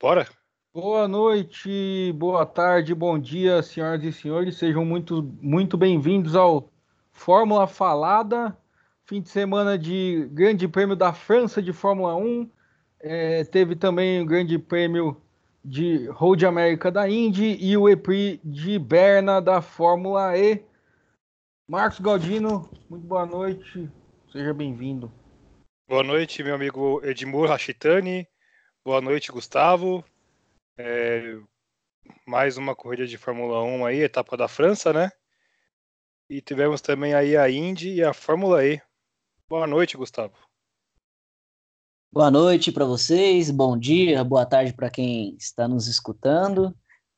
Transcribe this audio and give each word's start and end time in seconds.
Bora? 0.00 0.28
Boa 0.72 1.08
noite, 1.08 2.12
boa 2.12 2.46
tarde, 2.46 2.94
bom 2.94 3.18
dia, 3.18 3.60
senhoras 3.64 4.04
e 4.04 4.12
senhores. 4.12 4.56
Sejam 4.56 4.84
muito, 4.84 5.24
muito 5.42 5.76
bem-vindos 5.76 6.36
ao 6.36 6.70
Fórmula 7.10 7.66
Falada, 7.66 8.56
fim 9.04 9.20
de 9.20 9.28
semana 9.28 9.76
de 9.76 10.28
Grande 10.30 10.68
Prêmio 10.68 10.94
da 10.94 11.12
França 11.12 11.60
de 11.60 11.72
Fórmula 11.72 12.14
1. 12.14 12.48
É, 13.00 13.42
teve 13.42 13.74
também 13.74 14.22
o 14.22 14.24
Grande 14.24 14.56
Prêmio 14.56 15.20
de 15.64 16.06
Road 16.10 16.46
América 16.46 16.92
da 16.92 17.10
Indy 17.10 17.58
e 17.60 17.76
o 17.76 17.88
EPRI 17.88 18.40
de 18.44 18.78
Berna 18.78 19.40
da 19.40 19.60
Fórmula 19.60 20.38
E. 20.38 20.62
Marcos 21.66 21.98
Galdino, 21.98 22.70
muito 22.88 23.04
boa 23.04 23.26
noite, 23.26 23.90
seja 24.30 24.54
bem-vindo. 24.54 25.10
Boa 25.88 26.04
noite, 26.04 26.44
meu 26.44 26.54
amigo 26.54 27.00
Edmur 27.04 27.48
Rachitani. 27.48 28.28
Boa 28.84 29.00
noite, 29.00 29.30
Gustavo. 29.30 30.04
É, 30.78 31.38
mais 32.26 32.56
uma 32.56 32.74
corrida 32.74 33.06
de 33.06 33.18
Fórmula 33.18 33.62
1 33.62 33.84
aí, 33.84 34.00
etapa 34.00 34.36
da 34.36 34.48
França, 34.48 34.92
né? 34.92 35.10
E 36.30 36.40
tivemos 36.40 36.80
também 36.80 37.12
aí 37.12 37.36
a 37.36 37.50
Indy 37.50 37.94
e 37.94 38.04
a 38.04 38.14
Fórmula 38.14 38.64
E. 38.64 38.80
Boa 39.48 39.66
noite, 39.66 39.96
Gustavo. 39.96 40.34
Boa 42.10 42.30
noite 42.30 42.72
para 42.72 42.86
vocês, 42.86 43.50
bom 43.50 43.76
dia, 43.76 44.24
boa 44.24 44.46
tarde 44.46 44.72
para 44.72 44.88
quem 44.88 45.34
está 45.36 45.68
nos 45.68 45.86
escutando. 45.88 46.74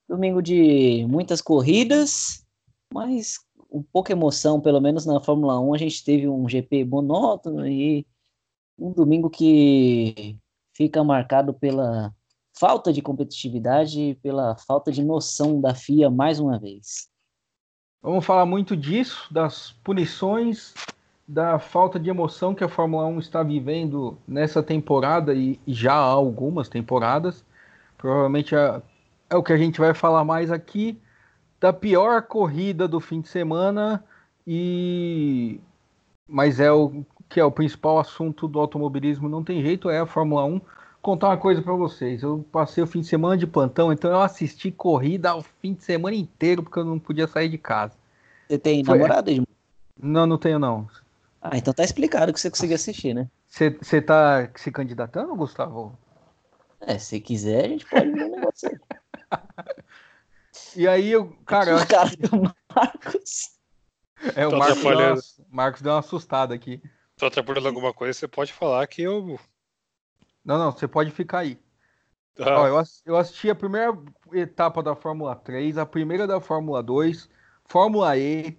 Domingo 0.08 0.42
de 0.42 1.06
muitas 1.08 1.40
corridas, 1.40 2.44
mas 2.92 3.38
um 3.70 3.82
pouca 3.82 4.12
emoção, 4.12 4.60
pelo 4.60 4.80
menos 4.80 5.06
na 5.06 5.20
Fórmula 5.20 5.60
1 5.60 5.74
a 5.74 5.78
gente 5.78 6.02
teve 6.02 6.26
um 6.26 6.48
GP 6.48 6.84
monótono 6.84 7.68
e 7.68 8.04
um 8.76 8.92
domingo 8.92 9.30
que 9.30 10.36
fica 10.80 11.04
marcado 11.04 11.52
pela 11.52 12.10
falta 12.58 12.90
de 12.90 13.02
competitividade 13.02 14.00
e 14.00 14.14
pela 14.14 14.56
falta 14.56 14.90
de 14.90 15.04
noção 15.04 15.60
da 15.60 15.74
FIA 15.74 16.08
mais 16.08 16.40
uma 16.40 16.58
vez. 16.58 17.06
Vamos 18.02 18.24
falar 18.24 18.46
muito 18.46 18.74
disso, 18.74 19.28
das 19.30 19.72
punições, 19.84 20.72
da 21.28 21.58
falta 21.58 22.00
de 22.00 22.08
emoção 22.08 22.54
que 22.54 22.64
a 22.64 22.68
Fórmula 22.68 23.04
1 23.08 23.18
está 23.18 23.42
vivendo 23.42 24.16
nessa 24.26 24.62
temporada 24.62 25.34
e, 25.34 25.60
já 25.66 25.92
há 25.92 25.98
algumas 25.98 26.66
temporadas. 26.66 27.44
Provavelmente 27.98 28.54
é, 28.54 28.80
é 29.28 29.36
o 29.36 29.42
que 29.42 29.52
a 29.52 29.58
gente 29.58 29.78
vai 29.78 29.92
falar 29.92 30.24
mais 30.24 30.50
aqui 30.50 30.98
da 31.60 31.74
pior 31.74 32.22
corrida 32.22 32.88
do 32.88 33.00
fim 33.00 33.20
de 33.20 33.28
semana 33.28 34.02
e 34.46 35.60
mas 36.26 36.58
é 36.58 36.72
o 36.72 37.04
que 37.30 37.38
é 37.38 37.44
o 37.44 37.50
principal 37.50 37.98
assunto 37.98 38.48
do 38.48 38.58
automobilismo, 38.58 39.28
não 39.28 39.42
tem 39.42 39.62
jeito, 39.62 39.88
é 39.88 40.00
a 40.00 40.06
Fórmula 40.06 40.44
1 40.44 40.60
contar 41.00 41.28
uma 41.28 41.36
coisa 41.36 41.62
para 41.62 41.72
vocês. 41.72 42.22
Eu 42.22 42.44
passei 42.50 42.82
o 42.82 42.86
fim 42.86 43.00
de 43.00 43.06
semana 43.06 43.36
de 43.36 43.46
plantão, 43.46 43.92
então 43.92 44.10
eu 44.10 44.20
assisti 44.20 44.70
corrida 44.70 45.34
o 45.36 45.42
fim 45.62 45.72
de 45.72 45.84
semana 45.84 46.16
inteiro 46.16 46.62
porque 46.62 46.80
eu 46.80 46.84
não 46.84 46.98
podia 46.98 47.28
sair 47.28 47.48
de 47.48 47.56
casa. 47.56 47.94
Você 48.48 48.58
tem 48.58 48.84
Foi... 48.84 48.98
namorada, 48.98 49.30
Edmundo? 49.30 49.48
Não, 49.96 50.26
não 50.26 50.36
tenho 50.36 50.58
não. 50.58 50.88
Ah, 51.40 51.56
então 51.56 51.72
tá 51.72 51.84
explicado 51.84 52.32
que 52.32 52.40
você 52.40 52.50
conseguiu 52.50 52.74
assistir, 52.74 53.14
né? 53.14 53.28
Você 53.48 54.02
tá 54.02 54.50
se 54.56 54.70
candidatando, 54.70 55.34
Gustavo? 55.34 55.96
É, 56.80 56.98
se 56.98 57.20
quiser, 57.20 57.64
a 57.64 57.68
gente 57.68 57.86
pode 57.86 58.10
ver 58.10 58.24
um 58.24 58.30
negócio 58.30 58.68
aí. 58.68 58.78
e 60.76 60.88
aí, 60.88 61.10
eu, 61.10 61.32
cara. 61.46 61.76
O 61.76 61.86
cara 61.86 62.10
do 62.10 62.54
Marcos. 62.74 63.50
É, 64.34 64.46
o 64.46 64.58
Marcos 64.58 64.82
deu, 64.82 65.14
uma, 65.14 65.22
Marcos 65.50 65.82
deu 65.82 65.92
uma 65.92 65.98
assustada 66.00 66.54
aqui. 66.54 66.82
Tô 67.20 67.26
atrapalhando 67.26 67.68
alguma 67.68 67.92
coisa, 67.92 68.18
você 68.18 68.26
pode 68.26 68.50
falar 68.50 68.86
que 68.86 69.02
eu 69.02 69.38
não, 70.42 70.58
não, 70.58 70.72
você 70.72 70.88
pode 70.88 71.10
ficar 71.10 71.40
aí. 71.40 71.58
Ah. 72.38 72.62
Ó, 72.62 72.66
eu, 72.66 72.82
eu 73.04 73.16
assisti 73.18 73.50
a 73.50 73.54
primeira 73.54 73.96
etapa 74.32 74.82
da 74.82 74.96
Fórmula 74.96 75.36
3, 75.36 75.76
a 75.76 75.84
primeira 75.84 76.26
da 76.26 76.40
Fórmula 76.40 76.82
2, 76.82 77.28
Fórmula 77.66 78.16
E, 78.16 78.58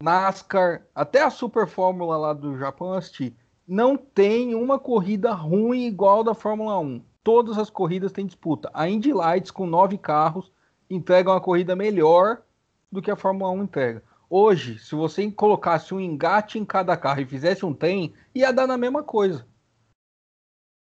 NASCAR, 0.00 0.86
até 0.94 1.22
a 1.22 1.30
Super 1.30 1.66
Fórmula 1.66 2.16
lá 2.16 2.32
do 2.32 2.56
Japão 2.56 2.92
eu 2.92 2.94
assisti. 2.94 3.36
Não 3.66 3.96
tem 3.96 4.54
uma 4.54 4.78
corrida 4.78 5.32
ruim 5.32 5.86
igual 5.86 6.22
da 6.22 6.32
Fórmula 6.32 6.78
1. 6.78 7.02
Todas 7.24 7.58
as 7.58 7.70
corridas 7.70 8.12
têm 8.12 8.24
disputa. 8.24 8.70
A 8.72 8.88
Indy 8.88 9.12
Lights, 9.12 9.50
com 9.50 9.66
nove 9.66 9.98
carros, 9.98 10.52
entrega 10.88 11.32
uma 11.32 11.40
corrida 11.40 11.74
melhor 11.74 12.42
do 12.90 13.02
que 13.02 13.10
a 13.10 13.16
Fórmula 13.16 13.50
1 13.50 13.64
entrega. 13.64 14.02
Hoje, 14.28 14.78
se 14.78 14.94
você 14.94 15.30
colocasse 15.30 15.94
um 15.94 16.00
engate 16.00 16.58
em 16.58 16.64
cada 16.64 16.96
carro 16.96 17.20
e 17.20 17.26
fizesse 17.26 17.64
um 17.64 17.72
trem, 17.72 18.12
ia 18.34 18.52
dar 18.52 18.66
na 18.66 18.76
mesma 18.76 19.02
coisa. 19.02 19.46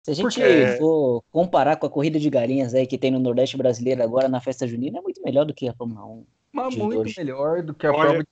Se 0.03 0.12
a 0.12 0.14
gente 0.14 0.40
Porque... 0.40 0.78
for 0.78 1.24
comparar 1.31 1.78
com 1.78 1.86
a 1.86 1.90
corrida 1.90 2.20
de 2.20 2.30
galinhas 2.30 2.74
aí 2.74 2.88
que 2.88 2.97
tem 2.97 3.12
no 3.12 3.20
Nordeste 3.20 3.56
brasileiro 3.56 4.02
agora 4.03 4.28
na 4.28 4.41
festa 4.41 4.68
junina, 4.68 5.00
é 5.00 5.02
muito 5.02 5.22
melhor 5.22 5.46
do 5.46 5.53
que 5.53 5.70
a 5.70 5.74
Fórmula 5.74 6.06
1. 6.06 6.25
Mas 6.52 6.75
muito 6.75 7.00
hoje. 7.00 7.14
melhor 7.18 7.62
do 7.62 7.74
que 7.74 7.88
a 7.88 7.94
Fórmula 7.94 8.25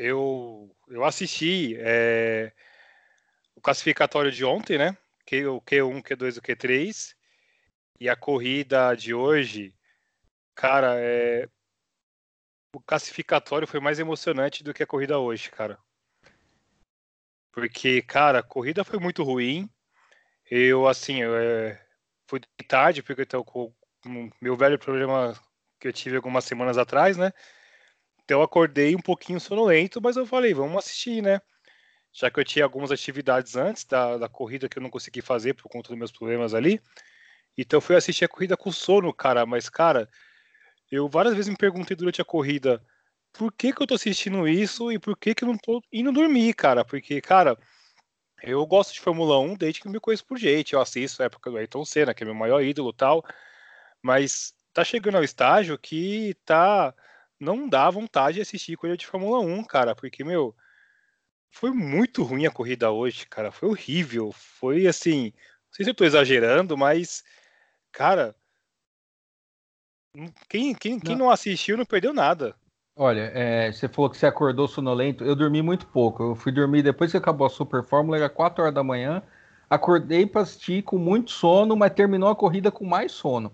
eu, 0.00 0.74
eu 0.88 1.04
assisti 1.04 1.76
é, 1.78 2.52
o 3.54 3.60
classificatório 3.60 4.32
de 4.32 4.42
ontem, 4.46 4.78
né? 4.78 4.96
Que, 5.26 5.44
o 5.44 5.60
Q1, 5.60 6.02
Q2 6.02 6.36
e 6.36 6.38
o 6.38 6.42
Q3. 6.42 7.14
E 8.00 8.08
a 8.08 8.16
corrida 8.16 8.94
de 8.94 9.12
hoje, 9.12 9.74
cara, 10.54 10.94
é, 10.98 11.46
o 12.72 12.80
classificatório 12.80 13.66
foi 13.66 13.80
mais 13.80 13.98
emocionante 13.98 14.62
do 14.62 14.72
que 14.72 14.82
a 14.82 14.86
corrida 14.86 15.18
hoje, 15.18 15.50
cara. 15.50 15.78
Porque, 17.52 18.00
cara, 18.02 18.38
a 18.38 18.42
corrida 18.42 18.84
foi 18.84 18.98
muito 18.98 19.22
ruim. 19.22 19.68
Eu, 20.48 20.86
assim, 20.86 21.20
eu, 21.22 21.36
é, 21.36 21.84
fui 22.28 22.40
tarde, 22.68 23.02
porque 23.02 23.26
tô 23.26 23.44
com 23.44 23.72
o 24.06 24.30
meu 24.40 24.56
velho 24.56 24.78
problema 24.78 25.34
que 25.78 25.88
eu 25.88 25.92
tive 25.92 26.16
algumas 26.16 26.44
semanas 26.44 26.78
atrás, 26.78 27.16
né? 27.16 27.32
Então 28.22 28.38
eu 28.38 28.44
acordei 28.44 28.94
um 28.94 29.00
pouquinho 29.00 29.40
sonolento, 29.40 30.00
mas 30.00 30.16
eu 30.16 30.24
falei, 30.24 30.54
vamos 30.54 30.76
assistir, 30.78 31.22
né? 31.22 31.40
Já 32.12 32.30
que 32.30 32.38
eu 32.38 32.44
tinha 32.44 32.64
algumas 32.64 32.92
atividades 32.92 33.56
antes 33.56 33.84
da, 33.84 34.16
da 34.16 34.28
corrida 34.28 34.68
que 34.68 34.78
eu 34.78 34.82
não 34.82 34.90
consegui 34.90 35.20
fazer 35.20 35.54
por 35.54 35.68
conta 35.68 35.88
dos 35.88 35.98
meus 35.98 36.12
problemas 36.12 36.54
ali. 36.54 36.80
Então 37.58 37.78
eu 37.78 37.80
fui 37.80 37.96
assistir 37.96 38.24
a 38.24 38.28
corrida 38.28 38.56
com 38.56 38.70
sono, 38.70 39.12
cara. 39.12 39.44
Mas, 39.46 39.68
cara, 39.68 40.08
eu 40.90 41.08
várias 41.08 41.34
vezes 41.34 41.48
me 41.48 41.56
perguntei 41.56 41.96
durante 41.96 42.20
a 42.20 42.24
corrida 42.24 42.82
por 43.32 43.52
que, 43.52 43.72
que 43.72 43.82
eu 43.82 43.86
tô 43.86 43.94
assistindo 43.94 44.46
isso 44.48 44.90
e 44.92 44.98
por 44.98 45.16
que, 45.16 45.34
que 45.34 45.44
eu 45.44 45.48
não 45.48 45.56
tô 45.56 45.82
indo 45.92 46.12
dormir, 46.12 46.54
cara? 46.54 46.84
Porque, 46.84 47.20
cara, 47.20 47.56
eu 48.42 48.64
gosto 48.66 48.92
de 48.94 49.00
Fórmula 49.00 49.38
1 49.38 49.54
desde 49.56 49.80
que 49.80 49.86
eu 49.88 49.92
me 49.92 50.00
conheço 50.00 50.24
por 50.26 50.38
gente. 50.38 50.72
Eu 50.72 50.80
assisto 50.80 51.22
a 51.22 51.26
época 51.26 51.50
do 51.50 51.56
Ayrton 51.56 51.84
Senna, 51.84 52.14
que 52.14 52.22
é 52.22 52.26
meu 52.26 52.34
maior 52.34 52.62
ídolo 52.62 52.92
tal. 52.92 53.24
Mas 54.02 54.54
tá 54.72 54.84
chegando 54.84 55.16
ao 55.16 55.24
estágio 55.24 55.78
que 55.78 56.34
tá. 56.44 56.94
Não 57.38 57.68
dá 57.68 57.88
vontade 57.90 58.36
de 58.36 58.42
assistir 58.42 58.76
corrida 58.76 58.96
de 58.96 59.06
Fórmula 59.06 59.40
1, 59.40 59.64
cara, 59.64 59.94
porque, 59.94 60.22
meu, 60.24 60.54
foi 61.50 61.70
muito 61.70 62.22
ruim 62.22 62.46
a 62.46 62.50
corrida 62.50 62.90
hoje, 62.90 63.26
cara. 63.26 63.52
Foi 63.52 63.68
horrível. 63.68 64.32
Foi 64.32 64.86
assim. 64.86 65.32
Não 65.34 65.72
sei 65.72 65.84
se 65.84 65.90
eu 65.90 65.94
tô 65.94 66.04
exagerando, 66.04 66.76
mas, 66.76 67.22
cara. 67.92 68.34
Quem, 70.48 70.74
quem, 70.74 70.98
quem 70.98 71.16
não 71.16 71.30
assistiu 71.30 71.76
não 71.76 71.84
perdeu 71.84 72.12
nada. 72.12 72.54
Olha, 72.96 73.30
é, 73.34 73.72
você 73.72 73.88
falou 73.88 74.10
que 74.10 74.18
você 74.18 74.26
acordou 74.26 74.66
sonolento. 74.66 75.24
Eu 75.24 75.36
dormi 75.36 75.62
muito 75.62 75.86
pouco. 75.86 76.22
Eu 76.22 76.34
fui 76.34 76.52
dormir 76.52 76.82
depois 76.82 77.10
que 77.10 77.16
acabou 77.16 77.46
a 77.46 77.50
Super 77.50 77.82
Fórmula, 77.82 78.16
era 78.16 78.28
4 78.28 78.62
horas 78.62 78.74
da 78.74 78.82
manhã. 78.82 79.22
Acordei 79.68 80.26
para 80.26 80.42
assistir 80.42 80.82
com 80.82 80.98
muito 80.98 81.30
sono, 81.30 81.76
mas 81.76 81.92
terminou 81.92 82.28
a 82.28 82.36
corrida 82.36 82.70
com 82.70 82.84
mais 82.84 83.12
sono. 83.12 83.52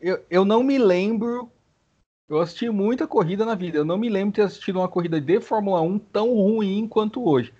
Eu, 0.00 0.22
eu 0.30 0.44
não 0.44 0.62
me 0.62 0.78
lembro. 0.78 1.50
Eu 2.28 2.40
assisti 2.40 2.68
muita 2.68 3.06
corrida 3.06 3.44
na 3.44 3.54
vida. 3.54 3.78
Eu 3.78 3.84
não 3.84 3.96
me 3.96 4.08
lembro 4.08 4.30
de 4.30 4.36
ter 4.36 4.42
assistido 4.42 4.78
uma 4.78 4.88
corrida 4.88 5.20
de 5.20 5.40
Fórmula 5.40 5.80
1 5.80 5.98
tão 5.98 6.34
ruim 6.34 6.86
quanto 6.86 7.26
hoje. 7.26 7.52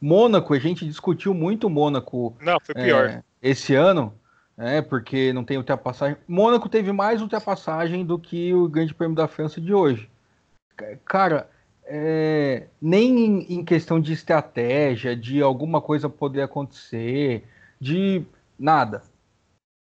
Mônaco, 0.00 0.52
a 0.52 0.58
gente 0.58 0.84
discutiu 0.84 1.32
muito 1.32 1.70
Mônaco. 1.70 2.36
Não, 2.40 2.58
foi 2.60 2.74
pior. 2.74 3.06
É, 3.06 3.24
esse 3.40 3.74
ano 3.74 4.12
é, 4.62 4.80
porque 4.80 5.32
não 5.32 5.42
tem 5.42 5.56
ultrapassagem. 5.56 6.16
Mônaco 6.28 6.68
teve 6.68 6.92
mais 6.92 7.20
ultrapassagem 7.20 8.06
do 8.06 8.16
que 8.16 8.54
o 8.54 8.68
Grande 8.68 8.94
Prêmio 8.94 9.16
da 9.16 9.26
França 9.26 9.60
de 9.60 9.74
hoje. 9.74 10.08
Cara, 11.04 11.50
é, 11.84 12.68
nem 12.80 13.52
em, 13.52 13.64
questão 13.64 14.00
de 14.00 14.12
estratégia, 14.12 15.16
de 15.16 15.42
alguma 15.42 15.80
coisa 15.80 16.08
poder 16.08 16.42
acontecer, 16.42 17.44
de 17.80 18.24
nada. 18.56 19.02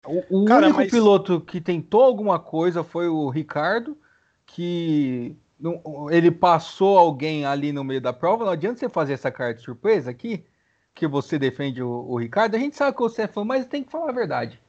O, 0.06 0.44
o 0.44 0.46
Cara, 0.46 0.68
único 0.68 0.80
mas... 0.80 0.90
piloto 0.90 1.42
que 1.42 1.60
tentou 1.60 2.02
alguma 2.02 2.40
coisa 2.40 2.86
foi 2.86 3.10
o 3.10 3.30
Ricardo, 3.30 3.98
que 4.46 5.36
não, 5.60 6.10
ele 6.10 6.32
passou 6.32 6.98
alguém 6.98 7.46
ali 7.46 7.74
no 7.74 7.84
meio 7.84 8.00
da 8.00 8.14
prova. 8.14 8.46
Não 8.46 8.52
adianta 8.54 8.80
você 8.80 8.88
fazer 8.88 9.14
essa 9.14 9.30
carta 9.30 9.56
de 9.56 9.66
surpresa 9.66 10.10
aqui 10.10 10.46
que 10.94 11.08
você 11.08 11.40
defende 11.40 11.82
o, 11.82 11.90
o, 11.90 12.18
Ricardo, 12.18 12.56
a 12.56 12.60
gente 12.60 12.76
sabe 12.76 12.96
que 12.96 13.04
você 13.04 13.24
é 13.24 13.28
fã, 13.28 13.44
mas 13.44 13.66
tem 13.66 13.84
que 13.84 13.92
falar 13.92 14.10
a 14.10 14.14
verdade. 14.14 14.62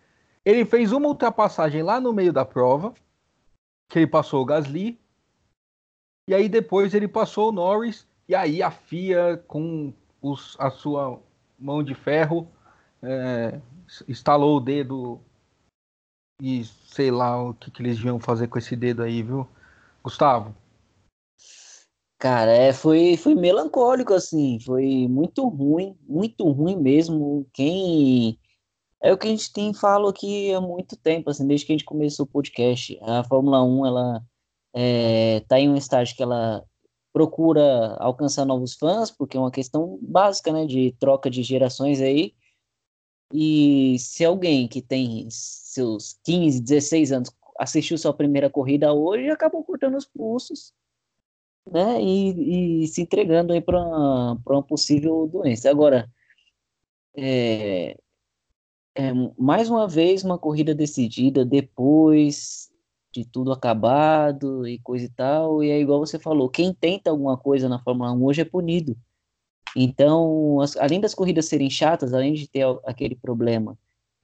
Ele 0.44 0.64
fez 0.64 0.92
uma 0.92 1.08
ultrapassagem 1.08 1.82
lá 1.82 2.00
no 2.00 2.12
meio 2.12 2.32
da 2.32 2.44
prova, 2.44 2.94
que 3.88 3.98
ele 3.98 4.06
passou 4.06 4.42
o 4.42 4.44
Gasly, 4.44 4.98
e 6.28 6.34
aí 6.34 6.48
depois 6.48 6.94
ele 6.94 7.08
passou 7.08 7.50
o 7.50 7.52
Norris, 7.52 8.06
e 8.28 8.34
aí 8.34 8.62
a 8.62 8.70
FIA, 8.70 9.42
com 9.46 9.92
os, 10.20 10.56
a 10.58 10.70
sua 10.70 11.20
mão 11.58 11.82
de 11.82 11.94
ferro, 11.94 12.48
é, 13.02 13.60
estalou 14.08 14.56
o 14.56 14.60
dedo 14.60 15.20
e 16.42 16.64
sei 16.64 17.10
lá 17.10 17.42
o 17.42 17.54
que, 17.54 17.70
que 17.70 17.82
eles 17.82 17.98
iam 18.00 18.18
fazer 18.18 18.48
com 18.48 18.58
esse 18.58 18.74
dedo 18.74 19.02
aí, 19.02 19.22
viu? 19.22 19.46
Gustavo? 20.02 20.54
Cara, 22.18 22.52
é, 22.52 22.72
foi, 22.72 23.16
foi 23.16 23.34
melancólico, 23.34 24.14
assim, 24.14 24.58
foi 24.60 25.06
muito 25.08 25.46
ruim, 25.48 25.96
muito 26.06 26.48
ruim 26.50 26.76
mesmo. 26.76 27.46
Quem. 27.52 28.38
É 29.02 29.12
o 29.12 29.18
que 29.18 29.26
a 29.26 29.30
gente 29.30 29.52
tem 29.52 29.74
falo 29.74 30.08
aqui 30.08 30.52
há 30.54 30.60
muito 30.60 30.96
tempo, 30.96 31.30
assim, 31.30 31.46
desde 31.46 31.66
que 31.66 31.72
a 31.72 31.74
gente 31.74 31.84
começou 31.84 32.24
o 32.24 32.28
podcast. 32.28 32.98
A 33.02 33.22
Fórmula 33.24 33.62
1, 33.62 33.86
ela 33.86 34.22
é, 34.74 35.40
tá 35.48 35.60
em 35.60 35.68
um 35.68 35.76
estágio 35.76 36.16
que 36.16 36.22
ela 36.22 36.64
procura 37.12 37.96
alcançar 38.00 38.44
novos 38.46 38.74
fãs, 38.74 39.10
porque 39.10 39.36
é 39.36 39.40
uma 39.40 39.50
questão 39.50 39.98
básica, 40.02 40.52
né, 40.52 40.66
de 40.66 40.92
troca 40.98 41.30
de 41.30 41.42
gerações 41.42 42.00
aí. 42.00 42.34
E 43.32 43.96
se 43.98 44.24
alguém 44.24 44.68
que 44.68 44.82
tem 44.82 45.28
seus 45.30 46.18
15, 46.24 46.62
16 46.62 47.12
anos 47.12 47.30
assistiu 47.58 47.98
sua 47.98 48.14
primeira 48.14 48.50
corrida 48.50 48.92
hoje, 48.92 49.30
acabou 49.30 49.62
cortando 49.64 49.96
os 49.96 50.06
pulsos 50.06 50.72
né, 51.70 52.00
e, 52.02 52.84
e 52.84 52.88
se 52.88 53.02
entregando 53.02 53.52
aí 53.52 53.60
para 53.60 53.80
uma 53.80 54.62
possível 54.62 55.26
doença. 55.26 55.70
Agora, 55.70 56.10
é, 57.16 57.96
é, 58.94 59.12
mais 59.38 59.68
uma 59.70 59.88
vez 59.88 60.24
uma 60.24 60.38
corrida 60.38 60.74
decidida 60.74 61.44
depois 61.44 62.70
de 63.12 63.24
tudo 63.24 63.52
acabado 63.52 64.66
e 64.66 64.78
coisa 64.80 65.04
e 65.04 65.08
tal, 65.08 65.62
e 65.62 65.70
é 65.70 65.78
igual 65.80 66.00
você 66.00 66.18
falou, 66.18 66.48
quem 66.48 66.74
tenta 66.74 67.10
alguma 67.10 67.36
coisa 67.36 67.68
na 67.68 67.78
Fórmula 67.78 68.12
1 68.12 68.24
hoje 68.24 68.40
é 68.40 68.44
punido. 68.44 68.96
Então, 69.76 70.60
as, 70.60 70.76
além 70.76 71.00
das 71.00 71.14
corridas 71.14 71.46
serem 71.46 71.70
chatas, 71.70 72.12
além 72.12 72.34
de 72.34 72.48
ter 72.48 72.64
aquele 72.84 73.14
problema 73.14 73.78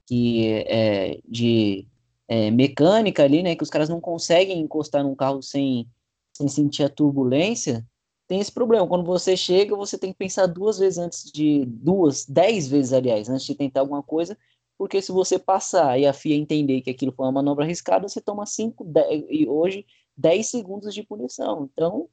que 0.05 0.45
é 0.67 1.19
de 1.27 1.87
é, 2.27 2.51
mecânica 2.51 3.23
ali, 3.23 3.43
né, 3.43 3.55
que 3.55 3.63
os 3.63 3.69
caras 3.69 3.89
não 3.89 4.01
conseguem 4.01 4.59
encostar 4.59 5.03
num 5.03 5.15
carro 5.15 5.41
sem 5.41 5.87
sem 6.33 6.47
sentir 6.47 6.83
a 6.83 6.89
turbulência, 6.89 7.85
tem 8.27 8.39
esse 8.39 8.51
problema. 8.51 8.87
Quando 8.87 9.05
você 9.05 9.35
chega, 9.35 9.75
você 9.75 9.97
tem 9.97 10.11
que 10.11 10.17
pensar 10.17 10.47
duas 10.47 10.79
vezes 10.79 10.97
antes 10.97 11.31
de. 11.31 11.65
duas, 11.65 12.25
dez 12.25 12.67
vezes, 12.67 12.93
aliás, 12.93 13.29
antes 13.29 13.45
de 13.45 13.55
tentar 13.55 13.81
alguma 13.81 14.01
coisa, 14.01 14.37
porque 14.77 15.01
se 15.01 15.11
você 15.11 15.37
passar 15.37 15.99
e 15.99 16.07
a 16.07 16.13
FIA 16.13 16.35
entender 16.35 16.81
que 16.81 16.89
aquilo 16.89 17.11
foi 17.11 17.25
uma 17.25 17.31
manobra 17.33 17.65
arriscada, 17.65 18.07
você 18.07 18.21
toma 18.21 18.45
cinco 18.45 18.87
e 19.29 19.47
hoje 19.47 19.85
10 20.17 20.47
segundos 20.47 20.93
de 20.93 21.03
punição. 21.03 21.69
Então, 21.73 22.07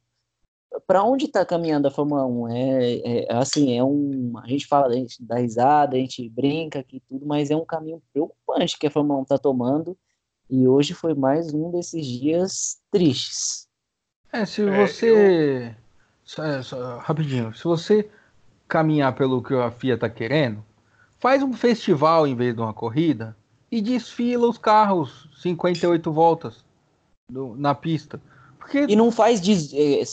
para 0.85 1.03
onde 1.03 1.25
está 1.25 1.45
caminhando 1.45 1.87
a 1.87 1.91
Fórmula 1.91 2.25
1? 2.25 2.47
É, 2.49 3.23
é, 3.23 3.33
assim, 3.33 3.77
é 3.77 3.83
um. 3.83 4.37
A 4.37 4.47
gente 4.47 4.67
fala, 4.67 4.87
a 4.87 4.93
gente 4.93 5.23
dá 5.23 5.37
risada, 5.37 5.95
a 5.95 5.99
gente 5.99 6.27
brinca 6.29 6.79
aqui 6.79 7.01
tudo, 7.07 7.25
mas 7.25 7.49
é 7.49 7.55
um 7.55 7.65
caminho 7.65 8.01
preocupante 8.11 8.77
que 8.77 8.87
a 8.87 8.91
Fórmula 8.91 9.19
1 9.19 9.23
está 9.23 9.37
tomando. 9.37 9.97
E 10.49 10.67
hoje 10.67 10.93
foi 10.93 11.13
mais 11.13 11.53
um 11.53 11.71
desses 11.71 12.05
dias 12.05 12.81
tristes. 12.91 13.68
É, 14.31 14.45
se 14.45 14.61
é, 14.61 14.87
você. 14.87 15.75
Eu... 15.75 15.89
Só, 16.23 16.61
só, 16.61 16.97
rapidinho, 16.99 17.53
se 17.55 17.63
você 17.63 18.07
caminhar 18.67 19.15
pelo 19.15 19.41
que 19.41 19.53
a 19.55 19.71
FIA 19.71 19.97
tá 19.97 20.07
querendo, 20.07 20.63
faz 21.19 21.41
um 21.41 21.53
festival 21.53 22.27
em 22.27 22.35
vez 22.35 22.53
de 22.53 22.61
uma 22.61 22.73
corrida 22.73 23.35
e 23.71 23.81
desfila 23.81 24.47
os 24.47 24.57
carros 24.57 25.27
58 25.41 26.11
voltas 26.11 26.63
do, 27.29 27.55
na 27.55 27.73
pista. 27.73 28.21
Porque... 28.59 28.85
E 28.87 28.95
não 28.95 29.11
faz. 29.11 29.41
De, 29.41 29.53
é, 29.75 30.03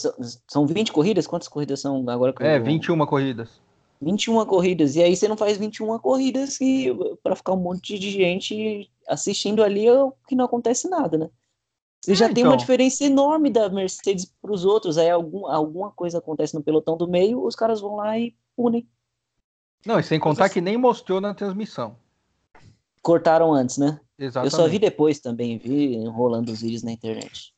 são 0.47 0.65
20 0.65 0.91
corridas? 0.91 1.27
Quantas 1.27 1.47
corridas 1.47 1.79
são 1.79 2.09
agora? 2.09 2.33
É, 2.39 2.59
21 2.59 3.05
corridas. 3.05 3.61
21 4.01 4.45
corridas. 4.45 4.95
E 4.95 5.03
aí 5.03 5.15
você 5.15 5.27
não 5.27 5.37
faz 5.37 5.57
21 5.57 5.99
corridas 5.99 6.59
e 6.61 6.95
para 7.23 7.35
ficar 7.35 7.53
um 7.53 7.57
monte 7.57 7.97
de 7.97 8.11
gente 8.11 8.89
assistindo 9.07 9.63
ali 9.63 9.85
que 10.27 10.35
não 10.35 10.45
acontece 10.45 10.89
nada, 10.89 11.17
né? 11.17 11.29
Você 12.07 12.15
já 12.15 12.27
é, 12.27 12.33
tem 12.33 12.45
uma 12.45 12.51
então. 12.53 12.57
diferença 12.57 13.03
enorme 13.03 13.49
da 13.49 13.67
Mercedes 13.67 14.31
para 14.41 14.53
os 14.53 14.63
outros. 14.63 14.97
Aí 14.97 15.09
algum, 15.09 15.45
alguma 15.45 15.91
coisa 15.91 16.19
acontece 16.19 16.55
no 16.55 16.63
pelotão 16.63 16.95
do 16.95 17.05
meio, 17.05 17.43
os 17.43 17.53
caras 17.53 17.81
vão 17.81 17.97
lá 17.97 18.17
e 18.17 18.33
punem. 18.55 18.87
Não, 19.85 19.99
e 19.99 20.03
sem 20.03 20.17
contar 20.17 20.47
que 20.47 20.61
nem 20.61 20.77
mostrou 20.77 21.19
na 21.19 21.33
transmissão. 21.33 21.97
Cortaram 23.01 23.53
antes, 23.53 23.77
né? 23.77 23.99
Exatamente. 24.17 24.53
Eu 24.53 24.57
só 24.57 24.69
vi 24.69 24.79
depois 24.79 25.19
também, 25.19 25.57
vi 25.57 25.95
enrolando 25.95 26.47
os 26.47 26.61
vídeos 26.61 26.81
na 26.81 26.93
internet. 26.93 27.53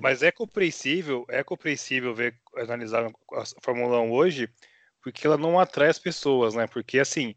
Mas 0.00 0.22
é 0.22 0.30
compreensível, 0.30 1.24
é 1.28 1.42
compreensível 1.42 2.14
ver, 2.14 2.36
analisar 2.58 3.04
a 3.32 3.42
Fórmula 3.64 3.98
1 3.98 4.12
hoje, 4.12 4.48
porque 5.02 5.26
ela 5.26 5.36
não 5.36 5.58
atrai 5.58 5.88
as 5.88 5.98
pessoas, 5.98 6.54
né? 6.54 6.68
Porque 6.68 7.00
assim, 7.00 7.34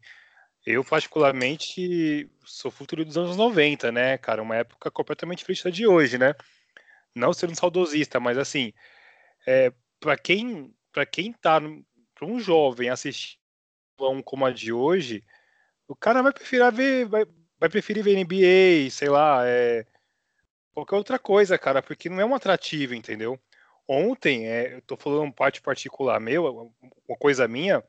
eu, 0.66 0.84
particularmente, 0.84 2.28
sou 2.44 2.72
futuro 2.72 3.04
dos 3.04 3.16
anos 3.16 3.36
90, 3.36 3.92
né, 3.92 4.18
cara? 4.18 4.42
Uma 4.42 4.56
época 4.56 4.90
completamente 4.90 5.38
diferente 5.38 5.70
de 5.70 5.86
hoje, 5.86 6.18
né? 6.18 6.34
Não 7.14 7.32
sendo 7.32 7.54
saudosista, 7.54 8.18
mas 8.20 8.36
assim, 8.36 8.72
é, 9.46 9.72
para 10.00 10.16
quem 10.18 10.74
para 10.92 11.06
quem 11.06 11.32
tá 11.32 11.60
para 12.14 12.26
um 12.26 12.40
jovem 12.40 12.90
assistir 12.90 13.38
um 14.00 14.22
como 14.22 14.46
a 14.46 14.50
de 14.52 14.72
hoje, 14.72 15.24
o 15.88 15.94
cara 15.96 16.22
vai 16.22 16.32
preferir 16.32 16.72
ver 16.72 17.06
vai, 17.06 17.26
vai 17.60 17.68
preferir 17.70 18.02
ver 18.04 18.16
NBA, 18.16 18.90
sei 18.90 19.08
lá, 19.08 19.46
é, 19.46 19.86
qualquer 20.74 20.96
outra 20.96 21.18
coisa, 21.18 21.58
cara, 21.58 21.82
porque 21.82 22.08
não 22.08 22.20
é 22.20 22.24
um 22.24 22.34
atrativo, 22.34 22.94
entendeu? 22.94 23.38
Ontem, 23.88 24.48
é, 24.48 24.74
eu 24.74 24.82
tô 24.82 24.96
falando 24.96 25.32
parte 25.32 25.60
particular 25.62 26.20
meu, 26.20 26.74
uma 27.08 27.16
coisa 27.18 27.46
minha, 27.48 27.84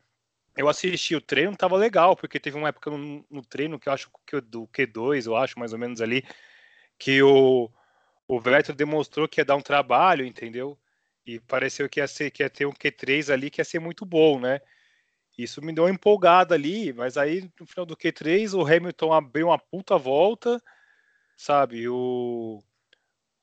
eu 0.58 0.68
assisti 0.68 1.16
o 1.16 1.22
treino, 1.22 1.56
tava 1.56 1.78
legal, 1.78 2.16
porque 2.16 2.40
teve 2.40 2.58
uma 2.58 2.70
época 2.70 2.90
no, 2.90 3.26
no 3.30 3.46
treino 3.46 3.80
que 3.80 3.88
eu 3.88 3.94
acho 3.94 4.10
que 4.26 4.42
do 4.42 4.68
Q2, 4.68 5.28
eu 5.28 5.36
acho, 5.36 5.60
mais 5.60 5.72
ou 5.72 5.80
menos 5.80 6.02
ali, 6.02 6.26
que 6.98 7.22
o, 7.22 7.70
o 8.28 8.40
Vettel 8.40 8.76
demonstrou 8.76 9.28
que 9.28 9.40
ia 9.40 9.46
dar 9.46 9.56
um 9.56 9.62
trabalho, 9.62 10.26
entendeu? 10.26 10.78
E 11.26 11.40
pareceu 11.40 11.88
que 11.88 12.00
ia, 12.00 12.08
ser, 12.08 12.32
que 12.32 12.42
ia 12.42 12.50
ter 12.50 12.66
um 12.66 12.74
Q3 12.74 13.32
ali 13.32 13.50
que 13.52 13.62
ia 13.62 13.66
ser 13.66 13.80
muito 13.80 14.06
bom, 14.06 14.40
né? 14.40 14.60
Isso 15.38 15.62
me 15.62 15.72
deu 15.72 15.84
uma 15.84 15.92
empolgada 15.92 16.56
ali, 16.56 16.92
mas 16.92 17.16
aí 17.16 17.48
no 17.60 17.68
final 17.68 17.86
do 17.86 17.96
Q3 17.96 18.54
o 18.58 18.66
Hamilton 18.66 19.14
abriu 19.14 19.48
uma 19.48 19.60
puta 19.60 19.96
volta, 19.96 20.62
sabe? 21.36 21.88
O 21.88 22.64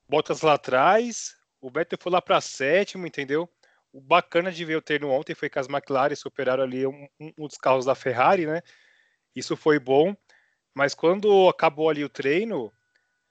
Bottas 0.07 0.41
lá 0.41 0.55
atrás, 0.55 1.35
o 1.61 1.69
Vettel 1.69 1.97
foi 1.99 2.11
lá 2.11 2.21
para 2.21 2.41
sétimo, 2.41 3.07
entendeu? 3.07 3.49
O 3.95 4.01
bacana 4.01 4.51
de 4.51 4.65
ver 4.65 4.75
o 4.75 4.81
treino 4.81 5.09
ontem 5.09 5.33
foi 5.33 5.49
que 5.49 5.57
as 5.57 5.69
McLaren 5.69 6.15
superaram 6.15 6.63
ali 6.63 6.85
um, 6.85 7.07
um, 7.17 7.47
dos 7.47 7.57
carros 7.57 7.85
da 7.85 7.95
Ferrari, 7.95 8.45
né? 8.45 8.61
Isso 9.33 9.55
foi 9.55 9.79
bom. 9.79 10.13
Mas 10.73 10.93
quando 10.93 11.47
acabou 11.47 11.89
ali 11.89 12.03
o 12.03 12.09
treino, 12.09 12.73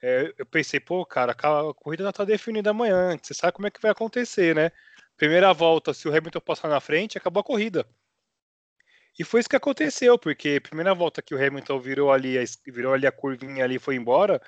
é, 0.02 0.32
eu 0.38 0.46
pensei, 0.46 0.80
pô, 0.80 1.04
cara, 1.04 1.32
a 1.32 1.74
corrida 1.74 2.04
já 2.04 2.12
tá 2.12 2.24
definida 2.24 2.70
amanhã. 2.70 3.14
Você 3.22 3.34
sabe 3.34 3.52
como 3.52 3.66
é 3.66 3.70
que 3.70 3.80
vai 3.80 3.90
acontecer, 3.90 4.54
né? 4.54 4.72
Primeira 5.18 5.52
volta, 5.52 5.92
se 5.92 6.08
o 6.08 6.16
Hamilton 6.16 6.40
passar 6.40 6.68
na 6.68 6.80
frente, 6.80 7.18
acabou 7.18 7.42
a 7.42 7.44
corrida. 7.44 7.86
E 9.18 9.22
foi 9.22 9.40
isso 9.40 9.48
que 9.50 9.56
aconteceu, 9.56 10.18
porque 10.18 10.60
primeira 10.60 10.94
volta 10.94 11.20
que 11.20 11.34
o 11.34 11.46
Hamilton 11.46 11.78
virou 11.78 12.10
ali, 12.10 12.36
virou 12.66 12.94
ali 12.94 13.06
a 13.06 13.12
curvinha 13.12 13.64
ali 13.64 13.78
foi 13.78 13.96
embora, 13.96 14.40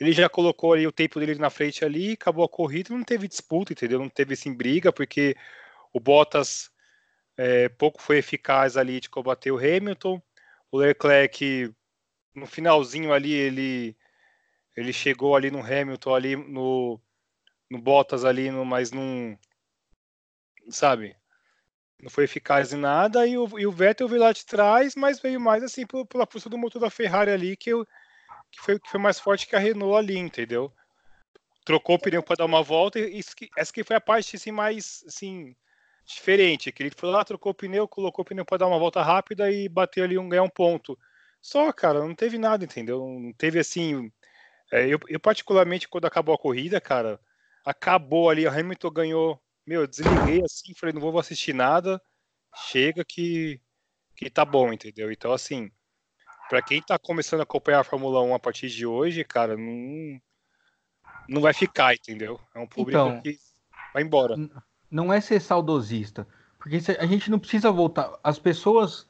ele 0.00 0.12
já 0.12 0.28
colocou 0.28 0.72
ali 0.72 0.86
o 0.86 0.92
tempo 0.92 1.18
dele 1.18 1.34
na 1.36 1.50
frente 1.50 1.84
ali, 1.84 2.12
acabou 2.12 2.44
a 2.44 2.48
corrida, 2.48 2.94
não 2.94 3.02
teve 3.02 3.26
disputa, 3.26 3.72
entendeu? 3.72 3.98
Não 3.98 4.08
teve 4.08 4.34
assim 4.34 4.54
briga, 4.54 4.92
porque 4.92 5.36
o 5.92 5.98
Bottas 5.98 6.70
é, 7.36 7.68
pouco 7.68 8.00
foi 8.00 8.18
eficaz 8.18 8.76
ali 8.76 9.00
de 9.00 9.10
combater 9.10 9.50
o 9.50 9.58
Hamilton. 9.58 10.22
O 10.70 10.78
Leclerc 10.78 11.72
no 12.34 12.46
finalzinho 12.46 13.12
ali 13.12 13.32
ele 13.32 13.96
ele 14.76 14.92
chegou 14.92 15.34
ali 15.34 15.50
no 15.50 15.60
Hamilton 15.60 16.14
ali 16.14 16.36
no 16.36 17.00
no 17.70 17.78
Bottas 17.80 18.24
ali, 18.24 18.50
no, 18.50 18.64
mas 18.64 18.92
não 18.92 19.38
sabe, 20.70 21.16
não 22.00 22.10
foi 22.10 22.24
eficaz 22.24 22.72
em 22.72 22.76
nada 22.76 23.26
e 23.26 23.36
o, 23.36 23.58
e 23.58 23.66
o 23.66 23.72
Vettel 23.72 24.08
veio 24.08 24.22
lá 24.22 24.32
de 24.32 24.46
trás, 24.46 24.94
mas 24.94 25.20
veio 25.20 25.40
mais 25.40 25.62
assim 25.62 25.84
pela 25.86 26.26
força 26.26 26.48
do 26.48 26.56
motor 26.56 26.80
da 26.80 26.90
Ferrari 26.90 27.30
ali 27.30 27.56
que 27.56 27.70
eu 27.70 27.86
que 28.50 28.60
foi, 28.60 28.78
que 28.78 28.88
foi 28.90 29.00
mais 29.00 29.18
forte 29.20 29.46
que 29.46 29.56
a 29.56 29.58
Renault 29.58 29.96
ali, 29.96 30.18
entendeu? 30.18 30.72
Trocou 31.64 31.96
o 31.96 31.98
pneu 31.98 32.22
para 32.22 32.36
dar 32.36 32.44
uma 32.46 32.62
volta 32.62 32.98
e 32.98 33.18
isso 33.18 33.36
que, 33.36 33.48
essa 33.56 33.72
que 33.72 33.84
foi 33.84 33.96
a 33.96 34.00
parte 34.00 34.36
assim, 34.36 34.50
mais 34.50 35.04
assim, 35.06 35.54
diferente. 36.06 36.72
Que 36.72 36.82
ele 36.82 36.92
foi 36.96 37.10
lá, 37.10 37.24
trocou 37.24 37.52
o 37.52 37.54
pneu, 37.54 37.86
colocou 37.86 38.22
o 38.22 38.26
pneu 38.26 38.44
para 38.44 38.58
dar 38.58 38.66
uma 38.66 38.78
volta 38.78 39.02
rápida 39.02 39.50
e 39.50 39.68
bateu 39.68 40.04
ali 40.04 40.18
um 40.18 40.28
ganhar 40.28 40.42
um 40.42 40.48
ponto. 40.48 40.98
Só, 41.40 41.72
cara, 41.72 42.00
não 42.00 42.14
teve 42.14 42.38
nada, 42.38 42.64
entendeu? 42.64 43.06
Não 43.06 43.32
teve 43.32 43.58
assim. 43.58 44.10
É, 44.72 44.86
eu, 44.86 44.98
eu, 45.08 45.20
particularmente, 45.20 45.88
quando 45.88 46.06
acabou 46.06 46.34
a 46.34 46.38
corrida, 46.38 46.80
cara, 46.80 47.20
acabou 47.64 48.30
ali, 48.30 48.46
a 48.46 48.52
Hamilton 48.52 48.90
ganhou. 48.90 49.42
Meu, 49.66 49.86
desliguei 49.86 50.42
assim, 50.44 50.74
falei, 50.74 50.94
não 50.94 51.00
vou 51.00 51.18
assistir 51.18 51.54
nada. 51.54 52.00
Chega 52.70 53.04
que, 53.04 53.60
que 54.16 54.30
tá 54.30 54.44
bom, 54.44 54.72
entendeu? 54.72 55.12
Então, 55.12 55.32
assim, 55.32 55.70
para 56.48 56.62
quem 56.62 56.80
tá 56.80 56.98
começando 56.98 57.40
a 57.40 57.42
acompanhar 57.42 57.80
a 57.80 57.84
Fórmula 57.84 58.22
1 58.22 58.34
a 58.34 58.38
partir 58.38 58.68
de 58.68 58.86
hoje, 58.86 59.22
cara, 59.22 59.56
não, 59.56 60.20
não 61.28 61.40
vai 61.42 61.52
ficar, 61.52 61.94
entendeu? 61.94 62.40
É 62.54 62.58
um 62.58 62.66
público 62.66 62.90
então, 62.90 63.20
que 63.20 63.38
vai 63.92 64.02
embora. 64.02 64.36
Não 64.90 65.12
é 65.12 65.20
ser 65.20 65.40
saudosista, 65.40 66.26
porque 66.58 66.80
a 66.98 67.06
gente 67.06 67.30
não 67.30 67.38
precisa 67.38 67.70
voltar. 67.70 68.18
As 68.24 68.38
pessoas 68.38 69.06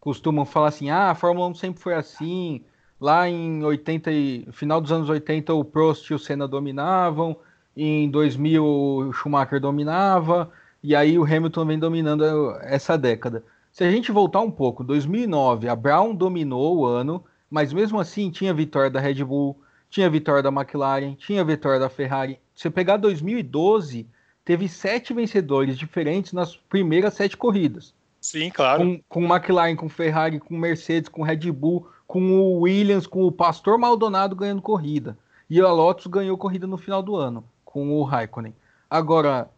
costumam 0.00 0.46
falar 0.46 0.68
assim: 0.68 0.90
ah, 0.90 1.10
a 1.10 1.14
Fórmula 1.14 1.48
1 1.48 1.54
sempre 1.54 1.82
foi 1.82 1.94
assim. 1.94 2.64
Lá 2.98 3.28
em 3.28 3.62
80 3.62 4.10
e 4.10 4.48
final 4.52 4.80
dos 4.80 4.90
anos 4.90 5.10
80 5.10 5.52
o 5.52 5.62
Prost 5.62 6.08
e 6.08 6.14
o 6.14 6.18
Senna 6.18 6.48
dominavam, 6.48 7.36
em 7.76 8.10
2000 8.10 8.64
o 8.64 9.12
Schumacher 9.12 9.60
dominava, 9.60 10.50
e 10.82 10.96
aí 10.96 11.18
o 11.18 11.24
Hamilton 11.24 11.66
vem 11.66 11.78
dominando 11.78 12.24
essa 12.62 12.96
década. 12.96 13.44
Se 13.76 13.84
a 13.84 13.90
gente 13.90 14.10
voltar 14.10 14.40
um 14.40 14.50
pouco, 14.50 14.82
2009 14.82 15.68
a 15.68 15.76
Brown 15.76 16.14
dominou 16.14 16.78
o 16.78 16.86
ano, 16.86 17.22
mas 17.50 17.74
mesmo 17.74 18.00
assim 18.00 18.30
tinha 18.30 18.54
vitória 18.54 18.88
da 18.88 18.98
Red 18.98 19.22
Bull, 19.22 19.60
tinha 19.90 20.08
vitória 20.08 20.42
da 20.42 20.48
McLaren, 20.48 21.14
tinha 21.14 21.44
vitória 21.44 21.78
da 21.78 21.90
Ferrari. 21.90 22.40
Se 22.54 22.70
pegar 22.70 22.96
2012, 22.96 24.08
teve 24.42 24.66
sete 24.66 25.12
vencedores 25.12 25.76
diferentes 25.76 26.32
nas 26.32 26.56
primeiras 26.56 27.12
sete 27.12 27.36
corridas. 27.36 27.92
Sim, 28.18 28.48
claro. 28.48 28.82
Com, 29.10 29.26
com 29.26 29.34
McLaren, 29.34 29.76
com 29.76 29.90
Ferrari, 29.90 30.40
com 30.40 30.56
Mercedes, 30.56 31.10
com 31.10 31.22
Red 31.22 31.52
Bull, 31.52 31.86
com 32.06 32.32
o 32.32 32.60
Williams, 32.60 33.06
com 33.06 33.24
o 33.26 33.30
Pastor 33.30 33.76
Maldonado 33.76 34.34
ganhando 34.34 34.62
corrida. 34.62 35.18
E 35.50 35.60
a 35.60 35.70
Lotus 35.70 36.06
ganhou 36.06 36.38
corrida 36.38 36.66
no 36.66 36.78
final 36.78 37.02
do 37.02 37.14
ano, 37.14 37.44
com 37.62 37.92
o 37.92 38.02
Raikkonen. 38.04 38.54
Agora, 38.88 39.50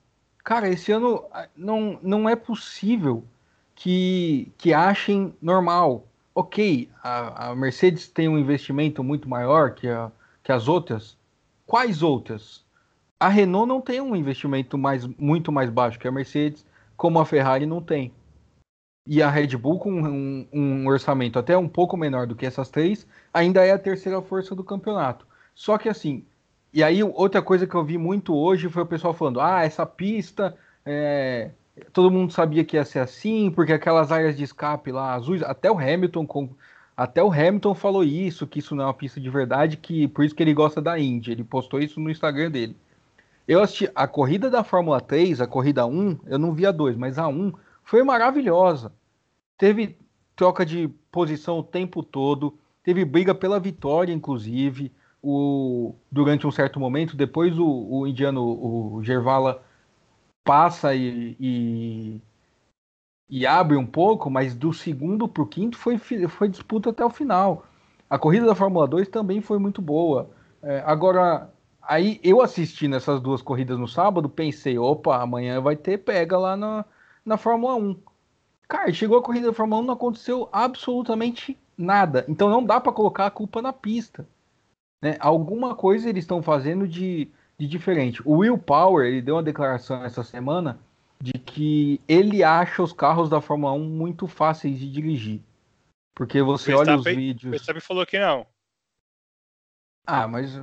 cara, 0.42 0.68
esse 0.68 0.90
ano 0.90 1.22
ah, 1.32 1.46
não, 1.56 2.00
não 2.02 2.28
é 2.28 2.34
possível 2.34 3.22
que, 3.78 4.52
que 4.58 4.74
achem 4.74 5.32
normal. 5.40 6.04
Ok, 6.34 6.90
a, 7.02 7.50
a 7.50 7.54
Mercedes 7.54 8.08
tem 8.08 8.28
um 8.28 8.36
investimento 8.36 9.04
muito 9.04 9.28
maior 9.28 9.72
que, 9.74 9.88
a, 9.88 10.10
que 10.42 10.50
as 10.50 10.66
outras. 10.66 11.16
Quais 11.64 12.02
outras? 12.02 12.64
A 13.20 13.28
Renault 13.28 13.68
não 13.68 13.80
tem 13.80 14.00
um 14.00 14.16
investimento 14.16 14.76
mais, 14.76 15.06
muito 15.06 15.52
mais 15.52 15.70
baixo 15.70 15.98
que 15.98 16.08
a 16.08 16.12
Mercedes, 16.12 16.66
como 16.96 17.20
a 17.20 17.24
Ferrari 17.24 17.66
não 17.66 17.80
tem 17.80 18.12
e 19.06 19.22
a 19.22 19.30
Red 19.30 19.56
Bull 19.56 19.78
com 19.78 19.90
um, 19.90 20.46
um, 20.52 20.86
orçamento 20.86 21.38
até 21.38 21.56
um 21.56 21.68
pouco 21.68 21.96
menor 21.96 22.26
do 22.26 22.34
que 22.34 22.44
essas 22.44 22.68
três, 22.68 23.06
ainda 23.32 23.64
é 23.64 23.70
a 23.70 23.78
terceira 23.78 24.20
força 24.20 24.54
do 24.54 24.62
campeonato. 24.62 25.26
Só 25.54 25.78
que 25.78 25.88
assim, 25.88 26.26
e 26.74 26.82
aí 26.82 27.02
outra 27.02 27.40
coisa 27.40 27.66
que 27.66 27.74
eu 27.74 27.82
vi 27.82 27.96
muito 27.96 28.34
hoje 28.36 28.68
foi 28.68 28.82
o 28.82 28.86
pessoal 28.86 29.14
falando: 29.14 29.40
ah, 29.40 29.62
essa 29.64 29.86
pista, 29.86 30.54
é, 30.84 31.52
todo 31.92 32.10
mundo 32.10 32.32
sabia 32.32 32.64
que 32.64 32.76
ia 32.76 32.84
ser 32.84 33.00
assim, 33.00 33.50
porque 33.50 33.72
aquelas 33.72 34.12
áreas 34.12 34.36
de 34.36 34.44
escape 34.44 34.92
lá 34.92 35.14
azuis, 35.14 35.42
até 35.42 35.70
o 35.70 35.78
Hamilton 35.78 36.26
com, 36.26 36.50
até 36.96 37.22
o 37.22 37.32
Hamilton 37.32 37.74
falou 37.74 38.02
isso, 38.02 38.46
que 38.46 38.58
isso 38.58 38.74
não 38.74 38.84
é 38.84 38.86
uma 38.88 38.94
pista 38.94 39.20
de 39.20 39.30
verdade, 39.30 39.76
que 39.76 40.08
por 40.08 40.24
isso 40.24 40.34
que 40.34 40.42
ele 40.42 40.52
gosta 40.52 40.82
da 40.82 40.98
Indy. 40.98 41.30
Ele 41.30 41.44
postou 41.44 41.80
isso 41.80 42.00
no 42.00 42.10
Instagram 42.10 42.50
dele. 42.50 42.76
Eu 43.46 43.62
assisti 43.62 43.90
a 43.94 44.06
corrida 44.06 44.50
da 44.50 44.64
Fórmula 44.64 45.00
3, 45.00 45.40
a 45.40 45.46
corrida 45.46 45.86
1, 45.86 46.18
eu 46.26 46.38
não 46.38 46.52
vi 46.52 46.66
a 46.66 46.72
2, 46.72 46.96
mas 46.96 47.18
a 47.18 47.28
1 47.28 47.52
foi 47.82 48.02
maravilhosa. 48.02 48.92
Teve 49.56 49.96
troca 50.36 50.66
de 50.66 50.88
posição 51.10 51.58
o 51.58 51.62
tempo 51.62 52.02
todo, 52.02 52.58
teve 52.82 53.04
briga 53.04 53.34
pela 53.34 53.58
vitória, 53.58 54.12
inclusive, 54.12 54.92
o, 55.22 55.94
durante 56.10 56.46
um 56.46 56.50
certo 56.50 56.78
momento. 56.78 57.16
Depois 57.16 57.58
o, 57.58 57.66
o 57.66 58.06
indiano, 58.06 58.42
o 58.42 59.02
Gervala, 59.02 59.62
passa 60.48 60.94
e, 60.94 61.36
e, 61.38 62.20
e, 63.28 63.46
abre 63.46 63.76
um 63.76 63.84
pouco, 63.84 64.30
mas 64.30 64.54
do 64.54 64.72
segundo 64.72 65.28
para 65.28 65.42
o 65.42 65.46
quinto 65.46 65.76
foi, 65.76 65.98
foi 65.98 66.48
disputa 66.48 66.88
até 66.88 67.04
o 67.04 67.10
final. 67.10 67.66
A 68.08 68.18
corrida 68.18 68.46
da 68.46 68.54
Fórmula 68.54 68.88
2 68.88 69.08
também 69.08 69.42
foi 69.42 69.58
muito 69.58 69.82
boa. 69.82 70.30
É, 70.62 70.82
agora, 70.86 71.52
aí 71.82 72.18
eu 72.24 72.40
assisti 72.40 72.88
nessas 72.88 73.20
duas 73.20 73.42
corridas 73.42 73.78
no 73.78 73.86
sábado, 73.86 74.26
pensei, 74.26 74.78
opa, 74.78 75.20
amanhã 75.20 75.60
vai 75.60 75.76
ter 75.76 75.98
pega 75.98 76.38
lá 76.38 76.56
na, 76.56 76.82
na 77.26 77.36
Fórmula 77.36 77.74
1. 77.74 77.96
Cara, 78.66 78.90
chegou 78.90 79.18
a 79.18 79.22
corrida 79.22 79.48
da 79.48 79.52
Fórmula 79.52 79.82
1, 79.82 79.84
não 79.84 79.94
aconteceu 79.94 80.48
absolutamente 80.50 81.58
nada. 81.76 82.24
Então 82.26 82.48
não 82.48 82.64
dá 82.64 82.80
para 82.80 82.90
colocar 82.90 83.26
a 83.26 83.30
culpa 83.30 83.60
na 83.60 83.74
pista. 83.74 84.26
Né? 85.02 85.18
Alguma 85.20 85.74
coisa 85.74 86.08
eles 86.08 86.24
estão 86.24 86.42
fazendo 86.42 86.88
de, 86.88 87.28
de 87.58 87.66
diferente. 87.66 88.22
O 88.24 88.38
Will 88.38 88.56
Power 88.56 89.06
ele 89.06 89.20
deu 89.20 89.34
uma 89.34 89.42
declaração 89.42 90.04
essa 90.04 90.22
semana 90.22 90.78
de 91.20 91.32
que 91.32 92.00
ele 92.06 92.44
acha 92.44 92.82
os 92.82 92.92
carros 92.92 93.28
da 93.28 93.40
Fórmula 93.40 93.72
1 93.72 93.84
muito 93.84 94.28
fáceis 94.28 94.78
de 94.78 94.90
dirigir. 94.90 95.40
Porque 96.14 96.40
você 96.42 96.72
olha 96.72 96.96
os 96.96 97.04
vídeos. 97.04 97.66
Me 97.66 97.80
falou 97.80 98.06
que 98.06 98.18
não. 98.18 98.46
Ah, 100.06 100.26
mas 100.26 100.60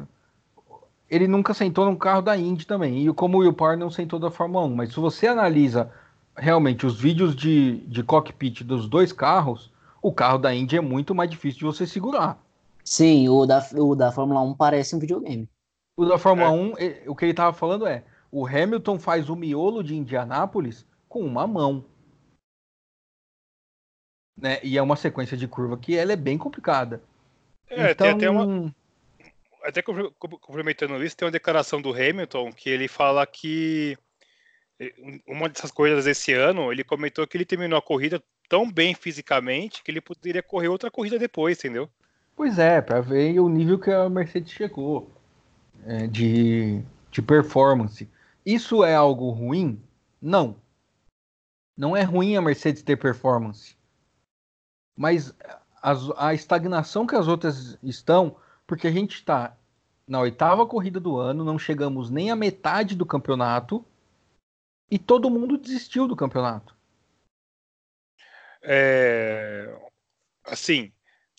ele 1.10 1.28
nunca 1.28 1.54
sentou 1.54 1.86
num 1.86 1.96
carro 1.96 2.22
da 2.22 2.38
Indy 2.38 2.66
também. 2.66 3.06
E 3.06 3.14
como 3.14 3.38
o 3.38 3.42
Will 3.42 3.54
Power 3.54 3.78
não 3.78 3.90
sentou 3.90 4.18
da 4.18 4.32
Fórmula 4.32 4.66
1. 4.66 4.76
Mas 4.76 4.90
se 4.94 5.00
você 5.00 5.28
analisa 5.28 5.92
realmente 6.36 6.86
os 6.86 7.00
vídeos 7.00 7.36
de, 7.36 7.78
de 7.88 8.04
cockpit 8.04 8.62
dos 8.64 8.88
dois 8.88 9.14
carros, 9.14 9.72
o 10.02 10.12
carro 10.12 10.38
da 10.38 10.54
Indy 10.54 10.78
é 10.78 10.82
muito 10.82 11.14
mais 11.14 11.30
difícil 11.30 11.60
de 11.60 11.66
você 11.66 11.86
segurar. 11.86 12.38
Sim, 12.84 13.30
o 13.30 13.46
da, 13.46 13.66
o 13.76 13.96
da 13.96 14.12
Fórmula 14.12 14.42
1 14.42 14.54
parece 14.56 14.96
um 14.96 15.00
videogame. 15.00 15.50
O 15.98 16.06
da 16.06 16.18
Fórmula 16.18 16.50
é. 16.80 17.04
1, 17.06 17.10
o 17.10 17.16
que 17.16 17.26
ele 17.26 17.32
estava 17.32 17.54
falando 17.54 17.88
é: 17.88 18.04
o 18.32 18.46
Hamilton 18.46 19.00
faz 19.00 19.30
o 19.30 19.36
miolo 19.36 19.84
de 19.84 19.96
Indianápolis 19.96 20.86
com 21.08 21.22
uma 21.22 21.48
mão. 21.48 21.86
Né? 24.38 24.60
E 24.62 24.78
é 24.78 24.82
uma 24.82 24.98
sequência 24.98 25.38
de 25.38 25.48
curva 25.48 25.78
que 25.78 25.96
ela 25.96 26.12
é 26.12 26.18
bem 26.18 26.38
complicada. 26.38 27.02
É, 27.70 27.92
então... 27.92 28.08
tem 28.08 28.16
até 28.16 28.30
uma. 28.30 28.76
Até 29.64 29.82
complementando 29.82 31.04
isso, 31.04 31.18
tem 31.18 31.26
uma 31.26 31.32
declaração 31.32 31.82
do 31.82 31.92
Hamilton 31.92 32.52
que 32.52 32.70
ele 32.70 32.88
fala 32.88 33.26
que 33.26 33.98
uma 35.26 35.50
dessas 35.50 35.72
coisas 35.72 36.06
desse 36.06 36.34
ano, 36.34 36.72
ele 36.72 36.84
comentou 36.84 37.26
que 37.26 37.36
ele 37.36 37.46
terminou 37.46 37.80
a 37.80 37.82
corrida 37.82 38.22
tão 38.48 38.72
bem 38.72 38.94
fisicamente 38.94 39.82
que 39.82 39.90
ele 39.90 40.02
poderia 40.02 40.44
correr 40.44 40.68
outra 40.68 40.92
corrida 40.92 41.18
depois, 41.18 41.58
entendeu? 41.58 41.90
Pois 42.36 42.60
é, 42.60 42.82
para 42.82 43.02
ver 43.02 43.40
o 43.40 43.50
nível 43.50 43.80
que 43.80 43.90
a 43.90 44.08
Mercedes 44.10 44.52
chegou 44.52 45.15
é, 45.86 46.08
de, 46.08 46.84
de 47.12 47.22
performance. 47.22 48.10
Isso 48.46 48.84
é 48.84 48.96
algo 48.96 49.30
ruim? 49.30 49.82
Não. 50.22 50.56
Não 51.78 51.96
é 51.96 52.04
ruim 52.04 52.36
a 52.36 52.42
Mercedes 52.42 52.82
ter 52.82 52.98
performance. 52.98 53.78
Mas 54.98 55.34
a, 55.82 56.28
a 56.30 56.34
estagnação 56.34 57.06
que 57.06 57.16
as 57.16 57.28
outras 57.28 57.78
estão, 57.84 58.38
porque 58.66 58.88
a 58.88 58.92
gente 58.92 59.16
está 59.16 59.56
na 60.08 60.20
oitava 60.20 60.66
corrida 60.66 61.00
do 61.00 61.18
ano, 61.18 61.44
não 61.44 61.58
chegamos 61.58 62.10
nem 62.10 62.32
à 62.32 62.36
metade 62.36 62.96
do 62.96 63.06
campeonato 63.06 63.86
e 64.90 65.00
todo 65.00 65.30
mundo 65.30 65.58
desistiu 65.58 66.08
do 66.08 66.16
campeonato. 66.16 66.76
É, 68.62 69.80
assim, 70.44 70.92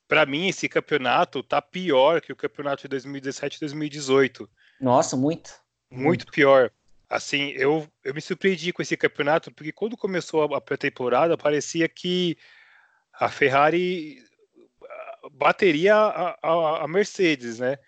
para 0.09 0.27
mim 0.27 0.49
esse 0.49 0.69
campeonato 0.69 1.43
tá 1.43 1.61
pior 1.61 2.21
que 2.21 2.33
o 2.33 2.37
campeonato 2.37 2.83
de 2.83 2.89
2017 2.89 3.57
e 3.57 3.61
2018. 3.61 4.49
Nossa, 4.81 5.17
muito. 5.17 5.51
Muito, 5.91 6.05
muito. 6.05 6.33
pior. 6.33 6.71
Assim, 7.09 7.51
eu, 7.51 7.87
eu 8.05 8.15
me 8.15 8.21
surpreendi 8.21 8.73
com 8.73 8.83
esse 8.83 8.97
campeonato 8.97 9.53
porque 9.53 9.73
quando 9.73 9.97
começou 9.97 10.55
a 10.55 10.61
pré-temporada 10.61 11.37
parecia 11.37 11.89
que 11.89 12.37
a 13.13 13.29
Ferrari 13.29 14.19
bateria 15.33 15.95
a, 15.95 16.39
a, 16.43 16.85
a 16.85 16.89
Mercedes, 16.89 17.59
né? 17.59 17.79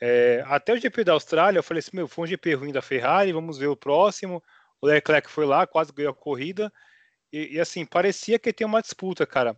É, 0.00 0.42
até 0.46 0.72
o 0.72 0.76
GP 0.76 1.04
da 1.04 1.12
Austrália, 1.12 1.58
eu 1.58 1.62
falei 1.62 1.78
assim, 1.78 1.90
meu, 1.94 2.08
foi 2.08 2.24
um 2.24 2.26
GP 2.26 2.54
ruim 2.54 2.72
da 2.72 2.82
Ferrari, 2.82 3.32
vamos 3.32 3.56
ver 3.56 3.68
o 3.68 3.76
próximo. 3.76 4.42
O 4.80 4.86
Leclerc 4.86 5.30
foi 5.30 5.46
lá, 5.46 5.64
quase 5.66 5.92
ganhou 5.92 6.10
a 6.10 6.14
corrida. 6.14 6.72
E, 7.32 7.54
e 7.54 7.60
assim, 7.60 7.86
parecia 7.86 8.38
que 8.38 8.52
tem 8.52 8.66
uma 8.66 8.82
disputa, 8.82 9.24
cara. 9.24 9.56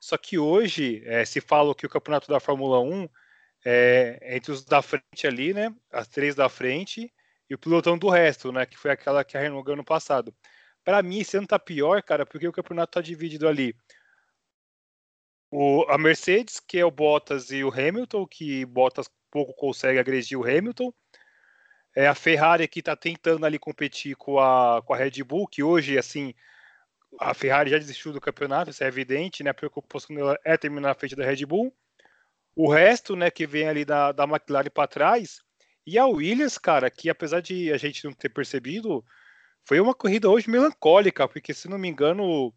Só 0.00 0.16
que 0.16 0.38
hoje 0.38 1.02
é, 1.06 1.24
se 1.24 1.40
fala 1.40 1.74
que 1.74 1.86
o 1.86 1.88
campeonato 1.88 2.28
da 2.28 2.40
Fórmula 2.40 2.80
1 2.80 3.08
é 3.64 4.36
entre 4.36 4.52
os 4.52 4.64
da 4.64 4.80
frente 4.82 5.26
ali, 5.26 5.52
né? 5.52 5.74
As 5.90 6.06
três 6.06 6.34
da 6.34 6.48
frente 6.48 7.12
e 7.48 7.54
o 7.54 7.58
pilotão 7.58 7.98
do 7.98 8.08
resto, 8.08 8.52
né? 8.52 8.66
Que 8.66 8.76
foi 8.76 8.90
aquela 8.90 9.24
que 9.24 9.36
a 9.36 9.40
Renault 9.40 9.64
ganhou 9.64 9.78
no 9.78 9.84
passado. 9.84 10.34
Para 10.84 11.02
mim, 11.02 11.18
esse 11.18 11.36
ano 11.36 11.46
tá 11.46 11.58
pior, 11.58 12.02
cara, 12.02 12.24
porque 12.24 12.46
o 12.46 12.52
campeonato 12.52 12.92
tá 12.92 13.00
dividido 13.00 13.48
ali. 13.48 13.74
O, 15.50 15.84
a 15.88 15.98
Mercedes, 15.98 16.60
que 16.60 16.78
é 16.78 16.84
o 16.84 16.90
Bottas 16.90 17.50
e 17.50 17.64
o 17.64 17.70
Hamilton, 17.70 18.26
que 18.26 18.64
Bottas 18.66 19.08
pouco 19.30 19.52
consegue 19.54 19.98
agredir 19.98 20.38
o 20.38 20.44
Hamilton. 20.44 20.92
É 21.94 22.06
a 22.06 22.14
Ferrari 22.14 22.68
que 22.68 22.80
está 22.80 22.94
tentando 22.94 23.46
ali 23.46 23.58
competir 23.58 24.16
com 24.16 24.38
a, 24.38 24.82
com 24.82 24.92
a 24.92 24.96
Red 24.96 25.22
Bull, 25.24 25.48
que 25.48 25.62
hoje, 25.62 25.98
assim, 25.98 26.34
a 27.20 27.34
Ferrari 27.34 27.70
já 27.70 27.78
desistiu 27.78 28.12
do 28.12 28.20
campeonato, 28.20 28.70
isso 28.70 28.84
é 28.84 28.86
evidente, 28.86 29.42
né? 29.42 29.50
A 29.50 29.54
preocupação 29.54 30.14
dela 30.14 30.38
é 30.44 30.56
terminar 30.56 30.88
na 30.88 30.94
frente 30.94 31.16
da 31.16 31.24
Red 31.24 31.44
Bull. 31.46 31.74
O 32.54 32.70
resto, 32.70 33.14
né, 33.14 33.30
que 33.30 33.46
vem 33.46 33.68
ali 33.68 33.84
da, 33.84 34.12
da 34.12 34.24
McLaren 34.24 34.70
para 34.70 34.88
trás. 34.88 35.40
E 35.86 35.98
a 35.98 36.06
Williams, 36.06 36.58
cara, 36.58 36.90
que 36.90 37.10
apesar 37.10 37.40
de 37.40 37.72
a 37.72 37.76
gente 37.76 38.04
não 38.04 38.12
ter 38.12 38.28
percebido, 38.30 39.04
foi 39.64 39.78
uma 39.80 39.94
corrida 39.94 40.30
hoje 40.30 40.50
melancólica, 40.50 41.28
porque 41.28 41.52
se 41.52 41.68
não 41.68 41.78
me 41.78 41.88
engano, 41.88 42.52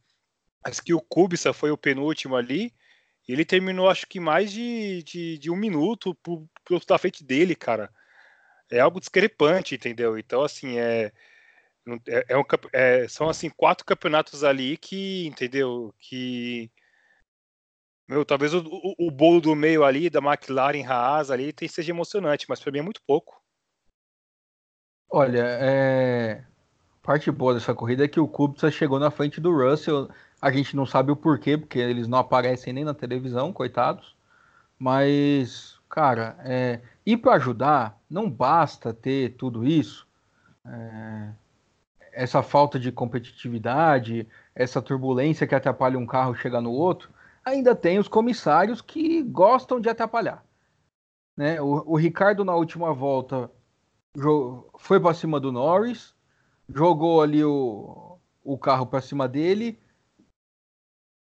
acho 0.65 0.81
que 0.81 0.93
o 0.93 1.01
Kubica 1.01 1.53
foi 1.53 1.71
o 1.71 1.77
penúltimo 1.77 2.35
ali. 2.35 2.73
Ele 3.27 3.45
terminou, 3.45 3.89
acho 3.89 4.07
que 4.07 4.19
mais 4.19 4.51
de, 4.51 5.03
de, 5.03 5.37
de 5.37 5.51
um 5.51 5.55
minuto 5.55 6.15
pro, 6.15 6.49
pro 6.65 6.79
da 6.85 6.97
frente 6.97 7.23
dele, 7.23 7.55
cara 7.55 7.91
é 8.71 8.79
algo 8.79 8.99
discrepante, 8.99 9.75
entendeu? 9.75 10.17
Então, 10.17 10.43
assim, 10.43 10.77
é, 10.77 11.11
é, 12.07 12.25
é 12.29 12.37
um, 12.37 12.43
é, 12.73 13.07
são 13.07 13.29
assim 13.29 13.49
quatro 13.49 13.85
campeonatos 13.85 14.43
ali 14.43 14.77
que, 14.77 15.25
entendeu? 15.27 15.93
Que 15.97 16.71
meu, 18.09 18.25
talvez 18.25 18.55
o, 18.55 18.59
o, 18.65 19.07
o, 19.07 19.11
bolo 19.11 19.39
do 19.39 19.55
meio 19.55 19.83
ali, 19.83 20.09
da 20.09 20.19
McLaren 20.19 20.83
Haas 20.83 21.29
ali, 21.29 21.53
tem, 21.53 21.67
seja 21.67 21.91
emocionante, 21.91 22.47
mas 22.49 22.59
para 22.59 22.71
mim 22.71 22.79
é 22.79 22.81
muito 22.81 23.03
pouco. 23.05 23.39
Olha, 25.07 25.43
é... 25.45 26.43
parte 27.03 27.29
boa 27.29 27.53
dessa 27.53 27.75
corrida 27.75 28.05
é 28.05 28.07
que 28.07 28.19
o 28.19 28.27
Kubica 28.27 28.71
chegou 28.71 28.99
na 28.99 29.11
frente 29.11 29.39
do 29.39 29.55
Russell. 29.55 30.09
A 30.41 30.51
gente 30.51 30.75
não 30.75 30.87
sabe 30.87 31.11
o 31.11 31.15
porquê, 31.15 31.55
porque 31.55 31.77
eles 31.77 32.07
não 32.07 32.17
aparecem 32.17 32.73
nem 32.73 32.83
na 32.83 32.95
televisão, 32.95 33.53
coitados. 33.53 34.15
Mas, 34.79 35.79
cara, 35.87 36.35
é... 36.39 36.81
ir 37.05 37.17
para 37.17 37.35
ajudar, 37.35 37.95
não 38.09 38.27
basta 38.27 38.91
ter 38.91 39.35
tudo 39.35 39.67
isso. 39.67 40.07
É... 40.65 41.29
Essa 42.11 42.43
falta 42.43 42.79
de 42.79 42.91
competitividade, 42.91 44.27
essa 44.55 44.81
turbulência 44.81 45.47
que 45.47 45.55
atrapalha 45.55 45.97
um 45.97 46.05
carro 46.05 46.35
chegar 46.35 46.61
no 46.61 46.71
outro 46.71 47.11
ainda 47.45 47.75
tem 47.75 47.97
os 47.99 48.07
comissários 48.07 48.81
que 48.81 49.23
gostam 49.23 49.79
de 49.79 49.89
atrapalhar. 49.89 50.45
Né? 51.37 51.61
O, 51.61 51.93
o 51.93 51.95
Ricardo, 51.95 52.43
na 52.43 52.55
última 52.55 52.93
volta, 52.93 53.49
foi 54.77 54.99
para 54.99 55.13
cima 55.13 55.39
do 55.39 55.51
Norris, 55.51 56.13
jogou 56.67 57.21
ali 57.21 57.43
o, 57.43 58.19
o 58.43 58.57
carro 58.57 58.85
para 58.85 59.01
cima 59.01 59.27
dele 59.27 59.79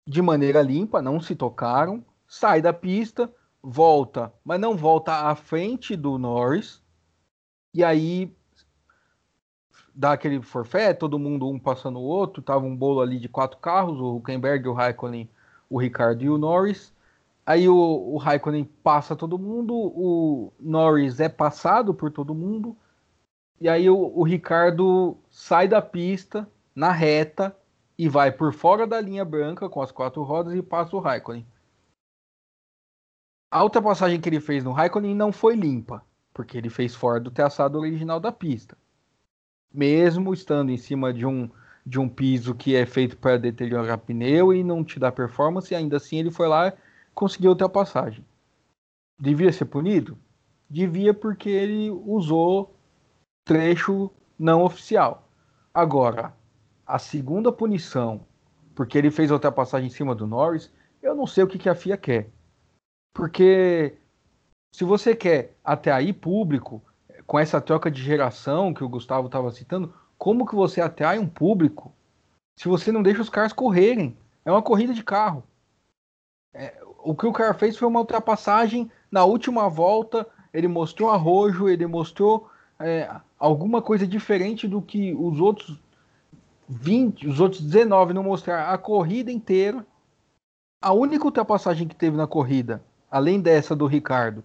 de 0.06 0.20
maneira 0.20 0.60
limpa, 0.60 1.00
não 1.00 1.20
se 1.20 1.34
tocaram, 1.34 2.04
sai 2.28 2.60
da 2.60 2.72
pista, 2.72 3.32
volta, 3.62 4.32
mas 4.44 4.60
não 4.60 4.76
volta 4.76 5.30
à 5.30 5.34
frente 5.34 5.96
do 5.96 6.18
Norris, 6.18 6.82
e 7.72 7.82
aí 7.82 8.36
dá 9.94 10.12
aquele 10.12 10.42
forfé, 10.42 10.92
todo 10.92 11.18
mundo 11.18 11.48
um 11.48 11.58
passando 11.58 11.98
o 11.98 12.02
outro, 12.02 12.42
tava 12.42 12.64
um 12.64 12.76
bolo 12.76 13.00
ali 13.00 13.18
de 13.18 13.28
quatro 13.28 13.58
carros, 13.58 14.00
o 14.00 14.16
Huckenberg, 14.16 14.68
o 14.68 14.72
Raikkonen 14.72 15.28
o 15.68 15.78
Ricardo 15.78 16.22
e 16.22 16.30
o 16.30 16.38
Norris. 16.38 16.92
Aí 17.46 17.68
o, 17.68 17.76
o 17.76 18.16
Raikkonen 18.16 18.64
passa 18.64 19.14
todo 19.14 19.38
mundo, 19.38 19.74
o 19.74 20.52
Norris 20.58 21.20
é 21.20 21.28
passado 21.28 21.92
por 21.92 22.10
todo 22.10 22.34
mundo. 22.34 22.76
E 23.60 23.68
aí 23.68 23.88
o, 23.88 23.96
o 23.96 24.22
Ricardo 24.22 25.16
sai 25.30 25.68
da 25.68 25.82
pista 25.82 26.48
na 26.74 26.90
reta 26.90 27.56
e 27.98 28.08
vai 28.08 28.32
por 28.32 28.52
fora 28.52 28.86
da 28.86 29.00
linha 29.00 29.24
branca 29.24 29.68
com 29.68 29.82
as 29.82 29.92
quatro 29.92 30.22
rodas 30.22 30.54
e 30.54 30.62
passa 30.62 30.96
o 30.96 31.00
Raikkonen. 31.00 31.46
A 33.50 33.62
ultrapassagem 33.62 34.20
que 34.20 34.28
ele 34.28 34.40
fez 34.40 34.64
no 34.64 34.72
Raikkonen 34.72 35.14
não 35.14 35.30
foi 35.30 35.54
limpa, 35.54 36.04
porque 36.32 36.58
ele 36.58 36.70
fez 36.70 36.94
fora 36.94 37.20
do 37.20 37.30
traçado 37.30 37.78
original 37.78 38.18
da 38.18 38.32
pista. 38.32 38.76
Mesmo 39.74 40.32
estando 40.32 40.70
em 40.70 40.76
cima 40.76 41.12
de 41.12 41.26
um 41.26 41.50
de 41.86 42.00
um 42.00 42.08
piso 42.08 42.54
que 42.54 42.74
é 42.74 42.86
feito 42.86 43.14
para 43.14 43.36
deteriorar 43.36 43.98
pneu 43.98 44.54
e 44.54 44.64
não 44.64 44.82
te 44.82 44.98
dá 44.98 45.12
performance, 45.12 45.74
ainda 45.74 45.98
assim 45.98 46.16
ele 46.16 46.30
foi 46.30 46.48
lá 46.48 46.72
conseguiu 47.14 47.50
ultrapassagem. 47.50 48.24
Devia 49.18 49.52
ser 49.52 49.66
punido? 49.66 50.18
Devia 50.68 51.14
porque 51.14 51.48
ele 51.48 51.90
usou 51.90 52.74
trecho 53.44 54.10
não 54.38 54.64
oficial. 54.64 55.28
Agora, 55.72 56.34
a 56.86 56.98
segunda 56.98 57.52
punição, 57.52 58.26
porque 58.74 58.98
ele 58.98 59.10
fez 59.10 59.30
a 59.30 59.34
ultrapassagem 59.34 59.86
em 59.86 59.90
cima 59.90 60.14
do 60.14 60.26
Norris, 60.26 60.72
eu 61.00 61.14
não 61.14 61.26
sei 61.26 61.44
o 61.44 61.46
que, 61.46 61.58
que 61.58 61.68
a 61.68 61.74
FIA 61.74 61.96
quer. 61.96 62.30
Porque 63.14 63.96
se 64.74 64.82
você 64.82 65.14
quer 65.14 65.56
até 65.62 65.92
aí 65.92 66.12
público, 66.12 66.82
com 67.26 67.38
essa 67.38 67.60
troca 67.60 67.90
de 67.90 68.02
geração 68.02 68.74
que 68.74 68.84
o 68.84 68.88
Gustavo 68.88 69.26
estava 69.26 69.50
citando, 69.50 69.92
como 70.18 70.46
que 70.46 70.54
você 70.54 70.80
atrai 70.80 71.18
um 71.18 71.28
público 71.28 71.92
se 72.56 72.68
você 72.68 72.92
não 72.92 73.02
deixa 73.02 73.22
os 73.22 73.28
caras 73.28 73.52
correrem? 73.52 74.16
É 74.44 74.50
uma 74.50 74.62
corrida 74.62 74.92
de 74.92 75.02
carro. 75.02 75.42
É, 76.52 76.80
o 76.98 77.14
que 77.14 77.26
o 77.26 77.32
cara 77.32 77.54
fez 77.54 77.76
foi 77.76 77.88
uma 77.88 78.00
ultrapassagem 78.00 78.90
na 79.10 79.24
última 79.24 79.68
volta. 79.68 80.26
Ele 80.52 80.68
mostrou 80.68 81.10
arrojo, 81.10 81.68
ele 81.68 81.86
mostrou 81.86 82.48
é, 82.78 83.10
alguma 83.38 83.82
coisa 83.82 84.06
diferente 84.06 84.68
do 84.68 84.80
que 84.80 85.14
os 85.14 85.40
outros 85.40 85.78
20, 86.68 87.26
os 87.28 87.40
outros 87.40 87.60
19 87.60 88.14
não 88.14 88.22
mostraram 88.22 88.72
a 88.72 88.78
corrida 88.78 89.32
inteira. 89.32 89.84
A 90.82 90.92
única 90.92 91.24
ultrapassagem 91.24 91.88
que 91.88 91.96
teve 91.96 92.16
na 92.16 92.26
corrida, 92.26 92.82
além 93.10 93.40
dessa 93.40 93.74
do 93.74 93.86
Ricardo 93.86 94.44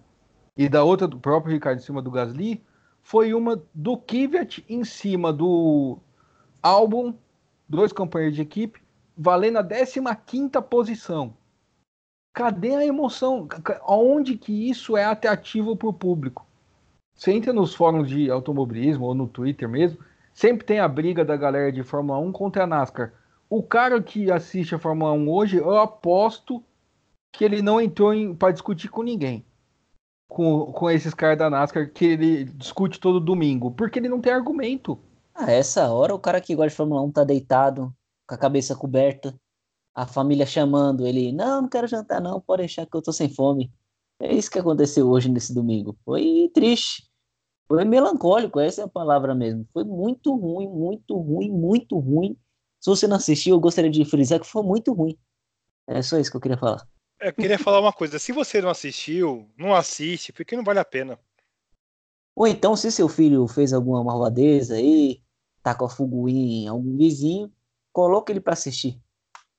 e 0.56 0.68
da 0.68 0.82
outra 0.82 1.06
do 1.06 1.18
próprio 1.18 1.52
Ricardo 1.52 1.78
em 1.78 1.82
cima 1.82 2.02
do 2.02 2.10
Gasly, 2.10 2.62
foi 3.02 3.34
uma 3.34 3.62
do 3.74 3.96
Kvyat 3.96 4.64
em 4.68 4.84
cima 4.84 5.32
do 5.32 5.98
álbum, 6.62 7.14
dois 7.68 7.92
companheiros 7.92 8.36
de 8.36 8.42
equipe, 8.42 8.80
valendo 9.16 9.58
a 9.58 10.14
15 10.14 10.50
posição. 10.68 11.34
Cadê 12.32 12.74
a 12.76 12.86
emoção? 12.86 13.48
Onde 13.86 14.36
que 14.36 14.70
isso 14.70 14.96
é 14.96 15.04
atrativo 15.04 15.76
para 15.76 15.88
o 15.88 15.92
público? 15.92 16.46
Você 17.14 17.32
entra 17.32 17.52
nos 17.52 17.74
fóruns 17.74 18.08
de 18.08 18.30
automobilismo 18.30 19.06
ou 19.06 19.14
no 19.14 19.26
Twitter 19.26 19.68
mesmo, 19.68 19.98
sempre 20.32 20.64
tem 20.64 20.78
a 20.78 20.88
briga 20.88 21.24
da 21.24 21.36
galera 21.36 21.72
de 21.72 21.82
Fórmula 21.82 22.18
1 22.18 22.32
contra 22.32 22.64
a 22.64 22.66
NASCAR. 22.66 23.12
O 23.48 23.62
cara 23.62 24.00
que 24.00 24.30
assiste 24.30 24.74
a 24.74 24.78
Fórmula 24.78 25.12
1 25.12 25.28
hoje, 25.28 25.56
eu 25.56 25.76
aposto 25.76 26.62
que 27.32 27.44
ele 27.44 27.60
não 27.60 27.80
entrou 27.80 28.12
para 28.36 28.52
discutir 28.52 28.88
com 28.88 29.02
ninguém 29.02 29.44
com, 30.30 30.72
com 30.72 30.88
esses 30.88 31.12
caras 31.12 31.36
da 31.36 31.50
NASCAR 31.50 31.92
que 31.92 32.04
ele 32.04 32.44
discute 32.44 33.00
todo 33.00 33.20
domingo, 33.20 33.72
porque 33.72 33.98
ele 33.98 34.08
não 34.08 34.20
tem 34.20 34.32
argumento. 34.32 34.96
Ah, 35.34 35.50
essa 35.50 35.92
hora 35.92 36.14
o 36.14 36.20
cara 36.20 36.40
que 36.40 36.54
gosta 36.54 36.70
de 36.70 36.76
Fórmula 36.76 37.02
1 37.02 37.10
tá 37.10 37.24
deitado, 37.24 37.92
com 38.26 38.34
a 38.34 38.38
cabeça 38.38 38.76
coberta, 38.76 39.34
a 39.92 40.06
família 40.06 40.46
chamando 40.46 41.04
ele, 41.04 41.32
não, 41.32 41.62
não 41.62 41.68
quero 41.68 41.88
jantar 41.88 42.20
não, 42.20 42.40
pode 42.40 42.62
deixar 42.62 42.86
que 42.86 42.96
eu 42.96 43.02
tô 43.02 43.12
sem 43.12 43.28
fome. 43.28 43.72
É 44.20 44.32
isso 44.32 44.50
que 44.50 44.58
aconteceu 44.58 45.08
hoje 45.08 45.28
nesse 45.28 45.52
domingo. 45.52 45.98
Foi 46.04 46.48
triste. 46.54 47.10
Foi 47.66 47.84
melancólico, 47.84 48.60
essa 48.60 48.82
é 48.82 48.84
a 48.84 48.88
palavra 48.88 49.34
mesmo. 49.34 49.66
Foi 49.72 49.82
muito 49.82 50.34
ruim, 50.36 50.68
muito 50.68 51.16
ruim, 51.16 51.50
muito 51.50 51.98
ruim. 51.98 52.36
Se 52.78 52.88
você 52.88 53.06
não 53.08 53.16
assistiu, 53.16 53.56
eu 53.56 53.60
gostaria 53.60 53.90
de 53.90 54.04
frisar 54.04 54.38
que 54.38 54.46
foi 54.46 54.62
muito 54.62 54.92
ruim. 54.92 55.18
É 55.88 56.02
só 56.02 56.18
isso 56.18 56.30
que 56.30 56.36
eu 56.36 56.40
queria 56.40 56.58
falar. 56.58 56.86
Eu 57.20 57.32
queria 57.32 57.58
falar 57.58 57.80
uma 57.80 57.92
coisa. 57.92 58.18
Se 58.18 58.32
você 58.32 58.62
não 58.62 58.70
assistiu, 58.70 59.48
não 59.56 59.74
assiste, 59.74 60.32
porque 60.32 60.56
não 60.56 60.64
vale 60.64 60.78
a 60.78 60.84
pena. 60.84 61.18
Ou 62.34 62.46
então, 62.46 62.74
se 62.74 62.90
seu 62.90 63.08
filho 63.08 63.46
fez 63.46 63.72
alguma 63.72 64.02
malvadeza 64.02 64.74
aí, 64.74 65.20
tá 65.62 65.74
com 65.74 65.84
a 65.84 65.90
fuguinha 65.90 66.64
em 66.64 66.68
algum 66.68 66.96
vizinho, 66.96 67.52
coloque 67.92 68.32
ele 68.32 68.40
para 68.40 68.54
assistir. 68.54 68.98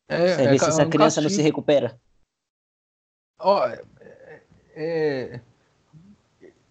É, 0.08 0.36
Você 0.36 0.42
é, 0.42 0.48
ver 0.48 0.60
se 0.60 0.66
essa 0.66 0.86
criança 0.86 1.22
não 1.22 1.30
se 1.30 1.42
recupera. 1.42 2.00
Ó, 3.40 3.66
é, 3.68 3.82
é, 4.76 5.42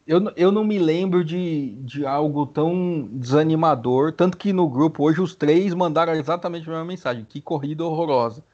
eu, 0.06 0.20
eu 0.36 0.50
não 0.50 0.64
me 0.64 0.76
lembro 0.76 1.24
de, 1.24 1.76
de 1.82 2.04
algo 2.04 2.44
tão 2.44 3.08
desanimador. 3.12 4.12
Tanto 4.12 4.36
que 4.36 4.52
no 4.52 4.68
grupo 4.68 5.04
hoje 5.04 5.20
os 5.20 5.36
três 5.36 5.72
mandaram 5.72 6.14
exatamente 6.14 6.68
a 6.68 6.72
mesma 6.72 6.84
mensagem. 6.84 7.24
Que 7.24 7.40
corrida 7.40 7.84
horrorosa. 7.84 8.44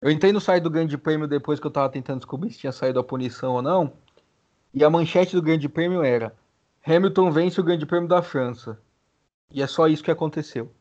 Eu 0.00 0.10
entrei 0.10 0.32
no 0.32 0.40
site 0.40 0.62
do 0.62 0.70
Grande 0.70 0.96
Prêmio 0.96 1.28
depois 1.28 1.60
que 1.60 1.66
eu 1.66 1.70
tava 1.70 1.90
tentando 1.90 2.18
descobrir 2.18 2.50
se 2.50 2.58
tinha 2.58 2.72
saído 2.72 2.98
a 2.98 3.04
punição 3.04 3.52
ou 3.52 3.62
não. 3.62 3.92
E 4.72 4.82
a 4.82 4.88
manchete 4.88 5.36
do 5.36 5.42
Grande 5.42 5.68
Prêmio 5.68 6.02
era: 6.02 6.34
Hamilton 6.86 7.30
vence 7.30 7.60
o 7.60 7.64
Grande 7.64 7.84
Prêmio 7.84 8.08
da 8.08 8.22
França. 8.22 8.80
E 9.50 9.62
é 9.62 9.66
só 9.66 9.86
isso 9.88 10.02
que 10.02 10.10
aconteceu. 10.10 10.72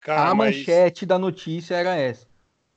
Cara, 0.00 0.30
a 0.30 0.34
mas... 0.34 0.56
manchete 0.56 1.06
da 1.06 1.18
notícia 1.18 1.74
era 1.74 1.94
essa. 1.94 2.26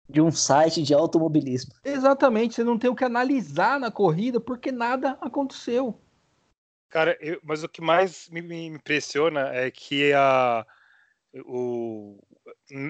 De 0.07 0.21
um 0.21 0.31
site 0.31 0.83
de 0.83 0.93
automobilismo. 0.93 1.73
Exatamente, 1.83 2.55
você 2.55 2.63
não 2.63 2.77
tem 2.77 2.89
o 2.89 2.95
que 2.95 3.05
analisar 3.05 3.79
na 3.79 3.89
corrida 3.89 4.39
porque 4.39 4.71
nada 4.71 5.17
aconteceu. 5.21 5.97
Cara, 6.89 7.17
eu, 7.19 7.39
mas 7.41 7.63
o 7.63 7.69
que 7.69 7.81
mais 7.81 8.29
me, 8.29 8.41
me 8.41 8.67
impressiona 8.67 9.47
é 9.53 9.71
que 9.71 10.13
a, 10.13 10.63
o, 11.45 12.19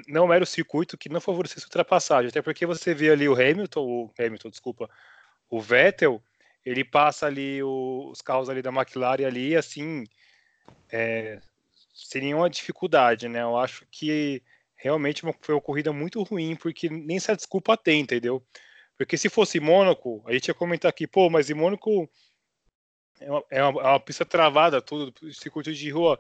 não 0.08 0.32
era 0.32 0.44
o 0.44 0.48
circuito 0.48 0.98
que 0.98 1.10
não 1.10 1.20
favorecesse 1.20 1.66
ultrapassagem, 1.66 2.30
até 2.30 2.42
porque 2.42 2.66
você 2.66 2.94
vê 2.94 3.10
ali 3.12 3.28
o 3.28 3.34
Hamilton, 3.34 3.82
o 3.82 4.12
Hamilton, 4.18 4.50
desculpa, 4.50 4.90
o 5.50 5.60
Vettel, 5.60 6.24
ele 6.66 6.84
passa 6.84 7.26
ali 7.26 7.62
o, 7.62 8.10
os 8.12 8.22
carros 8.22 8.50
ali 8.50 8.62
da 8.62 8.72
McLaren 8.72 9.26
ali, 9.26 9.56
assim, 9.56 10.06
é, 10.92 11.40
seria 11.94 12.36
uma 12.36 12.50
dificuldade, 12.50 13.28
né? 13.28 13.42
Eu 13.42 13.58
acho 13.58 13.86
que 13.92 14.42
realmente 14.76 15.22
foi 15.42 15.56
uma 15.56 15.62
corrida 15.62 15.92
muito 15.92 16.24
ruim, 16.24 16.56
porque 16.56 16.90
nem 16.90 17.18
essa 17.18 17.36
desculpa 17.36 17.76
tem, 17.76 18.02
entendeu? 18.02 18.42
Porque 18.98 19.18
se 19.18 19.30
fosse 19.30 19.60
Mônaco, 19.60 20.24
a 20.26 20.34
gente 20.34 20.48
ia 20.48 20.54
comentar 20.54 20.90
aqui, 20.90 21.06
pô, 21.06 21.30
mas 21.30 21.50
em 21.50 21.54
Mônaco 21.54 22.10
é 23.20 23.30
uma, 23.30 23.44
é 23.50 23.64
uma, 23.64 23.82
é 23.82 23.88
uma 23.88 24.00
pista 24.00 24.26
travada, 24.26 24.82
tudo, 24.82 25.14
circuito 25.34 25.74
de 25.74 25.90
rua, 25.90 26.20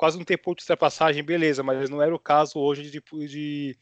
quase 0.00 0.16
não 0.16 0.24
ter 0.24 0.38
ponto 0.38 0.56
de 0.56 0.62
ultrapassagem, 0.62 1.22
beleza, 1.22 1.62
mas 1.62 1.90
não 1.90 2.00
era 2.00 2.14
o 2.14 2.18
caso 2.18 2.58
hoje 2.58 2.90
de, 2.90 3.02
de, 3.28 3.78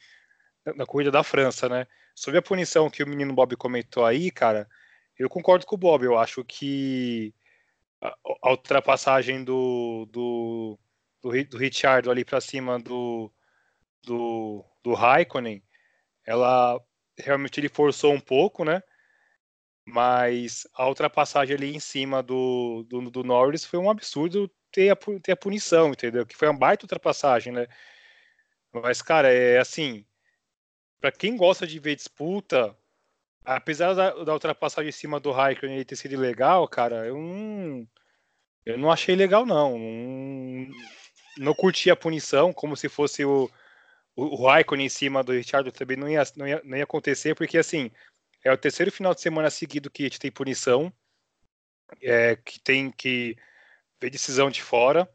na 0.74 0.84
corrida 0.84 1.12
da 1.12 1.22
França, 1.22 1.68
né? 1.68 1.86
Sobre 2.12 2.40
a 2.40 2.42
punição 2.42 2.90
que 2.90 3.04
o 3.04 3.06
menino 3.06 3.32
Bob 3.32 3.54
comentou 3.54 4.04
aí, 4.04 4.28
cara, 4.28 4.68
eu 5.16 5.28
concordo 5.28 5.64
com 5.64 5.76
o 5.76 5.78
Bob, 5.78 6.02
eu 6.02 6.18
acho 6.18 6.44
que 6.44 7.32
a, 8.00 8.12
a 8.42 8.50
ultrapassagem 8.50 9.44
do, 9.44 10.08
do, 10.10 10.76
do, 11.22 11.44
do 11.44 11.56
Richard 11.56 12.10
ali 12.10 12.24
para 12.24 12.40
cima 12.40 12.80
do, 12.80 13.32
do, 14.02 14.64
do 14.82 14.94
Raikkonen, 14.94 15.62
ela 16.26 16.80
realmente 17.16 17.60
ele 17.60 17.68
forçou 17.68 18.12
um 18.12 18.20
pouco, 18.20 18.64
né? 18.64 18.82
Mas 19.86 20.66
a 20.74 20.88
ultrapassagem 20.88 21.54
ali 21.54 21.76
em 21.76 21.78
cima 21.78 22.24
do, 22.24 22.84
do, 22.88 23.08
do 23.08 23.22
Norris 23.22 23.64
foi 23.64 23.78
um 23.78 23.88
absurdo 23.88 24.50
ter 24.70 24.90
a, 24.90 24.96
ter 25.22 25.32
a 25.32 25.36
punição, 25.36 25.90
entendeu? 25.90 26.26
Que 26.26 26.36
foi 26.36 26.48
uma 26.48 26.58
baita 26.58 26.84
ultrapassagem, 26.84 27.52
né? 27.52 27.66
Mas, 28.72 29.02
cara, 29.02 29.32
é 29.32 29.58
assim, 29.58 30.04
para 31.00 31.12
quem 31.12 31.36
gosta 31.36 31.66
de 31.66 31.78
ver 31.78 31.96
disputa, 31.96 32.76
apesar 33.44 33.94
da, 33.94 34.10
da 34.24 34.32
ultrapassagem 34.32 34.90
em 34.90 34.92
cima 34.92 35.18
do 35.18 35.30
Raikkonen 35.30 35.84
ter 35.84 35.96
sido 35.96 36.18
legal, 36.18 36.66
cara, 36.68 37.06
eu 37.06 37.16
não, 37.16 37.88
eu 38.66 38.78
não 38.78 38.90
achei 38.90 39.16
legal, 39.16 39.46
não. 39.46 39.78
Não, 39.78 40.68
não 41.38 41.54
curti 41.54 41.90
a 41.90 41.96
punição, 41.96 42.52
como 42.52 42.76
se 42.76 42.88
fosse 42.88 43.24
o, 43.24 43.50
o, 44.16 44.42
o 44.42 44.46
Raikkonen 44.46 44.86
em 44.86 44.90
cima 44.90 45.22
do 45.22 45.32
Richard 45.32 45.70
também 45.72 45.96
não 45.96 46.08
ia, 46.08 46.22
não, 46.36 46.46
ia, 46.46 46.60
não 46.64 46.76
ia 46.76 46.84
acontecer, 46.84 47.34
porque 47.34 47.56
assim, 47.58 47.90
é 48.44 48.52
o 48.52 48.58
terceiro 48.58 48.92
final 48.92 49.14
de 49.14 49.20
semana 49.20 49.50
seguido 49.50 49.90
que 49.90 50.02
a 50.02 50.06
gente 50.06 50.18
tem 50.18 50.30
punição, 50.30 50.92
é, 52.02 52.36
que 52.36 52.60
tem 52.60 52.90
que 52.90 53.36
ver 54.00 54.10
decisão 54.10 54.50
de 54.50 54.62
fora. 54.62 55.08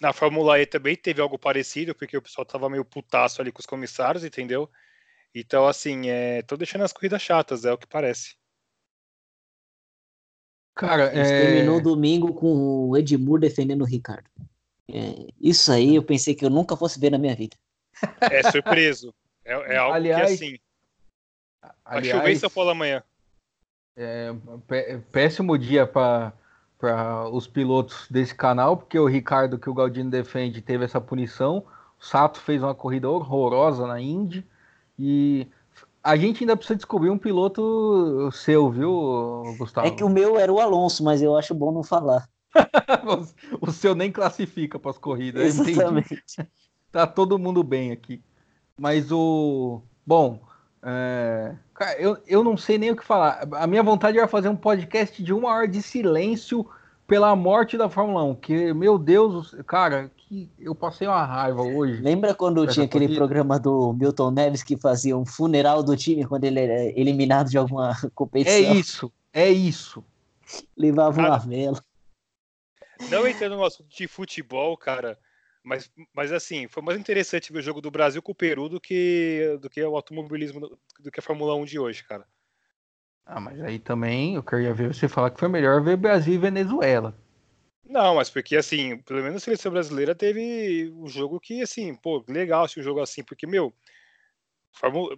Na 0.00 0.12
Fórmula 0.12 0.60
E 0.60 0.66
também 0.66 0.94
teve 0.94 1.22
algo 1.22 1.38
parecido, 1.38 1.94
porque 1.94 2.16
o 2.16 2.22
pessoal 2.22 2.44
tava 2.44 2.68
meio 2.68 2.84
putaço 2.84 3.40
ali 3.40 3.50
com 3.50 3.60
os 3.60 3.66
comissários, 3.66 4.24
entendeu? 4.24 4.70
Então, 5.34 5.66
assim, 5.66 6.10
é, 6.10 6.42
tô 6.42 6.56
deixando 6.56 6.84
as 6.84 6.92
corridas 6.92 7.22
chatas, 7.22 7.64
é 7.64 7.72
o 7.72 7.78
que 7.78 7.86
parece. 7.86 8.36
Cara, 10.74 11.04
é... 11.04 11.24
terminou 11.24 11.80
domingo 11.80 12.34
com 12.34 12.88
o 12.88 12.96
Edmur 12.96 13.38
defendendo 13.38 13.82
o 13.82 13.86
Ricardo. 13.86 14.28
É, 14.88 15.28
isso 15.40 15.70
aí 15.70 15.94
eu 15.94 16.02
pensei 16.02 16.34
que 16.34 16.44
eu 16.44 16.50
nunca 16.50 16.76
fosse 16.76 16.98
ver 16.98 17.10
na 17.10 17.18
minha 17.18 17.34
vida. 17.34 17.56
É 18.20 18.50
surpreso. 18.50 19.14
É, 19.44 19.52
é 19.74 19.76
algo 19.76 19.94
aliás, 19.94 20.38
que 20.38 20.44
assim. 20.44 20.58
Vai 21.84 22.04
chover 22.04 22.32
em 22.32 22.36
São 22.36 22.50
Paulo 22.50 22.70
amanhã. 22.70 23.02
É, 23.96 24.32
péssimo 25.12 25.58
dia 25.58 25.86
para 25.86 26.32
os 27.32 27.46
pilotos 27.46 28.06
desse 28.10 28.34
canal, 28.34 28.76
porque 28.76 28.98
o 28.98 29.06
Ricardo 29.06 29.58
que 29.58 29.68
o 29.68 29.74
Galdino 29.74 30.10
defende 30.10 30.62
teve 30.62 30.84
essa 30.84 31.00
punição. 31.00 31.64
O 32.00 32.04
Sato 32.04 32.40
fez 32.40 32.62
uma 32.62 32.74
corrida 32.74 33.08
horrorosa 33.08 33.86
na 33.86 34.00
Indy. 34.00 34.46
E 34.98 35.46
a 36.02 36.16
gente 36.16 36.42
ainda 36.42 36.56
precisa 36.56 36.76
descobrir 36.76 37.10
um 37.10 37.18
piloto 37.18 38.30
seu, 38.32 38.70
viu, 38.70 39.42
Gustavo? 39.58 39.86
É 39.86 39.90
que 39.90 40.04
o 40.04 40.08
meu 40.08 40.38
era 40.38 40.52
o 40.52 40.60
Alonso, 40.60 41.04
mas 41.04 41.20
eu 41.20 41.36
acho 41.36 41.54
bom 41.54 41.70
não 41.70 41.82
falar. 41.82 42.28
o 43.60 43.70
seu 43.70 43.94
nem 43.94 44.10
classifica 44.10 44.78
para 44.78 44.90
as 44.90 44.98
corridas. 44.98 45.42
Exatamente. 45.42 46.14
Entendi. 46.14 46.48
Tá 46.92 47.06
todo 47.06 47.38
mundo 47.38 47.62
bem 47.62 47.92
aqui. 47.92 48.20
Mas 48.76 49.12
o. 49.12 49.80
Bom, 50.04 50.40
é... 50.82 51.54
Cara, 51.74 51.98
eu, 52.00 52.18
eu 52.26 52.44
não 52.44 52.56
sei 52.56 52.78
nem 52.78 52.90
o 52.90 52.96
que 52.96 53.04
falar. 53.04 53.46
A 53.52 53.66
minha 53.66 53.82
vontade 53.82 54.18
era 54.18 54.28
fazer 54.28 54.48
um 54.48 54.56
podcast 54.56 55.22
de 55.22 55.32
uma 55.32 55.50
hora 55.50 55.68
de 55.68 55.82
silêncio 55.82 56.66
pela 57.06 57.34
morte 57.34 57.76
da 57.76 57.88
Fórmula 57.88 58.22
1. 58.24 58.34
Que, 58.36 58.72
meu 58.72 58.98
Deus, 58.98 59.54
cara, 59.66 60.10
que 60.16 60.48
eu 60.58 60.74
passei 60.74 61.06
uma 61.06 61.24
raiva 61.24 61.62
hoje. 61.62 62.00
Lembra 62.00 62.34
quando 62.34 62.66
tinha 62.66 62.86
aquele 62.86 63.06
corrida? 63.06 63.20
programa 63.20 63.58
do 63.58 63.92
Milton 63.92 64.30
Neves 64.30 64.62
que 64.62 64.76
fazia 64.76 65.16
um 65.16 65.26
funeral 65.26 65.82
do 65.82 65.96
time 65.96 66.24
quando 66.24 66.44
ele 66.44 66.60
era 66.60 66.84
eliminado 66.98 67.50
de 67.50 67.58
alguma 67.58 67.94
competição? 68.14 68.72
É 68.72 68.74
isso, 68.74 69.12
é 69.32 69.50
isso. 69.50 70.04
Levava 70.76 71.20
uma 71.20 71.38
vela. 71.38 71.82
Não 73.08 73.26
entrando 73.26 73.56
no 73.56 73.64
assunto 73.64 73.88
de 73.88 74.06
futebol, 74.06 74.76
cara, 74.76 75.18
mas, 75.62 75.90
mas 76.14 76.32
assim, 76.32 76.68
foi 76.68 76.82
mais 76.82 76.98
interessante 76.98 77.52
ver 77.52 77.58
o 77.58 77.62
jogo 77.62 77.80
do 77.80 77.90
Brasil 77.90 78.22
com 78.22 78.32
o 78.32 78.34
Peru 78.34 78.68
do 78.68 78.80
que, 78.80 79.58
do 79.60 79.68
que 79.68 79.82
o 79.82 79.96
automobilismo, 79.96 80.60
do 80.98 81.10
que 81.10 81.20
a 81.20 81.22
Fórmula 81.22 81.54
1 81.54 81.64
de 81.64 81.78
hoje, 81.78 82.04
cara. 82.04 82.26
Ah, 83.26 83.40
mas 83.40 83.60
aí 83.60 83.78
também 83.78 84.34
eu 84.34 84.42
queria 84.42 84.74
ver 84.74 84.92
você 84.92 85.08
falar 85.08 85.30
que 85.30 85.38
foi 85.38 85.48
melhor 85.48 85.82
ver 85.82 85.96
Brasil 85.96 86.34
e 86.34 86.38
Venezuela. 86.38 87.16
Não, 87.84 88.16
mas 88.16 88.30
porque 88.30 88.56
assim, 88.56 88.98
pelo 88.98 89.22
menos 89.22 89.36
a 89.36 89.44
seleção 89.44 89.70
brasileira 89.70 90.14
teve 90.14 90.92
um 90.96 91.06
jogo 91.06 91.40
que, 91.40 91.62
assim, 91.62 91.94
pô, 91.94 92.24
legal 92.28 92.66
se 92.68 92.80
um 92.80 92.82
jogo 92.82 93.00
assim, 93.00 93.22
porque, 93.22 93.46
meu, 93.46 93.72
Fórmula... 94.72 95.16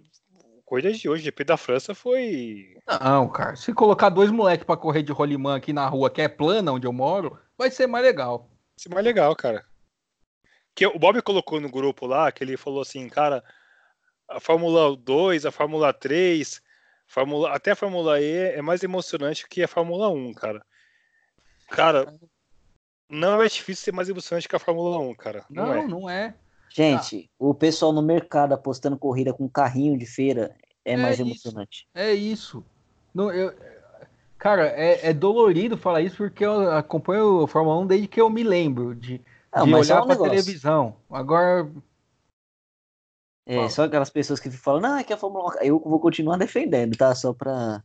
corrida 0.65 0.91
de 0.91 1.07
hoje, 1.07 1.23
GP 1.23 1.43
da 1.43 1.57
França 1.57 1.93
foi. 1.93 2.75
Não, 2.87 3.29
cara, 3.29 3.55
se 3.55 3.73
colocar 3.73 4.09
dois 4.09 4.31
moleques 4.31 4.65
para 4.65 4.77
correr 4.77 5.03
de 5.03 5.11
rolimã 5.11 5.55
aqui 5.57 5.71
na 5.71 5.87
rua, 5.87 6.09
que 6.09 6.21
é 6.21 6.27
plana 6.27 6.71
onde 6.71 6.87
eu 6.87 6.93
moro, 6.93 7.39
vai 7.57 7.69
ser 7.69 7.87
mais 7.87 8.03
legal. 8.03 8.39
Vai 8.39 8.77
ser 8.77 8.89
mais 8.89 9.05
legal, 9.05 9.35
cara. 9.35 9.63
Que 10.75 10.87
o 10.87 10.97
Bob 10.97 11.21
colocou 11.21 11.59
no 11.61 11.69
grupo 11.69 12.05
lá, 12.05 12.31
que 12.31 12.43
ele 12.43 12.57
falou 12.57 12.81
assim, 12.81 13.07
cara, 13.07 13.43
a 14.27 14.39
Fórmula 14.39 14.95
2, 14.95 15.45
a 15.45 15.51
Fórmula 15.51 15.93
3, 15.93 16.61
Fórmula, 17.07 17.51
até 17.53 17.71
a 17.71 17.75
Fórmula 17.75 18.19
E 18.19 18.55
é 18.55 18.61
mais 18.61 18.83
emocionante 18.83 19.47
que 19.47 19.61
a 19.61 19.67
Fórmula 19.67 20.09
1, 20.09 20.33
cara. 20.33 20.65
Cara, 21.69 22.13
não 23.09 23.41
é 23.41 23.47
difícil 23.47 23.85
ser 23.85 23.91
mais 23.91 24.09
emocionante 24.09 24.47
que 24.47 24.55
a 24.55 24.59
Fórmula 24.59 24.97
1, 24.99 25.15
cara. 25.15 25.45
Não, 25.49 25.65
não 25.65 25.73
é. 25.73 25.87
Não 25.87 26.09
é. 26.09 26.35
Gente, 26.69 27.29
ah. 27.29 27.35
o 27.37 27.53
pessoal 27.53 27.93
no 27.93 28.01
mercado 28.01 28.53
apostando 28.53 28.97
corrida 28.97 29.31
com 29.31 29.47
carrinho 29.47 29.95
de 29.95 30.07
feira 30.07 30.55
é, 30.83 30.93
é 30.93 30.97
mais 30.97 31.19
isso, 31.19 31.27
emocionante. 31.27 31.87
É 31.93 32.11
isso. 32.11 32.65
Não, 33.13 33.31
eu, 33.31 33.53
cara, 34.39 34.67
é, 34.69 35.09
é, 35.09 35.13
dolorido 35.13 35.77
falar 35.77 36.01
isso 36.01 36.17
porque 36.17 36.43
eu 36.43 36.71
acompanho 36.71 37.43
a 37.43 37.47
Fórmula 37.47 37.79
1 37.81 37.87
desde 37.87 38.07
que 38.07 38.19
eu 38.19 38.27
me 38.27 38.43
lembro 38.43 38.95
de, 38.95 39.21
não, 39.59 39.65
de 39.65 39.73
olhar 39.75 39.97
é 39.97 40.01
um 40.01 40.05
pra 40.05 40.15
negócio. 40.15 40.31
televisão. 40.31 40.95
Agora. 41.09 41.71
É, 43.45 43.67
só 43.67 43.83
aquelas 43.83 44.09
pessoas 44.09 44.39
que 44.39 44.49
falam, 44.49 44.81
não, 44.81 44.97
é 44.97 45.03
que 45.03 45.11
a 45.11 45.17
Fórmula 45.17 45.55
1. 45.61 45.65
Eu 45.65 45.79
vou 45.79 45.99
continuar 45.99 46.37
defendendo, 46.37 46.95
tá? 46.97 47.13
Só 47.13 47.33
pra 47.33 47.83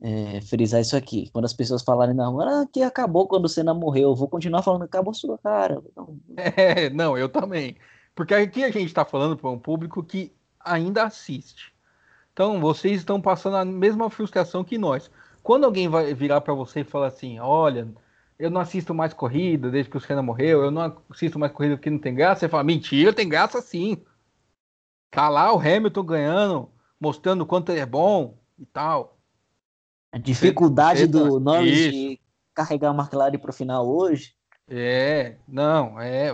é, 0.00 0.40
frisar 0.40 0.80
isso 0.80 0.96
aqui. 0.96 1.28
Quando 1.32 1.44
as 1.44 1.52
pessoas 1.52 1.82
falarem 1.82 2.14
na 2.14 2.28
rua, 2.28 2.62
ah, 2.62 2.66
que 2.72 2.82
acabou 2.82 3.26
quando 3.26 3.46
o 3.46 3.48
Senna 3.48 3.74
morreu, 3.74 4.10
eu 4.10 4.14
vou 4.14 4.28
continuar 4.28 4.62
falando, 4.62 4.82
acabou 4.82 5.12
sua 5.14 5.38
cara. 5.38 5.82
Não, 5.96 6.18
é, 6.36 6.90
não, 6.90 7.16
eu 7.16 7.28
também. 7.28 7.76
Porque 8.14 8.34
aqui 8.34 8.64
a 8.64 8.70
gente 8.70 8.86
está 8.86 9.04
falando 9.04 9.36
para 9.36 9.50
um 9.50 9.58
público 9.58 10.02
que 10.02 10.32
ainda 10.60 11.04
assiste. 11.04 11.72
Então, 12.32 12.60
vocês 12.60 12.98
estão 12.98 13.20
passando 13.20 13.56
a 13.56 13.64
mesma 13.64 14.10
frustração 14.10 14.62
que 14.62 14.76
nós. 14.76 15.10
Quando 15.42 15.64
alguém 15.64 15.88
vai 15.88 16.12
virar 16.12 16.40
para 16.40 16.54
você 16.54 16.80
e 16.80 16.84
falar 16.84 17.06
assim: 17.06 17.38
olha, 17.38 17.88
eu 18.38 18.50
não 18.50 18.60
assisto 18.60 18.94
mais 18.94 19.14
corrida 19.14 19.70
desde 19.70 19.90
que 19.90 19.96
o 19.96 20.00
Senna 20.00 20.22
morreu, 20.22 20.62
eu 20.62 20.70
não 20.70 20.96
assisto 21.10 21.38
mais 21.38 21.52
corrida 21.52 21.76
porque 21.76 21.90
não 21.90 21.98
tem 21.98 22.14
graça, 22.14 22.40
você 22.40 22.48
fala: 22.48 22.64
mentira, 22.64 23.12
tem 23.12 23.28
graça 23.28 23.60
sim. 23.60 24.02
Tá 25.10 25.28
lá 25.28 25.52
o 25.54 25.58
Hamilton 25.58 26.02
ganhando, 26.02 26.70
mostrando 27.00 27.42
o 27.42 27.46
quanto 27.46 27.70
ele 27.70 27.80
é 27.80 27.86
bom 27.86 28.36
e 28.58 28.66
tal. 28.66 29.16
A 30.12 30.18
dificuldade 30.18 31.06
do 31.06 31.40
Norris 31.40 31.92
de 31.92 32.20
carregar 32.54 32.90
a 32.90 32.94
McLaren 32.94 33.38
para 33.38 33.50
o 33.50 33.54
final 33.54 33.86
hoje. 33.88 34.34
É, 34.68 35.36
não, 35.46 36.00
é. 36.00 36.30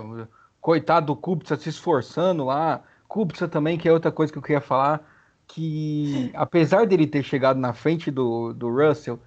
Coitado 0.60 1.06
do 1.06 1.16
Kubica 1.16 1.56
se 1.56 1.68
esforçando 1.68 2.44
lá. 2.44 2.82
Kubica 3.08 3.46
também, 3.48 3.76
que 3.76 3.88
é 3.88 3.92
outra 3.92 4.10
coisa 4.10 4.32
que 4.32 4.38
eu 4.38 4.42
queria 4.42 4.60
falar, 4.60 5.06
que 5.46 6.30
apesar 6.34 6.86
dele 6.86 7.06
ter 7.06 7.22
chegado 7.22 7.58
na 7.58 7.74
frente 7.74 8.10
do, 8.10 8.52
do 8.52 8.70
Russell, 8.70 9.20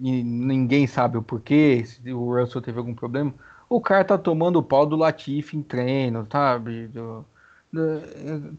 e 0.00 0.22
ninguém 0.22 0.86
sabe 0.86 1.16
o 1.16 1.22
porquê, 1.22 1.84
se 1.84 2.12
o 2.12 2.34
Russell 2.34 2.62
teve 2.62 2.78
algum 2.78 2.94
problema, 2.94 3.34
o 3.68 3.80
cara 3.80 4.04
tá 4.04 4.18
tomando 4.18 4.58
o 4.58 4.62
pau 4.62 4.86
do 4.86 4.96
Latifi 4.96 5.56
em 5.56 5.62
treino, 5.62 6.26
sabe? 6.30 6.88
Do, 6.88 7.26
do, 7.72 8.58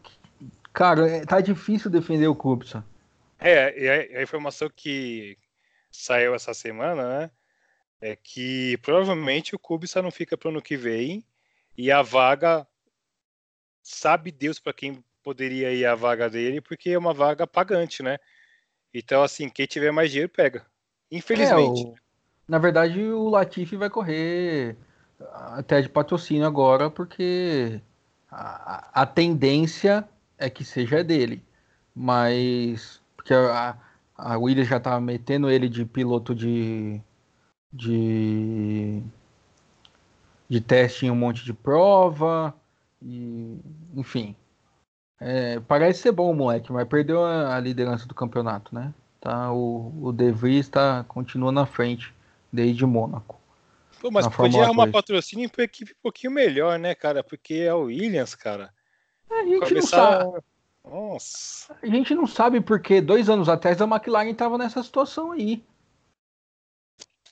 cara, 0.72 1.08
é, 1.08 1.24
tá 1.24 1.40
difícil 1.40 1.90
defender 1.90 2.26
o 2.26 2.34
Kubica. 2.34 2.84
É, 3.38 3.78
e 3.78 4.16
a, 4.16 4.22
informação 4.22 4.70
que 4.74 5.38
saiu 5.90 6.34
essa 6.34 6.54
semana, 6.54 7.20
né? 7.20 7.30
É 8.00 8.14
que 8.14 8.76
provavelmente 8.78 9.54
o 9.54 9.58
Kubica 9.58 10.02
não 10.02 10.10
fica 10.10 10.36
para 10.36 10.48
o 10.48 10.50
ano 10.50 10.62
que 10.62 10.76
vem 10.76 11.24
e 11.76 11.90
a 11.90 12.02
vaga 12.02 12.66
sabe 13.82 14.30
Deus 14.30 14.58
para 14.58 14.72
quem 14.72 15.02
poderia 15.22 15.72
ir 15.72 15.86
a 15.86 15.94
vaga 15.94 16.28
dele, 16.28 16.60
porque 16.60 16.90
é 16.90 16.98
uma 16.98 17.14
vaga 17.14 17.46
pagante, 17.46 18.02
né? 18.02 18.18
Então, 18.92 19.22
assim, 19.22 19.48
quem 19.48 19.66
tiver 19.66 19.90
mais 19.90 20.10
dinheiro 20.10 20.30
pega. 20.30 20.64
Infelizmente. 21.10 21.82
É, 21.82 21.86
o... 21.86 21.94
Na 22.48 22.58
verdade, 22.58 23.02
o 23.02 23.28
Latifi 23.28 23.76
vai 23.76 23.90
correr 23.90 24.76
até 25.20 25.80
de 25.80 25.88
patrocínio 25.88 26.46
agora, 26.46 26.90
porque 26.90 27.80
a, 28.30 29.02
a 29.02 29.06
tendência 29.06 30.08
é 30.38 30.48
que 30.48 30.64
seja 30.64 31.02
dele. 31.02 31.42
Mas 31.94 33.00
porque 33.16 33.34
a, 33.34 33.76
a 34.16 34.38
Williams 34.38 34.68
já 34.68 34.78
tá 34.78 35.00
metendo 35.00 35.50
ele 35.50 35.68
de 35.68 35.84
piloto 35.84 36.34
de, 36.34 37.00
de, 37.72 39.02
de 40.48 40.60
teste 40.60 41.06
em 41.06 41.10
um 41.10 41.16
monte 41.16 41.44
de 41.44 41.52
prova, 41.52 42.54
e, 43.02 43.58
enfim. 43.94 44.36
É, 45.18 45.58
parece 45.60 46.02
ser 46.02 46.12
bom 46.12 46.30
o 46.30 46.34
moleque, 46.34 46.70
mas 46.72 46.86
perdeu 46.86 47.24
a, 47.24 47.56
a, 47.56 47.60
liderança 47.60 48.06
do 48.06 48.14
campeonato, 48.14 48.74
né? 48.74 48.92
Tá, 49.26 49.50
o, 49.50 49.92
o 50.00 50.12
De 50.12 50.30
Vries 50.30 50.68
tá, 50.68 51.04
continua 51.08 51.50
na 51.50 51.66
frente 51.66 52.14
desde 52.52 52.86
Mônaco. 52.86 53.40
Pô, 54.00 54.08
mas 54.08 54.28
podia 54.28 54.62
arrumar 54.62 54.88
patrocínio 54.88 55.50
para 55.50 55.64
equipe 55.64 55.90
um 55.90 56.00
pouquinho 56.00 56.32
melhor, 56.32 56.78
né, 56.78 56.94
cara? 56.94 57.24
Porque 57.24 57.54
é 57.54 57.74
o 57.74 57.86
Williams, 57.86 58.36
cara. 58.36 58.72
A 59.28 59.44
gente 59.44 59.68
Começar... 59.68 60.22
não 60.22 60.30
sabe 60.30 60.44
Nossa. 60.84 61.76
A 61.82 61.86
gente 61.88 62.14
não 62.14 62.24
sabe 62.24 62.60
porque 62.60 63.00
dois 63.00 63.28
anos 63.28 63.48
atrás 63.48 63.82
a 63.82 63.84
McLaren 63.84 64.30
estava 64.30 64.56
nessa 64.56 64.80
situação 64.80 65.32
aí. 65.32 65.60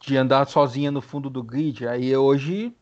De 0.01 0.17
andar 0.17 0.49
sozinha 0.49 0.91
no 0.91 1.01
fundo 1.01 1.31
do 1.31 1.45
grid. 1.45 1.87
Aí 1.87 2.17
hoje 2.17 2.75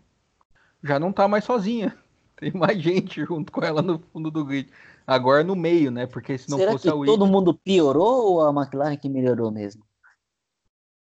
já 0.82 0.98
não 0.98 1.12
tá 1.12 1.28
mais 1.28 1.44
sozinha. 1.44 1.94
Tem 2.34 2.50
mais 2.50 2.80
gente 2.80 3.22
junto 3.26 3.52
com 3.52 3.62
ela 3.62 3.82
no 3.82 3.98
fundo 3.98 4.30
do 4.30 4.42
grid. 4.42 4.70
Agora 5.12 5.44
no 5.44 5.54
meio, 5.54 5.90
né? 5.90 6.06
Porque 6.06 6.38
se 6.38 6.48
não 6.50 6.58
Será 6.58 6.72
fosse 6.72 6.84
que 6.84 6.88
a 6.90 6.94
Williams. 6.94 7.18
todo 7.18 7.30
mundo 7.30 7.54
piorou 7.54 8.32
ou 8.32 8.40
a 8.46 8.50
McLaren 8.52 8.96
que 8.96 9.08
melhorou 9.08 9.50
mesmo? 9.50 9.84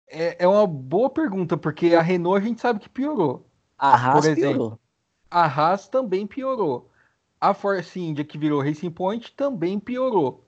É, 0.07 0.43
é 0.43 0.47
uma 0.47 0.65
boa 0.65 1.09
pergunta, 1.09 1.55
porque 1.57 1.93
a 1.95 2.01
Renault 2.01 2.41
a 2.41 2.47
gente 2.47 2.61
sabe 2.61 2.79
que 2.79 2.89
piorou. 2.89 3.45
A 3.77 3.93
Haas 3.95 4.21
Por 4.21 4.29
exemplo. 4.31 4.51
piorou. 4.57 4.79
A 5.29 5.45
Haas 5.45 5.87
também 5.87 6.25
piorou. 6.25 6.89
A 7.39 7.53
Force 7.53 7.99
India, 7.99 8.25
que 8.25 8.37
virou 8.37 8.61
Racing 8.61 8.89
Point, 8.89 9.33
também 9.35 9.79
piorou. 9.79 10.45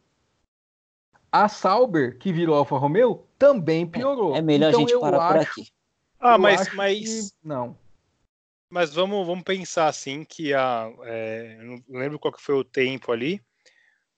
A 1.31 1.47
Sauber, 1.47 2.17
que 2.17 2.33
virou 2.33 2.55
Alfa 2.55 2.77
Romeo, 2.77 3.23
também 3.37 3.85
piorou. 3.87 4.35
É 4.35 4.41
melhor 4.41 4.69
Então, 4.69 4.83
a 4.83 4.87
gente 4.87 4.99
parar 4.99 5.27
por 5.27 5.37
acho- 5.37 5.51
aqui. 5.51 5.71
Ah, 6.19 6.37
mas, 6.37 6.73
mas, 6.73 7.31
que 7.31 7.47
Não. 7.47 7.77
Mas 8.71 8.93
vamos, 8.93 9.25
vamos 9.27 9.43
pensar 9.43 9.87
assim 9.87 10.23
que 10.23 10.53
a. 10.53 10.91
é, 11.03 11.57
não 11.87 11.99
lembro 11.99 12.17
qual 12.17 12.33
que 12.33 12.41
foi 12.41 12.55
o 12.55 12.63
tempo 12.63 13.11
ali, 13.11 13.41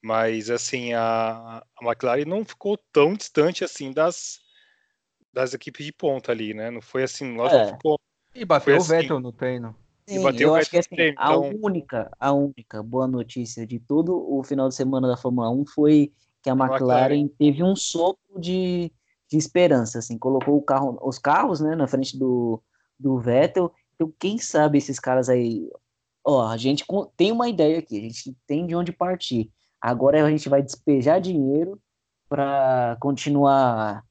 mas 0.01 0.49
assim, 0.49 0.93
a, 0.93 1.63
a 1.79 1.85
McLaren 1.85 2.25
não 2.25 2.45
ficou 2.45 2.77
tão 2.91 3.13
distante 3.13 3.63
assim 3.63 3.91
das, 3.91 4.39
das 5.33 5.53
equipes 5.53 5.85
de 5.85 5.91
ponta 5.91 6.31
ali, 6.31 6.53
né? 6.53 6.69
Não 6.69 6.81
foi 6.81 7.03
assim, 7.03 7.35
lógico 7.35 7.59
É. 7.61 7.65
que 7.65 7.71
ficou. 7.77 7.99
E 8.35 8.45
bateu 8.45 8.65
Foi 8.65 8.73
o 8.73 8.77
assim. 8.77 8.89
Vettel 9.01 9.19
no 9.19 9.31
treino. 9.31 9.75
E 10.07 10.13
Sim, 10.17 10.23
bateu 10.23 10.49
eu 10.49 10.53
o 10.53 10.55
acho 10.55 10.69
que 10.69 10.77
assim, 10.77 10.95
treino, 10.95 11.15
a 11.17 11.33
então- 11.35 11.59
única, 11.61 12.11
a 12.19 12.33
única 12.33 12.83
boa 12.83 13.07
notícia 13.07 13.65
de 13.65 13.79
todo 13.79 14.15
o 14.15 14.43
final 14.43 14.67
de 14.67 14.75
semana 14.75 15.07
da 15.07 15.15
Fórmula 15.15 15.49
1 15.49 15.65
foi 15.65 16.11
que 16.41 16.49
a 16.49 16.53
McLaren. 16.53 17.13
McLaren 17.15 17.27
teve 17.39 17.63
um 17.63 17.75
sopro 17.75 18.37
de, 18.39 18.91
de 19.31 19.37
esperança, 19.37 19.99
assim, 19.99 20.17
colocou 20.17 20.57
o 20.57 20.61
carro, 20.61 20.99
os 21.01 21.17
carros, 21.17 21.61
né, 21.61 21.73
na 21.75 21.87
frente 21.87 22.19
do, 22.19 22.61
do 22.99 23.17
Vettel. 23.17 23.73
Então, 23.95 24.13
quem 24.19 24.37
sabe 24.37 24.77
esses 24.77 24.99
caras 24.99 25.29
aí, 25.29 25.69
ó, 26.25 26.47
a 26.47 26.57
gente 26.57 26.85
tem 27.15 27.31
uma 27.31 27.47
ideia 27.49 27.79
aqui, 27.79 27.97
a 27.97 28.01
gente 28.01 28.35
tem 28.47 28.65
de 28.65 28.75
onde 28.75 28.91
partir. 28.91 29.51
Agora 29.81 30.25
a 30.25 30.29
gente 30.29 30.47
vai 30.49 30.61
despejar 30.61 31.19
dinheiro 31.21 31.79
para 32.29 32.97
continuar 32.99 34.03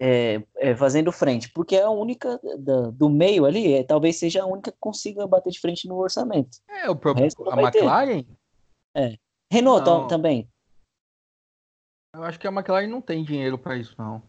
é, 0.00 0.42
é, 0.56 0.76
fazendo 0.76 1.10
frente, 1.10 1.50
porque 1.52 1.74
é 1.76 1.82
a 1.82 1.90
única 1.90 2.40
da- 2.58 2.90
do 2.90 3.08
meio 3.10 3.44
ali, 3.44 3.74
é, 3.74 3.82
talvez 3.82 4.16
seja 4.16 4.42
a 4.42 4.46
única 4.46 4.70
que 4.70 4.78
consiga 4.78 5.26
bater 5.26 5.50
de 5.50 5.60
frente 5.60 5.88
no 5.88 5.96
orçamento. 5.96 6.58
É, 6.68 6.88
o 6.88 6.94
problema. 6.94 7.28
A 7.50 7.54
vai 7.56 7.70
ter. 7.72 7.78
McLaren, 7.78 8.24
Renault 9.50 9.84
Não. 9.84 10.06
também. 10.06 10.48
eu 12.14 12.22
acho 12.22 12.38
que 12.38 12.46
a 12.46 12.52
McLaren 12.52 12.86
não 12.86 13.00
tem 13.00 13.24
dinheiro 13.24 13.58
para 13.58 13.76
isso, 13.76 13.94
não. 13.98 14.22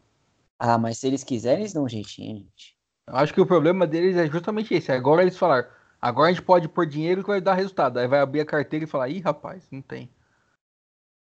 Ah, 0.57 0.77
mas 0.77 0.97
se 0.97 1.07
eles 1.07 1.23
quiserem, 1.23 1.61
eles 1.61 1.73
dão 1.73 1.83
um 1.83 1.89
jeitinho, 1.89 2.39
gente. 2.39 2.77
Eu 3.09 3.15
acho 3.15 3.33
que 3.33 3.41
o 3.41 3.45
problema 3.45 3.87
deles 3.87 4.15
é 4.15 4.27
justamente 4.27 4.71
esse. 4.73 4.91
Agora 4.91 5.23
eles 5.23 5.35
falaram, 5.35 5.67
agora 5.99 6.29
a 6.29 6.31
gente 6.31 6.43
pode 6.43 6.69
pôr 6.69 6.85
dinheiro 6.85 7.21
que 7.23 7.27
vai 7.29 7.41
dar 7.41 7.55
resultado. 7.55 7.97
Aí 7.97 8.07
vai 8.07 8.19
abrir 8.19 8.41
a 8.41 8.45
carteira 8.45 8.85
e 8.85 8.87
falar, 8.87 9.09
ih, 9.09 9.19
rapaz, 9.19 9.67
não 9.71 9.81
tem. 9.81 10.09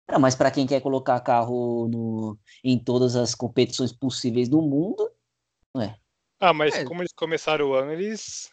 Ah, 0.07 0.19
mas 0.19 0.37
para 0.37 0.51
quem 0.53 0.67
quer 0.67 0.81
colocar 0.81 1.19
carro 1.21 1.89
no, 1.89 2.39
em 2.63 2.79
todas 2.79 3.17
as 3.17 3.35
competições 3.35 3.93
possíveis 3.93 4.49
do 4.49 4.63
mundo, 4.63 5.11
Ah, 6.39 6.53
mas 6.53 6.75
É. 6.77 6.85
como 6.85 7.01
eles 7.01 7.13
começaram 7.13 7.71
o 7.71 7.75
ano, 7.75 7.93
eles. 7.93 8.53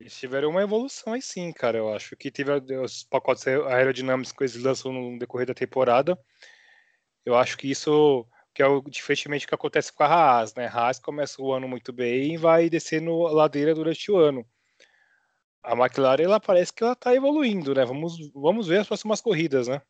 Eles 0.00 0.16
tiveram 0.16 0.50
uma 0.50 0.62
evolução 0.62 1.12
aí 1.12 1.20
sim, 1.20 1.52
cara. 1.52 1.76
Eu 1.78 1.92
acho 1.92 2.16
que 2.16 2.30
teve 2.30 2.52
a- 2.52 2.82
os 2.82 3.02
pacotes 3.02 3.44
aer- 3.46 3.66
aerodinâmicos 3.66 4.30
que 4.32 4.44
eles 4.44 4.56
lançam 4.62 4.92
no 4.92 5.18
decorrer 5.18 5.48
da 5.48 5.54
temporada. 5.54 6.16
Eu 7.26 7.34
acho 7.34 7.58
que 7.58 7.68
isso 7.68 8.24
que 8.58 8.62
é 8.64 8.66
o 8.66 8.82
diferentemente 8.82 9.46
que 9.46 9.54
acontece 9.54 9.92
com 9.92 10.02
a 10.02 10.06
Haas, 10.08 10.52
né? 10.56 10.66
Haas 10.66 10.98
começa 10.98 11.40
o 11.40 11.52
ano 11.52 11.68
muito 11.68 11.92
bem 11.92 12.34
e 12.34 12.36
vai 12.36 12.68
descendo 12.68 13.24
a 13.28 13.30
ladeira 13.30 13.72
durante 13.72 14.10
o 14.10 14.16
ano. 14.16 14.44
A 15.62 15.76
McLaren, 15.76 16.24
ela 16.24 16.40
parece 16.40 16.72
que 16.72 16.82
ela 16.82 16.96
tá 16.96 17.14
evoluindo, 17.14 17.72
né? 17.72 17.84
Vamos, 17.84 18.16
vamos 18.34 18.66
ver 18.66 18.80
as 18.80 18.88
próximas 18.88 19.20
corridas, 19.20 19.68
né? 19.68 19.80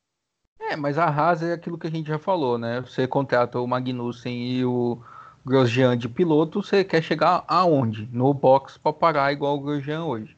É, 0.60 0.76
mas 0.76 0.98
a 0.98 1.06
Haas 1.06 1.42
é 1.42 1.54
aquilo 1.54 1.78
que 1.78 1.86
a 1.86 1.90
gente 1.90 2.08
já 2.08 2.18
falou, 2.18 2.58
né? 2.58 2.82
Você 2.82 3.08
contrata 3.08 3.58
o 3.58 3.66
Magnussen 3.66 4.36
e 4.36 4.66
o 4.66 5.02
Grosjean 5.46 5.96
de 5.96 6.06
piloto, 6.06 6.62
você 6.62 6.84
quer 6.84 7.02
chegar 7.02 7.44
aonde? 7.48 8.06
No 8.12 8.34
box 8.34 8.76
para 8.76 8.92
parar 8.92 9.32
igual 9.32 9.56
o 9.56 9.60
Grosjean 9.62 10.04
hoje. 10.04 10.36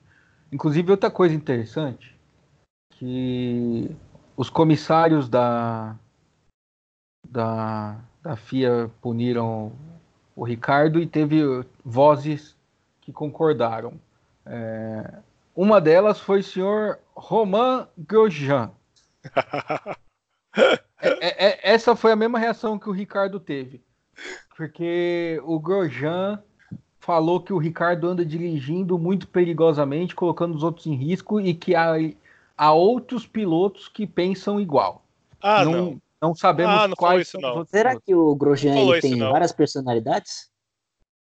Inclusive, 0.52 0.92
outra 0.92 1.10
coisa 1.10 1.34
interessante, 1.34 2.16
que 2.90 3.90
os 4.36 4.48
comissários 4.48 5.28
da, 5.28 5.96
da, 7.28 7.98
da 8.22 8.36
FIA 8.36 8.90
puniram 9.00 9.72
o 10.36 10.44
Ricardo 10.44 11.00
e 11.00 11.06
teve 11.06 11.42
vozes 11.84 12.56
que 13.00 13.12
concordaram. 13.12 13.94
É, 14.46 15.18
uma 15.54 15.80
delas 15.80 16.20
foi 16.20 16.40
o 16.40 16.44
senhor 16.44 16.98
Romain 17.14 17.86
Grosjean. 17.98 18.70
É- 21.02 21.28
é- 21.28 21.48
é- 21.48 21.60
essa 21.62 21.96
foi 21.96 22.12
a 22.12 22.16
mesma 22.16 22.38
reação 22.38 22.78
que 22.78 22.88
o 22.88 22.92
Ricardo 22.92 23.40
teve. 23.40 23.80
Porque 24.54 25.40
o 25.44 25.58
Grosjean 25.58 26.42
falou 26.98 27.40
que 27.40 27.52
o 27.52 27.58
Ricardo 27.58 28.06
anda 28.06 28.24
dirigindo 28.24 28.98
muito 28.98 29.26
perigosamente, 29.26 30.14
colocando 30.14 30.54
os 30.54 30.62
outros 30.62 30.86
em 30.86 30.94
risco 30.94 31.40
e 31.40 31.54
que 31.54 31.74
há, 31.74 31.94
há 32.56 32.72
outros 32.72 33.26
pilotos 33.26 33.88
que 33.88 34.06
pensam 34.06 34.60
igual. 34.60 35.02
Ah, 35.40 35.64
não. 35.64 35.72
não. 35.72 36.02
Sabemos 36.34 36.82
Ah, 36.82 36.88
não 36.88 36.94
quais 36.96 37.26
isso, 37.28 37.40
não. 37.40 37.64
será 37.64 37.98
que 37.98 38.14
o 38.14 38.34
Grosjean 38.34 38.74
Não 38.74 38.94
isso, 38.94 39.08
tem 39.08 39.16
não. 39.16 39.30
várias 39.30 39.52
personalidades? 39.52 40.50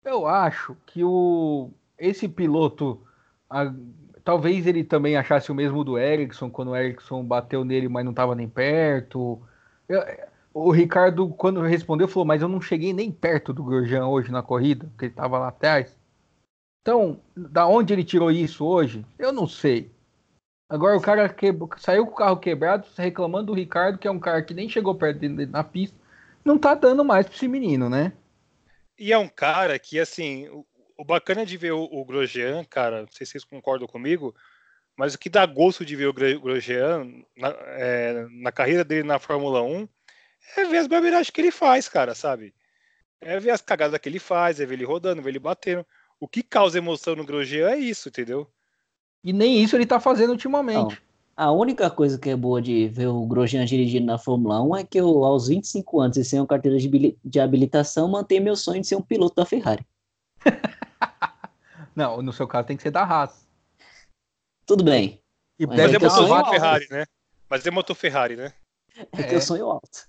Eu 0.03 0.25
acho 0.25 0.75
que 0.85 1.03
o 1.03 1.69
esse 1.97 2.27
piloto 2.27 3.01
a- 3.49 3.73
talvez 4.23 4.65
ele 4.65 4.83
também 4.83 5.17
achasse 5.17 5.51
o 5.51 5.55
mesmo 5.55 5.83
do 5.83 5.97
Ericsson 5.97 6.49
quando 6.49 6.69
o 6.69 6.75
Ericsson 6.75 7.23
bateu 7.23 7.63
nele, 7.65 7.87
mas 7.89 8.03
não 8.05 8.11
estava 8.11 8.33
nem 8.35 8.47
perto. 8.47 9.39
Eu- 9.87 10.01
o 10.53 10.71
Ricardo 10.71 11.27
quando 11.29 11.61
respondeu 11.61 12.07
falou: 12.07 12.25
"Mas 12.25 12.41
eu 12.41 12.47
não 12.47 12.61
cheguei 12.61 12.93
nem 12.93 13.11
perto 13.11 13.53
do 13.53 13.63
Grosjean 13.63 14.07
hoje 14.07 14.31
na 14.31 14.41
corrida, 14.41 14.87
porque 14.87 15.05
ele 15.05 15.11
estava 15.11 15.37
lá 15.37 15.49
atrás". 15.49 15.95
Então, 16.81 17.19
da 17.35 17.67
onde 17.67 17.93
ele 17.93 18.03
tirou 18.03 18.31
isso 18.31 18.65
hoje? 18.65 19.05
Eu 19.17 19.31
não 19.31 19.47
sei. 19.47 19.91
Agora 20.69 20.95
o 20.95 21.01
cara 21.01 21.27
quebrou, 21.27 21.69
saiu 21.77 22.05
com 22.05 22.13
o 22.13 22.15
carro 22.15 22.37
quebrado, 22.37 22.87
reclamando 22.95 23.47
do 23.47 23.53
Ricardo, 23.53 23.97
que 23.97 24.07
é 24.07 24.11
um 24.11 24.19
cara 24.19 24.41
que 24.43 24.53
nem 24.53 24.69
chegou 24.69 24.93
perto 24.95 25.19
dele 25.19 25.47
na 25.47 25.63
pista. 25.63 25.97
Não 26.45 26.57
tá 26.57 26.75
dando 26.75 27.03
mais 27.03 27.25
para 27.25 27.35
esse 27.35 27.47
menino, 27.47 27.89
né? 27.89 28.13
E 28.97 29.11
é 29.11 29.17
um 29.17 29.27
cara 29.27 29.79
que, 29.79 29.99
assim, 29.99 30.47
o, 30.49 30.65
o 30.97 31.05
bacana 31.05 31.45
de 31.45 31.57
ver 31.57 31.71
o, 31.71 31.83
o 31.83 32.05
Grosjean, 32.05 32.63
cara, 32.65 33.01
não 33.01 33.07
sei 33.11 33.25
se 33.25 33.31
vocês 33.33 33.43
concordam 33.43 33.87
comigo, 33.87 34.35
mas 34.95 35.13
o 35.15 35.19
que 35.19 35.29
dá 35.29 35.45
gosto 35.45 35.85
de 35.85 35.95
ver 35.95 36.07
o 36.07 36.13
Gro- 36.13 36.41
Grosjean 36.41 37.23
na, 37.35 37.49
é, 37.49 38.27
na 38.29 38.51
carreira 38.51 38.83
dele 38.83 39.03
na 39.07 39.19
Fórmula 39.19 39.61
1 39.63 39.87
é 40.57 40.65
ver 40.65 40.77
as 40.77 40.87
barbeiragens 40.87 41.29
que 41.29 41.41
ele 41.41 41.51
faz, 41.51 41.89
cara, 41.89 42.13
sabe? 42.13 42.53
É 43.21 43.39
ver 43.39 43.51
as 43.51 43.61
cagadas 43.61 43.99
que 43.99 44.09
ele 44.09 44.19
faz, 44.19 44.59
é 44.59 44.65
ver 44.65 44.75
ele 44.75 44.85
rodando, 44.85 45.21
ver 45.21 45.29
ele 45.31 45.39
batendo. 45.39 45.85
O 46.19 46.27
que 46.27 46.43
causa 46.43 46.77
emoção 46.77 47.15
no 47.15 47.25
Grosjean 47.25 47.69
é 47.71 47.77
isso, 47.77 48.09
entendeu? 48.09 48.51
E 49.23 49.33
nem 49.33 49.61
isso 49.61 49.75
ele 49.75 49.85
tá 49.85 49.99
fazendo 49.99 50.31
ultimamente. 50.31 51.01
A 51.35 51.51
única 51.51 51.89
coisa 51.89 52.17
que 52.19 52.29
é 52.29 52.35
boa 52.35 52.61
de 52.61 52.87
ver 52.89 53.07
o 53.07 53.25
Grosjean 53.25 53.63
dirigindo 53.65 54.05
na 54.05 54.17
Fórmula 54.17 54.61
1 54.61 54.75
é 54.77 54.83
que 54.83 54.99
eu, 54.99 55.23
aos 55.23 55.47
25 55.47 55.99
anos 56.01 56.17
e 56.17 56.23
sem 56.25 56.39
uma 56.39 56.47
carteira 56.47 56.77
de, 56.77 56.87
habili- 56.87 57.17
de 57.23 57.39
habilitação, 57.39 58.09
mantenho 58.09 58.43
meu 58.43 58.55
sonho 58.57 58.81
de 58.81 58.87
ser 58.87 58.95
um 58.95 59.01
piloto 59.01 59.35
da 59.35 59.45
Ferrari. 59.45 59.85
Não, 61.95 62.21
no 62.21 62.31
seu 62.33 62.47
caso 62.47 62.67
tem 62.67 62.77
que 62.77 62.83
ser 62.83 62.91
da 62.91 63.03
Haas. 63.03 63.47
Tudo 64.65 64.83
bem, 64.83 65.21
E 65.57 65.65
Mas 65.65 65.77
Mas 65.77 65.91
deve 65.91 65.95
é 66.05 66.09
motor 66.09 66.49
Ferrari, 66.49 66.87
né? 66.91 67.05
Mas 67.49 67.65
é 67.65 67.71
motor 67.71 67.95
Ferrari, 67.95 68.35
né? 68.35 68.53
é, 69.13 69.23
que 69.23 69.33
É. 69.33 69.35
eu 69.35 69.41
sonho 69.41 69.65
alto. 69.69 70.07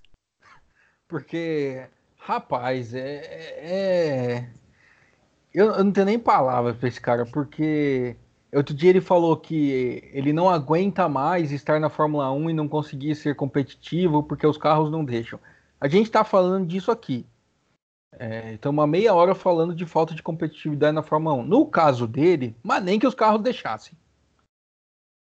Porque, 1.08 1.86
rapaz, 2.18 2.94
é. 2.94 3.16
é- 3.16 4.50
Eu, 5.52 5.66
eu 5.74 5.84
não 5.84 5.92
tenho 5.92 6.06
nem 6.06 6.18
palavras 6.18 6.76
pra 6.76 6.88
esse 6.88 7.00
cara, 7.00 7.24
porque 7.26 8.16
outro 8.58 8.74
dia 8.74 8.90
ele 8.90 9.00
falou 9.00 9.36
que 9.36 10.10
ele 10.12 10.32
não 10.32 10.48
aguenta 10.48 11.08
mais 11.08 11.52
estar 11.52 11.78
na 11.78 11.88
Fórmula 11.88 12.30
1 12.32 12.50
e 12.50 12.52
não 12.54 12.68
conseguir 12.68 13.14
ser 13.14 13.36
competitivo 13.36 14.22
porque 14.22 14.46
os 14.46 14.58
carros 14.58 14.90
não 14.90 15.04
deixam. 15.04 15.38
A 15.80 15.88
gente 15.88 16.10
tá 16.10 16.24
falando 16.24 16.66
disso 16.66 16.90
aqui. 16.90 17.26
É, 18.18 18.54
Estamos 18.54 18.78
uma 18.78 18.86
meia 18.86 19.14
hora 19.14 19.34
falando 19.34 19.74
de 19.74 19.86
falta 19.86 20.14
de 20.14 20.22
competitividade 20.22 20.94
na 20.94 21.02
Fórmula 21.02 21.36
1. 21.36 21.44
No 21.44 21.66
caso 21.66 22.06
dele, 22.06 22.54
mas 22.62 22.82
nem 22.82 22.98
que 22.98 23.06
os 23.06 23.14
carros 23.14 23.40
deixassem. 23.40 23.96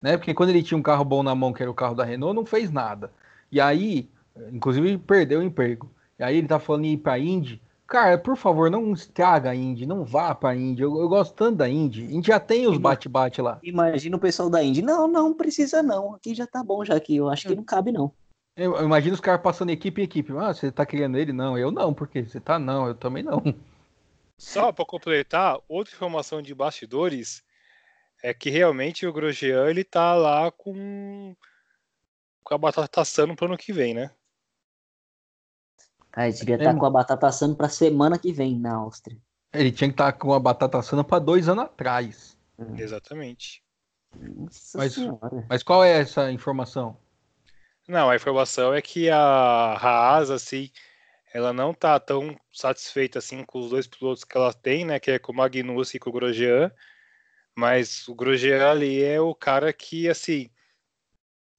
Né? 0.02 0.18
Porque 0.18 0.34
quando 0.34 0.50
ele 0.50 0.64
tinha 0.64 0.78
um 0.78 0.84
carro 0.84 1.04
bom 1.04 1.22
na 1.22 1.36
mão, 1.36 1.54
que 1.54 1.62
era 1.62 1.72
o 1.72 1.76
carro 1.76 1.96
da 1.96 2.04
Renault, 2.04 2.36
não 2.36 2.46
fez 2.46 2.72
nada. 2.72 3.12
E 3.52 3.60
aí, 3.60 4.10
inclusive, 4.52 4.98
perdeu 4.98 5.40
o 5.40 5.44
emprego. 5.44 5.92
E 6.18 6.24
aí 6.24 6.38
ele 6.38 6.48
tá 6.48 6.60
falando 6.60 6.86
em 6.86 6.94
ir 6.94 6.98
pra 6.98 7.20
Indy. 7.20 7.62
Cara, 7.88 8.18
por 8.18 8.36
favor, 8.36 8.70
não 8.70 8.92
estraga 8.92 9.52
a 9.52 9.56
Indy, 9.56 9.86
não 9.86 10.04
vá 10.04 10.36
pra 10.36 10.54
Indy. 10.54 10.82
Eu, 10.82 11.00
eu 11.00 11.08
gosto 11.08 11.34
tanto 11.34 11.58
da 11.58 11.70
Indy. 11.70 12.06
A 12.06 12.10
gente 12.10 12.28
já 12.28 12.40
tem 12.40 12.68
os 12.68 12.78
bate-bate 12.78 13.42
lá. 13.42 13.60
Imagina 13.64 14.18
o 14.18 14.20
pessoal 14.20 14.50
da 14.50 14.62
Indy. 14.62 14.82
Não, 14.82 15.08
não 15.08 15.34
precisa 15.34 15.82
não. 15.82 16.14
Aqui 16.16 16.36
já 16.36 16.46
tá 16.46 16.62
bom, 16.62 16.84
já 16.84 16.96
aqui. 16.96 17.16
Eu 17.16 17.30
acho 17.30 17.48
que 17.48 17.56
não 17.56 17.64
cabe, 17.64 17.94
não. 17.94 18.12
Eu, 18.58 18.76
eu 18.76 18.84
imagino 18.84 19.14
os 19.14 19.22
caras 19.22 19.42
passando 19.42 19.70
equipe 19.70 20.02
em 20.02 20.04
equipe. 20.04 20.34
Ah, 20.38 20.54
você 20.54 20.70
tá 20.70 20.86
querendo 20.86 21.18
ele? 21.18 21.32
Não, 21.32 21.58
eu 21.58 21.72
não, 21.72 21.94
porque 21.94 22.24
você 22.24 22.42
tá 22.42 22.60
não, 22.60 22.88
eu 22.88 22.96
também 22.96 23.24
não. 23.24 23.42
Só 24.38 24.72
para 24.74 24.86
completar, 24.86 25.58
outra 25.70 25.94
informação 25.94 26.42
de 26.42 26.54
bastidores 26.54 27.42
é 28.22 28.34
que 28.34 28.50
realmente 28.50 29.08
o 29.08 29.14
Grosjean 29.14 29.70
ele 29.70 29.84
tá 29.84 30.14
lá 30.14 30.52
com, 30.52 31.36
com 32.44 32.54
a 32.54 32.58
batata 32.58 33.02
assando 33.02 33.36
pro 33.36 33.46
ano 33.46 33.58
que 33.58 33.72
vem, 33.72 33.94
né? 33.94 34.12
Cara, 36.18 36.30
ele 36.30 36.38
devia 36.38 36.56
estar 36.56 36.74
tá 36.74 36.80
com 36.80 36.86
a 36.88 36.90
batata 36.90 37.28
assando 37.28 37.56
pra 37.56 37.70
semana 37.70 38.18
que 38.18 38.34
vem 38.34 38.58
na 38.58 38.74
Áustria. 38.74 39.16
Ele 39.54 39.72
tinha 39.72 39.88
que 39.88 39.94
estar 39.94 40.12
tá 40.12 40.18
com 40.18 40.34
a 40.34 40.40
batata 40.40 40.80
assando 40.80 41.04
pra 41.04 41.20
dois 41.20 41.48
anos 41.48 41.66
atrás. 41.66 42.36
Hum. 42.58 42.74
Exatamente. 42.76 43.64
Mas, 44.74 44.98
mas, 45.48 45.62
qual 45.62 45.84
é 45.84 45.92
essa 45.92 46.32
informação? 46.32 46.98
Não, 47.88 48.10
a 48.10 48.16
informação 48.16 48.74
é 48.74 48.82
que 48.82 49.12
a 49.12 49.20
Haas, 49.20 50.32
assim, 50.32 50.72
ela 51.32 51.54
não 51.54 51.72
tá 51.72 52.00
tão 52.00 52.36
satisfeita 52.52 53.20
assim 53.20 53.44
com 53.44 53.60
os 53.60 53.70
dois 53.70 53.86
pilotos 53.86 54.24
que 54.24 54.36
ela 54.36 54.52
tem, 54.52 54.86
né? 54.86 55.00
Que 55.00 55.12
é 55.12 55.20
com 55.20 55.32
o 55.32 55.36
Magnussen 55.36 55.98
e 55.98 56.00
com 56.00 56.10
o 56.10 56.14
Grosjean. 56.14 56.72
Mas 57.56 58.08
o 58.08 58.16
Grosjean 58.16 58.72
ali 58.72 59.04
é 59.04 59.22
o 59.22 59.36
cara 59.36 59.72
que, 59.72 60.10
assim, 60.10 60.50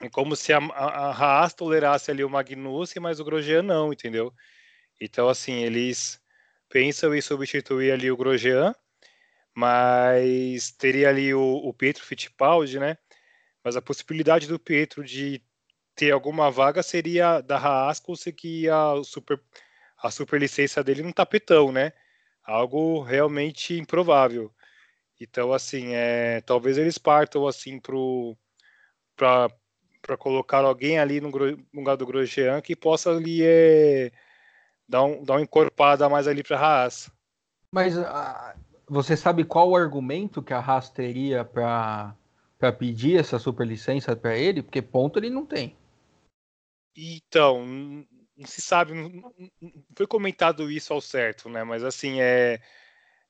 é 0.00 0.08
como 0.08 0.36
se 0.36 0.52
a, 0.52 0.58
a, 0.58 1.10
a 1.10 1.10
Haas 1.10 1.54
tolerasse 1.54 2.10
ali 2.10 2.24
o 2.24 2.30
Magnussen, 2.30 3.02
mas 3.02 3.20
o 3.20 3.24
Grosjean 3.24 3.62
não, 3.62 3.92
entendeu? 3.92 4.32
Então, 5.00 5.28
assim, 5.28 5.54
eles 5.62 6.20
pensam 6.68 7.14
em 7.14 7.20
substituir 7.20 7.92
ali 7.92 8.10
o 8.10 8.16
Grosjean, 8.16 8.74
mas 9.54 10.70
teria 10.72 11.08
ali 11.08 11.34
o, 11.34 11.40
o 11.42 11.74
Pietro 11.74 12.04
Fittipaldi, 12.04 12.78
né? 12.78 12.96
Mas 13.64 13.76
a 13.76 13.82
possibilidade 13.82 14.46
do 14.46 14.58
Pietro 14.58 15.04
de 15.04 15.42
ter 15.94 16.12
alguma 16.12 16.50
vaga 16.50 16.82
seria 16.82 17.40
da 17.40 17.58
Haas 17.58 17.98
conseguir 18.00 18.70
a 18.70 19.02
super, 19.04 19.40
a 20.00 20.10
superlicença 20.10 20.82
dele 20.84 21.02
no 21.02 21.12
tapetão, 21.12 21.72
né? 21.72 21.92
Algo 22.44 23.02
realmente 23.02 23.74
improvável. 23.74 24.54
Então, 25.20 25.52
assim, 25.52 25.94
é, 25.94 26.40
talvez 26.42 26.78
eles 26.78 26.98
partam 26.98 27.46
assim 27.46 27.80
para 29.16 29.50
para 30.00 30.16
colocar 30.16 30.64
alguém 30.64 30.98
ali 30.98 31.20
no, 31.20 31.30
no, 31.30 31.58
lugar 31.74 31.96
do 31.96 32.06
Grosjean 32.06 32.60
que 32.60 32.74
possa 32.74 33.10
ali 33.10 33.42
é, 33.42 34.10
dar, 34.88 35.02
um, 35.04 35.22
dar 35.22 35.34
uma 35.34 35.42
encorpada 35.42 36.08
mais 36.08 36.26
ali 36.26 36.42
para 36.42 36.58
a 36.58 36.82
Haas. 36.82 37.10
Mas 37.70 37.96
uh, 37.96 38.04
você 38.86 39.16
sabe 39.16 39.44
qual 39.44 39.70
o 39.70 39.76
argumento 39.76 40.42
que 40.42 40.54
a 40.54 40.60
Haas 40.60 40.88
teria 40.90 41.44
para 41.44 42.16
pedir 42.78 43.18
essa 43.18 43.38
superlicença 43.38 44.16
para 44.16 44.36
ele? 44.36 44.62
Porque 44.62 44.80
ponto 44.80 45.18
ele 45.18 45.30
não 45.30 45.44
tem. 45.44 45.76
Então, 46.96 47.64
não 48.36 48.46
se 48.46 48.60
sabe, 48.60 48.92
não 48.94 49.32
foi 49.94 50.06
comentado 50.06 50.70
isso 50.70 50.92
ao 50.92 51.00
certo, 51.00 51.48
né? 51.48 51.62
Mas 51.62 51.84
assim, 51.84 52.20
é, 52.20 52.60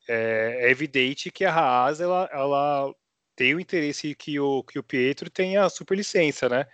é, 0.09 0.66
é 0.66 0.70
evidente 0.70 1.31
que 1.31 1.44
a 1.44 1.52
Haas 1.52 2.00
ela, 2.00 2.28
ela 2.33 2.94
tem 3.38 3.55
o 3.55 3.61
interesse 3.61 4.16
que 4.16 4.40
o, 4.40 4.64
que 4.64 4.81
o 4.81 4.83
Pietro 4.83 5.31
tenha 5.31 5.64
a 5.64 5.70
superlicença, 5.70 6.48
né? 6.48 6.66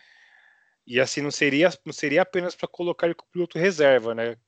E 0.86 0.98
assim, 0.98 1.20
não 1.20 1.30
seria, 1.30 1.68
não 1.84 1.92
seria 1.92 2.22
apenas 2.22 2.56
para 2.56 2.66
colocar 2.66 3.06
ele 3.06 3.14
piloto 3.30 3.58
reserva, 3.58 4.14
né? 4.14 4.38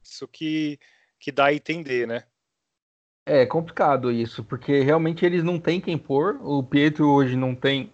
Isso 0.00 0.28
que, 0.28 0.78
que 1.18 1.32
dá 1.32 1.46
a 1.46 1.54
entender, 1.54 2.06
né? 2.06 2.22
É 3.26 3.44
complicado 3.44 4.12
isso, 4.12 4.44
porque 4.44 4.82
realmente 4.82 5.26
eles 5.26 5.42
não 5.42 5.58
têm 5.58 5.80
quem 5.80 5.98
pôr. 5.98 6.38
O 6.42 6.62
Pietro 6.62 7.10
hoje 7.10 7.34
não 7.34 7.56
tem 7.56 7.92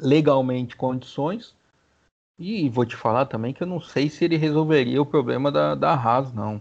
legalmente 0.00 0.74
condições. 0.74 1.54
E 2.36 2.68
vou 2.68 2.84
te 2.84 2.96
falar 2.96 3.26
também 3.26 3.54
que 3.54 3.62
eu 3.62 3.66
não 3.66 3.80
sei 3.80 4.10
se 4.10 4.24
ele 4.24 4.36
resolveria 4.36 5.00
o 5.00 5.06
problema 5.06 5.52
da, 5.52 5.76
da 5.76 5.92
Haas, 5.92 6.32
não. 6.32 6.60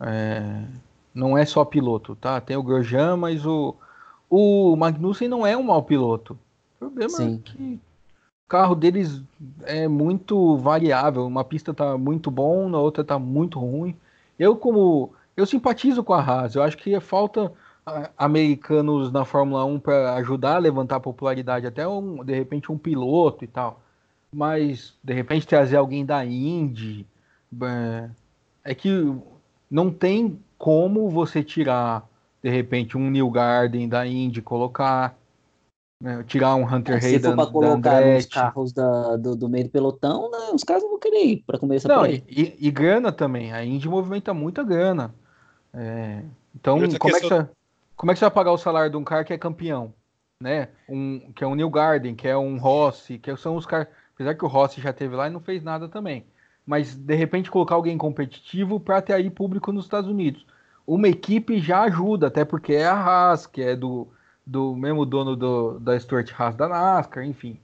É, 0.00 0.64
não 1.14 1.38
é 1.38 1.46
só 1.46 1.64
piloto, 1.64 2.16
tá? 2.16 2.40
Tem 2.40 2.56
o 2.56 2.62
Grosjean, 2.62 3.16
mas 3.16 3.46
o, 3.46 3.76
o 4.30 4.76
Magnussen 4.76 5.28
não 5.28 5.46
é 5.46 5.56
um 5.56 5.62
mau 5.62 5.82
piloto. 5.82 6.38
O 6.76 6.78
problema 6.78 7.14
é 7.14 7.16
Sim. 7.16 7.34
é 7.34 7.50
que 7.50 7.80
o 8.46 8.48
carro 8.48 8.74
deles 8.74 9.22
é 9.64 9.88
muito 9.88 10.56
variável. 10.58 11.26
Uma 11.26 11.44
pista 11.44 11.72
tá 11.72 11.96
muito 11.96 12.30
bom, 12.30 12.68
na 12.68 12.78
outra 12.78 13.04
tá 13.04 13.18
muito 13.18 13.58
ruim. 13.58 13.96
Eu, 14.38 14.56
como. 14.56 15.12
Eu 15.36 15.44
simpatizo 15.44 16.02
com 16.02 16.14
a 16.14 16.22
Haas. 16.22 16.54
Eu 16.54 16.62
acho 16.62 16.76
que 16.78 16.98
falta 17.00 17.52
americanos 18.18 19.12
na 19.12 19.24
Fórmula 19.24 19.64
1 19.64 19.78
para 19.78 20.14
ajudar 20.14 20.56
a 20.56 20.58
levantar 20.58 20.96
a 20.96 21.00
popularidade, 21.00 21.66
até 21.66 21.86
um, 21.86 22.24
de 22.24 22.34
repente 22.34 22.72
um 22.72 22.78
piloto 22.78 23.44
e 23.44 23.46
tal. 23.46 23.80
Mas 24.32 24.94
de 25.02 25.14
repente 25.14 25.46
trazer 25.46 25.76
alguém 25.76 26.04
da 26.04 26.24
Indy 26.24 27.06
é, 27.62 28.10
é 28.64 28.74
que 28.74 29.14
não 29.70 29.90
tem 29.90 30.38
como 30.58 31.08
você 31.08 31.44
tirar 31.44 32.08
de 32.46 32.52
repente 32.52 32.96
um 32.96 33.10
New 33.10 33.28
Garden 33.28 33.88
da 33.88 34.06
Indy 34.06 34.40
colocar 34.40 35.18
né, 36.00 36.22
tirar 36.28 36.54
um 36.54 36.62
Hunter 36.62 36.94
é, 36.94 36.98
Hayden 36.98 37.18
se 37.18 37.24
for 37.24 37.34
para 37.34 37.46
colocar 37.46 38.16
os 38.16 38.26
carros 38.26 38.72
da, 38.72 39.16
do, 39.16 39.34
do, 39.34 39.48
meio 39.48 39.64
do 39.64 39.70
pelotão 39.70 40.30
né, 40.30 40.50
os 40.54 40.62
caras 40.62 40.84
vão 40.84 40.96
querer 40.96 41.24
ir 41.24 41.44
para 41.44 41.58
começar 41.58 41.88
não 41.88 42.06
e, 42.06 42.22
e, 42.28 42.70
grana 42.70 43.10
também. 43.10 43.52
A 43.52 43.64
Indy 43.64 43.88
movimenta 43.88 44.32
muita 44.32 44.62
grana. 44.62 45.12
É, 45.74 46.22
então 46.54 46.78
como 46.78 47.16
é, 47.16 47.20
que 47.20 47.28
você, 47.28 47.48
como 47.96 48.12
é 48.12 48.14
que 48.14 48.20
você 48.20 48.24
vai 48.26 48.30
pagar 48.30 48.52
o 48.52 48.58
salário 48.58 48.92
de 48.92 48.96
um 48.96 49.02
cara 49.02 49.24
que 49.24 49.32
é 49.32 49.38
campeão 49.38 49.92
né? 50.40 50.68
Um 50.88 51.32
que 51.34 51.42
é 51.42 51.46
um 51.48 51.56
New 51.56 51.68
Garden 51.68 52.14
que 52.14 52.28
é 52.28 52.36
um 52.36 52.58
Rossi 52.58 53.18
que 53.18 53.34
são 53.36 53.56
os 53.56 53.66
caras 53.66 53.88
apesar 54.14 54.36
que 54.36 54.44
o 54.44 54.48
Rossi 54.48 54.80
já 54.80 54.92
teve 54.92 55.16
lá 55.16 55.26
e 55.26 55.30
não 55.30 55.40
fez 55.40 55.64
nada 55.64 55.88
também. 55.88 56.24
Mas 56.64 56.94
de 56.94 57.14
repente 57.16 57.50
colocar 57.50 57.74
alguém 57.74 57.98
competitivo 57.98 58.78
para 58.78 59.02
ter 59.02 59.14
aí 59.14 59.28
público 59.30 59.72
nos 59.72 59.86
Estados 59.86 60.08
Unidos 60.08 60.46
uma 60.86 61.08
equipe 61.08 61.58
já 61.58 61.82
ajuda, 61.82 62.28
até 62.28 62.44
porque 62.44 62.74
é 62.74 62.86
a 62.86 62.94
Haas, 62.94 63.46
que 63.46 63.60
é 63.60 63.74
do, 63.74 64.08
do 64.46 64.74
mesmo 64.76 65.04
dono 65.04 65.34
do, 65.34 65.80
da 65.80 65.98
Stuart 65.98 66.30
Haas 66.38 66.54
da 66.54 66.68
NASCAR, 66.68 67.24
enfim. 67.24 67.60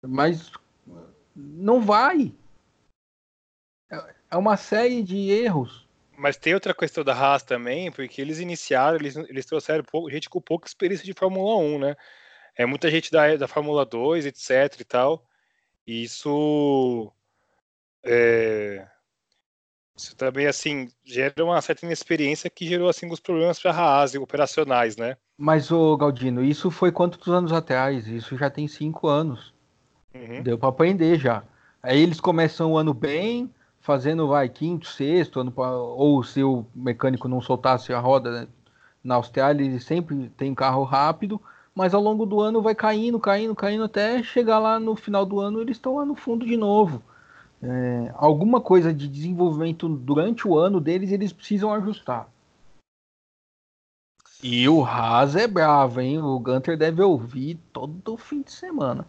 Mas 0.00 0.50
não 1.36 1.80
vai. 1.80 2.34
É, 3.90 4.14
é 4.30 4.36
uma 4.36 4.56
série 4.56 5.02
de 5.02 5.30
erros. 5.30 5.86
Mas 6.16 6.36
tem 6.36 6.54
outra 6.54 6.74
questão 6.74 7.04
da 7.04 7.14
Haas 7.14 7.42
também, 7.42 7.90
porque 7.90 8.20
eles 8.20 8.38
iniciaram, 8.38 8.96
eles, 8.96 9.16
eles 9.16 9.44
trouxeram 9.44 9.84
pouco, 9.84 10.10
gente 10.10 10.30
com 10.30 10.40
pouca 10.40 10.68
experiência 10.68 11.04
de 11.04 11.12
Fórmula 11.14 11.56
1, 11.56 11.78
né? 11.78 11.96
É 12.56 12.64
muita 12.66 12.90
gente 12.90 13.10
da, 13.10 13.36
da 13.36 13.48
Fórmula 13.48 13.84
2, 13.84 14.26
etc 14.26 14.80
e 14.80 14.84
tal. 14.84 15.26
E 15.86 16.04
isso 16.04 17.12
é, 18.04 18.86
isso 19.96 20.16
também, 20.16 20.46
assim, 20.46 20.88
gera 21.04 21.44
uma 21.44 21.60
certa 21.60 21.84
inexperiência 21.84 22.48
que 22.48 22.66
gerou, 22.66 22.88
assim, 22.88 23.06
alguns 23.06 23.20
problemas 23.20 23.60
para 23.60 23.72
a 23.72 23.74
Haas 23.74 24.14
operacionais, 24.14 24.96
né? 24.96 25.16
Mas, 25.36 25.70
o 25.70 25.96
Galdino, 25.96 26.42
isso 26.42 26.70
foi 26.70 26.90
quantos 26.90 27.28
anos 27.28 27.52
atrás? 27.52 28.06
Isso 28.06 28.36
já 28.36 28.48
tem 28.48 28.66
cinco 28.66 29.06
anos. 29.06 29.52
Uhum. 30.14 30.42
Deu 30.42 30.58
para 30.58 30.70
aprender 30.70 31.18
já. 31.18 31.42
Aí 31.82 32.00
eles 32.00 32.20
começam 32.20 32.72
o 32.72 32.78
ano 32.78 32.94
bem, 32.94 33.50
fazendo, 33.80 34.28
vai, 34.28 34.48
quinto, 34.48 34.86
sexto, 34.86 35.40
ano, 35.40 35.52
ou 35.56 36.22
se 36.22 36.42
o 36.42 36.64
mecânico 36.74 37.28
não 37.28 37.40
soltasse 37.40 37.92
a 37.92 37.98
roda 37.98 38.30
né? 38.30 38.48
na 39.04 39.16
Austrália, 39.16 39.64
ele 39.64 39.80
sempre 39.80 40.30
tem 40.36 40.54
carro 40.54 40.84
rápido, 40.84 41.40
mas 41.74 41.92
ao 41.92 42.00
longo 42.00 42.24
do 42.24 42.40
ano 42.40 42.62
vai 42.62 42.74
caindo, 42.74 43.18
caindo, 43.18 43.54
caindo, 43.54 43.84
até 43.84 44.22
chegar 44.22 44.58
lá 44.58 44.78
no 44.78 44.94
final 44.94 45.26
do 45.26 45.40
ano, 45.40 45.60
eles 45.60 45.76
estão 45.76 45.96
lá 45.96 46.04
no 46.04 46.14
fundo 46.14 46.46
de 46.46 46.56
novo 46.56 47.02
é, 47.62 48.12
alguma 48.14 48.60
coisa 48.60 48.92
de 48.92 49.06
desenvolvimento 49.06 49.88
durante 49.88 50.48
o 50.48 50.58
ano 50.58 50.80
deles, 50.80 51.12
eles 51.12 51.32
precisam 51.32 51.72
ajustar. 51.72 52.28
E 54.42 54.68
o 54.68 54.84
Haas 54.84 55.36
é 55.36 55.46
bravo, 55.46 56.00
hein? 56.00 56.18
O 56.18 56.36
Gunter 56.40 56.76
deve 56.76 57.00
ouvir 57.00 57.60
todo 57.72 58.16
fim 58.16 58.42
de 58.42 58.50
semana. 58.50 59.06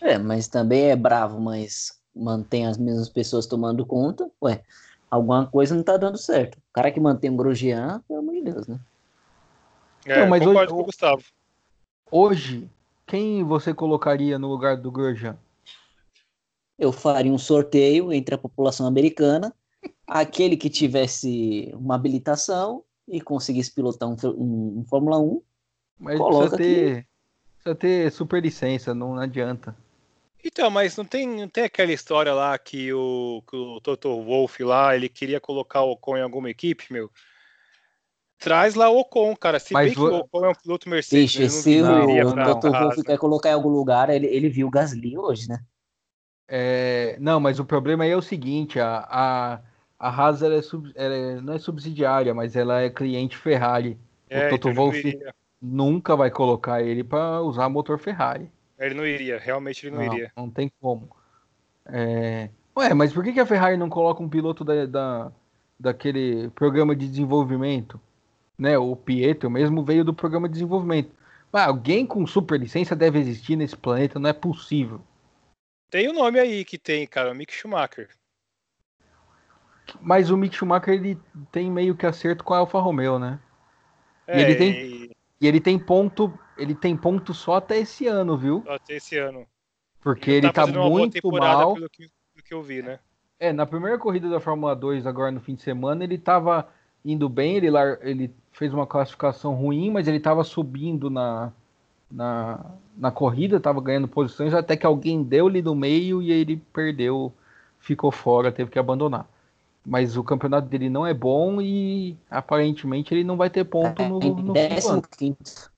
É, 0.00 0.16
mas 0.16 0.46
também 0.46 0.90
é 0.90 0.96
bravo, 0.96 1.40
mas 1.40 2.00
mantém 2.14 2.66
as 2.66 2.78
mesmas 2.78 3.08
pessoas 3.08 3.46
tomando 3.46 3.84
conta. 3.84 4.30
Ué, 4.40 4.62
alguma 5.10 5.46
coisa 5.46 5.74
não 5.74 5.82
tá 5.82 5.96
dando 5.96 6.18
certo. 6.18 6.56
O 6.56 6.72
cara 6.72 6.92
que 6.92 7.00
mantém 7.00 7.30
o 7.30 7.36
Grosjean, 7.36 8.00
pelo 8.06 8.20
amor 8.20 8.34
de 8.34 8.42
Deus, 8.42 8.68
né? 8.68 8.78
É, 10.04 10.20
não, 10.20 10.28
mas 10.28 10.44
concordo 10.44 10.60
hoje, 10.60 10.74
com 10.74 10.80
o 10.80 10.84
Gustavo. 10.84 11.24
Hoje, 12.08 12.70
quem 13.04 13.42
você 13.42 13.74
colocaria 13.74 14.38
no 14.38 14.46
lugar 14.46 14.76
do 14.76 14.92
Grosjean? 14.92 15.36
Eu 16.78 16.92
faria 16.92 17.32
um 17.32 17.38
sorteio 17.38 18.12
entre 18.12 18.34
a 18.34 18.38
população 18.38 18.86
americana, 18.86 19.54
aquele 20.06 20.56
que 20.56 20.68
tivesse 20.70 21.70
uma 21.74 21.94
habilitação 21.94 22.84
e 23.08 23.20
conseguisse 23.20 23.72
pilotar 23.72 24.08
um, 24.08 24.16
um, 24.36 24.78
um 24.80 24.84
Fórmula 24.84 25.18
1. 25.18 25.42
Mas 25.98 26.20
precisa 26.22 26.56
ter, 26.56 27.04
que... 27.04 27.06
precisa 27.54 27.74
ter 27.74 28.12
super 28.12 28.42
licença, 28.42 28.94
não 28.94 29.18
adianta. 29.18 29.76
Então, 30.44 30.70
mas 30.70 30.96
não 30.96 31.04
tem, 31.04 31.26
não 31.26 31.48
tem 31.48 31.64
aquela 31.64 31.92
história 31.92 32.32
lá 32.32 32.56
que 32.56 32.92
o, 32.92 33.42
que 33.48 33.56
o 33.56 33.80
Toto 33.80 34.22
Wolff 34.22 34.62
lá, 34.62 34.94
ele 34.94 35.08
queria 35.08 35.40
colocar 35.40 35.82
o 35.82 35.92
Ocon 35.92 36.18
em 36.18 36.22
alguma 36.22 36.50
equipe, 36.50 36.92
meu? 36.92 37.10
Traz 38.38 38.74
lá 38.74 38.90
o 38.90 38.98
Ocon, 38.98 39.34
cara. 39.34 39.58
Se 39.58 39.72
Mas 39.72 39.86
bem 39.86 39.94
que 39.94 40.00
o- 40.00 40.12
o 40.12 40.18
Ocon 40.18 40.44
é 40.44 40.50
um 40.50 40.54
piloto 40.54 40.88
Mercedes, 40.88 41.34
ele 41.36 41.50
se 41.50 41.80
não 41.80 42.30
o 42.30 42.34
pra, 42.34 42.54
Toto 42.54 42.70
Wolff 42.70 43.02
quer 43.02 43.18
colocar 43.18 43.48
em 43.48 43.54
algum 43.54 43.70
lugar, 43.70 44.10
ele, 44.10 44.26
ele 44.26 44.48
viu 44.48 44.68
o 44.68 44.70
Gasly 44.70 45.18
hoje, 45.18 45.48
né? 45.48 45.58
É, 46.48 47.16
não, 47.20 47.40
mas 47.40 47.58
o 47.58 47.64
problema 47.64 48.04
aí 48.04 48.10
é 48.10 48.16
o 48.16 48.22
seguinte, 48.22 48.78
a, 48.78 49.06
a, 49.08 49.60
a 49.98 50.08
Haas 50.08 50.42
é 50.42 50.62
sub- 50.62 50.92
é- 50.94 51.40
não 51.40 51.54
é 51.54 51.58
subsidiária, 51.58 52.32
mas 52.32 52.54
ela 52.54 52.80
é 52.80 52.90
cliente 52.90 53.36
Ferrari. 53.36 53.98
É, 54.28 54.46
o 54.46 54.50
Toto 54.50 54.68
então 54.68 54.84
não 54.84 54.90
Wolff 54.92 55.18
nunca 55.60 56.14
vai 56.14 56.30
colocar 56.30 56.82
ele 56.82 57.02
para 57.02 57.40
usar 57.42 57.68
motor 57.68 57.98
Ferrari. 57.98 58.50
Ele 58.78 58.94
não 58.94 59.06
iria, 59.06 59.38
realmente 59.38 59.86
ele 59.86 59.96
não, 59.96 60.04
iria. 60.04 60.32
Não 60.36 60.50
tem 60.50 60.70
como. 60.80 61.08
É, 61.86 62.50
Ué, 62.76 62.92
mas 62.92 63.12
por 63.12 63.24
que, 63.24 63.32
que 63.32 63.40
a 63.40 63.46
Ferrari 63.46 63.76
não 63.76 63.88
coloca 63.88 64.22
um 64.22 64.28
piloto 64.28 64.62
da, 64.62 64.84
da, 64.84 65.32
daquele 65.80 66.50
programa 66.50 66.94
de 66.94 67.08
desenvolvimento? 67.08 67.98
Né? 68.58 68.76
O 68.78 68.94
Pietro 68.94 69.50
mesmo 69.50 69.82
veio 69.82 70.04
do 70.04 70.12
programa 70.12 70.46
de 70.46 70.52
desenvolvimento. 70.54 71.10
Ah, 71.52 71.66
alguém 71.66 72.06
com 72.06 72.26
super 72.26 72.60
licença 72.60 72.94
deve 72.94 73.18
existir 73.18 73.56
nesse 73.56 73.74
planeta, 73.76 74.18
não 74.18 74.28
é 74.28 74.32
possível. 74.34 75.00
Tem 75.90 76.08
o 76.08 76.12
nome 76.12 76.38
aí 76.38 76.64
que 76.64 76.78
tem, 76.78 77.06
cara, 77.06 77.30
o 77.32 77.34
Mick 77.34 77.52
Schumacher. 77.54 78.08
Mas 80.00 80.30
o 80.30 80.36
Mick 80.36 80.54
Schumacher 80.54 80.94
ele 80.94 81.18
tem 81.52 81.70
meio 81.70 81.96
que 81.96 82.06
acerto 82.06 82.42
com 82.42 82.54
a 82.54 82.58
Alfa 82.58 82.78
Romeo, 82.80 83.18
né? 83.18 83.38
E 84.32 84.38
É, 84.38 84.40
ele 84.42 84.56
tem- 84.56 84.72
e- 84.72 85.16
E 85.38 85.46
ele 85.46 85.60
tem 85.60 85.78
ponto, 85.78 86.32
ele 86.56 86.74
tem 86.74 86.96
ponto 86.96 87.34
só 87.34 87.56
até 87.56 87.78
esse 87.78 88.06
ano, 88.06 88.38
viu? 88.38 88.64
até 88.66 88.94
esse 88.96 89.18
ano. 89.18 89.46
Porque 90.00 90.30
ele 90.30 90.48
tá 90.50 90.62
fazendo 90.62 90.78
uma 90.80 90.88
boa 90.88 91.00
muito 91.00 91.30
mal. 91.30 91.74
pelo 91.74 91.90
que, 91.90 92.08
pelo 92.32 92.44
que 92.44 92.54
eu 92.54 92.62
vi, 92.62 92.82
né? 92.82 92.98
É, 93.38 93.52
na 93.52 93.66
primeira 93.66 93.98
corrida 93.98 94.30
da 94.30 94.40
Fórmula 94.40 94.74
2, 94.74 95.06
agora 95.06 95.30
no 95.30 95.40
fim 95.40 95.54
de 95.54 95.62
semana, 95.62 96.02
ele 96.02 96.16
tava 96.16 96.68
indo 97.04 97.28
bem, 97.28 97.56
ele, 97.56 97.66
ele 98.00 98.34
fez 98.50 98.72
uma 98.72 98.86
classificação 98.86 99.54
ruim, 99.54 99.90
mas 99.90 100.08
ele 100.08 100.18
tava 100.18 100.42
subindo 100.42 101.10
na, 101.10 101.52
na, 102.10 102.64
na 102.96 103.10
corrida, 103.10 103.60
tava 103.60 103.80
ganhando 103.80 104.08
posições, 104.08 104.54
até 104.54 104.76
que 104.76 104.86
alguém 104.86 105.22
deu-lhe 105.22 105.60
no 105.62 105.74
meio 105.74 106.22
e 106.22 106.30
ele 106.30 106.56
perdeu, 106.72 107.32
ficou 107.78 108.10
fora, 108.12 108.52
teve 108.52 108.70
que 108.70 108.78
abandonar. 108.78 109.28
Mas 109.84 110.16
o 110.16 110.24
campeonato 110.24 110.68
dele 110.68 110.90
não 110.90 111.06
é 111.06 111.14
bom 111.14 111.60
e 111.60 112.16
aparentemente 112.28 113.14
ele 113.14 113.22
não 113.22 113.36
vai 113.36 113.48
ter 113.48 113.64
ponto 113.64 114.02
no, 114.04 114.18
Em 114.20 114.30
no 114.34 114.42
do 114.42 114.52
décimo 114.52 115.02
quinto. 115.02 115.70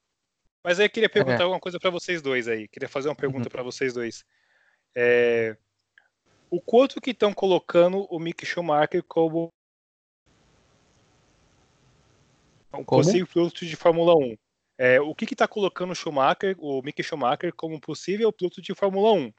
Mas 0.65 0.81
aí 0.81 0.87
eu 0.87 0.91
queria 0.91 1.09
perguntar 1.11 1.41
É. 1.41 1.43
alguma 1.43 1.61
coisa 1.61 1.79
pra 1.79 1.91
vocês 1.91 2.23
dois 2.23 2.49
aí. 2.49 2.69
Queria 2.69 2.89
fazer 2.89 3.09
uma 3.09 3.15
pergunta 3.15 3.45
Uhum. 3.45 3.51
pra 3.51 3.63
vocês 3.63 3.93
dois. 3.95 4.25
É, 4.95 5.57
O 6.51 6.61
quanto 6.61 7.01
que 7.01 7.11
estão 7.11 7.35
colocando 7.35 8.07
o 8.11 8.19
Mick 8.19 8.45
Schumacher 8.47 9.03
como 9.03 9.49
um 12.75 12.85
Como? 12.85 13.03
possível 13.03 13.27
piloto 13.27 13.67
de 13.67 13.77
Fórmula 13.77 14.15
1? 14.17 14.37
É, 14.79 15.01
o 15.01 15.13
que 15.13 15.27
que 15.27 15.35
tá 15.35 15.49
colocando 15.49 15.91
o 15.91 15.95
Schumacher, 15.95 16.57
o 16.61 16.81
Mick 16.83 17.03
Schumacher, 17.03 17.53
como 17.53 17.81
possível 17.81 18.33
piloto 18.33 18.63
de 18.63 18.73
Fórmula 18.77 19.13
1? 19.13 19.27
O 19.27 19.33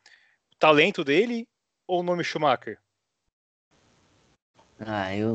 talento 0.60 1.02
dele 1.02 1.48
ou 1.88 2.02
o 2.02 2.04
nome 2.04 2.26
Schumacher? 2.26 2.78
Ah, 4.78 5.16
eu, 5.16 5.34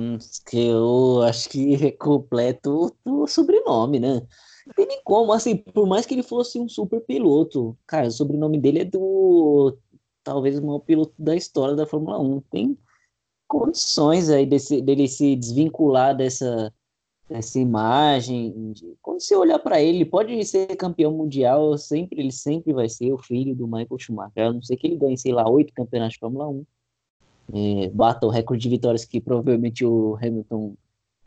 eu 0.53 1.23
acho 1.23 1.49
que 1.49 1.75
é 1.87 1.91
completo 1.91 2.95
o 3.03 3.27
sobrenome, 3.27 3.99
né? 3.99 4.27
Não 4.67 4.75
tem 4.75 4.87
nem 4.87 5.01
como, 5.03 5.33
assim, 5.33 5.57
por 5.57 5.87
mais 5.87 6.05
que 6.05 6.15
ele 6.15 6.23
fosse 6.23 6.59
um 6.59 6.69
super 6.69 7.01
piloto, 7.01 7.77
cara, 7.87 8.09
o 8.09 8.11
sobrenome 8.11 8.59
dele 8.59 8.81
é 8.81 8.85
do 8.85 9.77
talvez 10.23 10.59
o 10.59 10.67
maior 10.67 10.81
piloto 10.81 11.15
da 11.19 11.37
história 11.37 11.75
da 11.75 11.87
Fórmula 11.87 12.19
1. 12.19 12.41
Tem 12.51 12.79
condições 13.47 14.31
aí 14.31 14.47
desse, 14.47 14.81
dele 14.81 15.07
se 15.07 15.37
desvincular 15.37 16.17
dessa, 16.17 16.73
dessa 17.29 17.59
imagem. 17.59 18.73
de- 18.73 18.97
quando 19.03 19.21
você 19.21 19.35
olhar 19.35 19.59
para 19.59 19.81
ele, 19.81 19.99
ele 19.99 20.05
pode 20.05 20.45
ser 20.45 20.67
campeão 20.77 21.13
mundial, 21.13 21.77
sempre, 21.79 22.21
ele 22.21 22.33
sempre 22.33 22.73
vai 22.73 22.89
ser 22.89 23.13
o 23.13 23.19
filho 23.19 23.55
do 23.55 23.67
Michael 23.67 23.99
Schumacher, 23.99 24.47
a 24.47 24.53
não 24.53 24.63
ser 24.63 24.77
que 24.77 24.87
ele 24.87 24.97
ganhe, 24.97 25.17
sei 25.17 25.33
lá, 25.33 25.49
oito 25.49 25.73
campeonatos 25.73 26.15
de 26.15 26.21
Fórmula 26.21 26.49
1 26.49 26.65
é, 27.53 27.91
bata 27.91 28.27
o 28.27 28.31
recorde 28.31 28.63
de 28.63 28.69
vitórias 28.71 29.05
que 29.05 29.21
provavelmente 29.21 29.85
o 29.85 30.17
Hamilton 30.17 30.75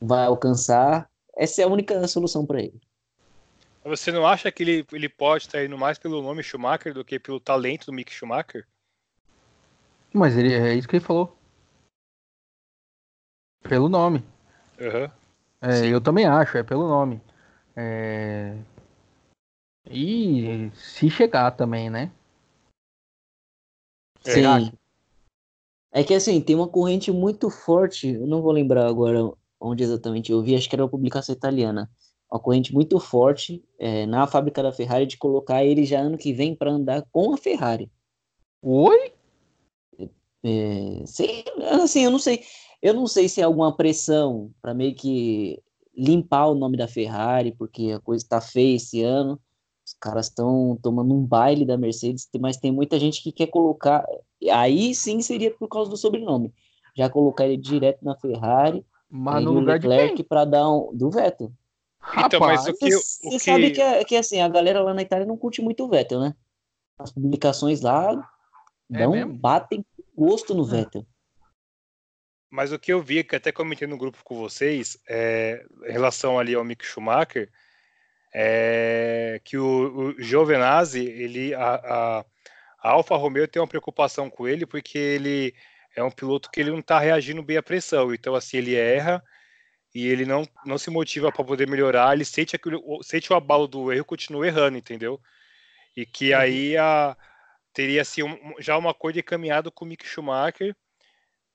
vai 0.01 0.25
alcançar, 0.25 1.09
essa 1.35 1.61
é 1.61 1.65
a 1.65 1.67
única 1.67 2.07
solução 2.07 2.45
para 2.45 2.61
ele. 2.61 2.79
Você 3.83 4.11
não 4.11 4.25
acha 4.27 4.51
que 4.51 4.63
ele, 4.63 4.85
ele 4.91 5.07
pode 5.07 5.45
estar 5.45 5.63
indo 5.63 5.77
mais 5.77 5.97
pelo 5.97 6.21
nome 6.21 6.43
Schumacher 6.43 6.93
do 6.93 7.05
que 7.05 7.19
pelo 7.19 7.39
talento 7.39 7.85
do 7.85 7.93
Mick 7.93 8.11
Schumacher? 8.11 8.67
Mas 10.13 10.37
ele, 10.37 10.53
é 10.53 10.73
isso 10.73 10.87
que 10.87 10.95
ele 10.97 11.05
falou. 11.05 11.37
Pelo 13.63 13.87
nome. 13.87 14.23
Aham. 14.79 15.11
É, 15.61 15.87
eu 15.87 15.99
também 15.99 16.25
acho, 16.25 16.57
é 16.57 16.63
pelo 16.63 16.87
nome. 16.87 17.21
É, 17.75 18.57
E 19.89 20.69
se 20.73 21.09
chegar 21.09 21.51
também, 21.51 21.89
né? 21.89 22.11
É. 24.25 24.31
Sim. 24.31 24.71
É 25.91 26.03
que 26.03 26.13
assim, 26.13 26.41
tem 26.41 26.55
uma 26.55 26.67
corrente 26.67 27.11
muito 27.11 27.49
forte, 27.49 28.09
eu 28.09 28.27
não 28.27 28.41
vou 28.41 28.51
lembrar 28.51 28.87
agora 28.87 29.31
onde 29.59 29.83
exatamente 29.83 30.31
eu 30.31 30.41
vi, 30.43 30.55
acho 30.55 30.69
que 30.69 30.75
era 30.75 30.83
uma 30.83 30.89
publicação 30.89 31.33
italiana. 31.33 31.89
Uma 32.29 32.39
corrente 32.39 32.73
muito 32.73 32.99
forte 32.99 33.63
é, 33.79 34.05
na 34.05 34.27
fábrica 34.27 34.61
da 34.61 34.71
Ferrari 34.71 35.05
de 35.05 35.17
colocar 35.17 35.63
ele 35.63 35.85
já 35.85 35.99
ano 35.99 36.17
que 36.17 36.33
vem 36.33 36.53
para 36.53 36.71
andar 36.71 37.03
com 37.11 37.33
a 37.33 37.37
Ferrari. 37.37 37.89
Oi? 38.61 39.13
É, 40.43 41.03
sei, 41.05 41.45
assim, 41.81 42.03
eu 42.03 42.11
não 42.11 42.19
sei, 42.19 42.43
eu 42.81 42.93
não 42.93 43.07
sei 43.07 43.27
se 43.27 43.41
é 43.41 43.43
alguma 43.43 43.75
pressão 43.75 44.51
para 44.61 44.73
meio 44.73 44.95
que 44.95 45.61
limpar 45.95 46.47
o 46.47 46.55
nome 46.55 46.77
da 46.77 46.87
Ferrari, 46.87 47.51
porque 47.57 47.91
a 47.91 47.99
coisa 47.99 48.25
tá 48.27 48.39
feia 48.39 48.75
esse 48.75 49.01
ano. 49.01 49.39
Os 49.85 49.93
caras 49.93 50.27
estão 50.27 50.77
tomando 50.81 51.13
um 51.13 51.25
baile 51.25 51.65
da 51.65 51.77
Mercedes, 51.77 52.27
mas 52.39 52.57
tem 52.57 52.71
muita 52.71 52.99
gente 52.99 53.23
que 53.23 53.31
quer 53.31 53.47
colocar. 53.47 54.05
Aí 54.51 54.93
sim 54.93 55.21
seria 55.21 55.49
por 55.51 55.67
causa 55.69 55.89
do 55.89 55.97
sobrenome. 55.97 56.53
Já 56.95 57.09
colocar 57.09 57.45
ele 57.45 57.57
direto 57.57 58.03
na 58.03 58.15
Ferrari 58.15 58.85
Mas 59.09 59.43
no 59.43 59.53
lugar 59.53 59.79
de 59.79 59.87
Leclerc 59.87 60.23
para 60.23 60.45
dar 60.45 60.69
um 60.69 60.89
do 60.93 61.09
Vettel. 61.09 61.51
Então, 62.25 62.39
mas 62.39 62.61
Rapaz, 62.61 62.67
o 62.67 62.73
que, 62.77 62.91
Você 62.91 63.27
o 63.27 63.31
que... 63.31 63.39
sabe 63.39 63.71
que, 63.71 63.81
é- 63.81 64.03
que 64.03 64.15
assim, 64.15 64.39
a 64.39 64.47
galera 64.47 64.81
lá 64.81 64.93
na 64.93 65.01
Itália 65.01 65.25
não 65.25 65.37
curte 65.37 65.61
muito 65.61 65.83
o 65.83 65.89
Vettel, 65.89 66.19
né? 66.19 66.35
As 66.99 67.11
publicações 67.11 67.81
lá 67.81 68.11
É 68.91 68.99
dão, 68.99 69.11
mesmo? 69.11 69.37
batem 69.37 69.85
gosto 70.15 70.53
no. 70.55 70.65
Vettel. 70.65 71.05
Mas 72.49 72.71
o 72.71 72.79
que 72.79 72.93
eu 72.93 73.01
vi, 73.01 73.23
que 73.23 73.35
até 73.35 73.51
comentei 73.51 73.87
no 73.87 73.97
grupo 73.97 74.23
com 74.23 74.35
vocês, 74.35 74.97
é, 75.07 75.65
em 75.85 75.91
relação 75.91 76.39
ali 76.39 76.55
ao 76.55 76.63
Mick 76.63 76.85
Schumacher, 76.85 77.49
é 78.33 79.41
que 79.43 79.57
o, 79.57 80.15
o 80.17 80.21
Giovinazzi, 80.21 81.05
ele, 81.05 81.53
a, 81.53 81.75
a, 81.75 82.25
a 82.81 82.89
Alfa 82.89 83.15
Romeo 83.15 83.47
tem 83.47 83.61
uma 83.61 83.67
preocupação 83.67 84.29
com 84.29 84.47
ele, 84.47 84.65
porque 84.65 84.97
ele 84.97 85.55
é 85.95 86.03
um 86.03 86.11
piloto 86.11 86.49
que 86.51 86.59
ele 86.59 86.71
não 86.71 86.79
está 86.79 86.99
reagindo 86.99 87.41
bem 87.43 87.57
à 87.57 87.63
pressão. 87.63 88.13
Então, 88.13 88.35
assim, 88.35 88.57
ele 88.57 88.75
erra 88.75 89.23
e 89.93 90.07
ele 90.07 90.25
não, 90.25 90.47
não 90.65 90.77
se 90.77 90.89
motiva 90.89 91.31
para 91.31 91.43
poder 91.43 91.67
melhorar, 91.67 92.13
ele 92.13 92.25
sente, 92.25 92.55
aquilo, 92.55 93.01
sente 93.03 93.31
o 93.33 93.35
abalo 93.35 93.67
do 93.67 93.91
erro 93.91 94.01
e 94.01 94.05
continua 94.05 94.47
errando, 94.47 94.77
entendeu? 94.77 95.19
E 95.95 96.05
que 96.05 96.33
aí 96.33 96.77
a, 96.77 97.17
teria 97.73 98.01
assim, 98.03 98.23
um, 98.23 98.55
já 98.59 98.77
uma 98.77 98.93
coisa 98.93 99.19
encaminhada 99.19 99.71
com 99.71 99.85
o 99.85 99.87
Mick 99.87 100.05
Schumacher 100.05 100.75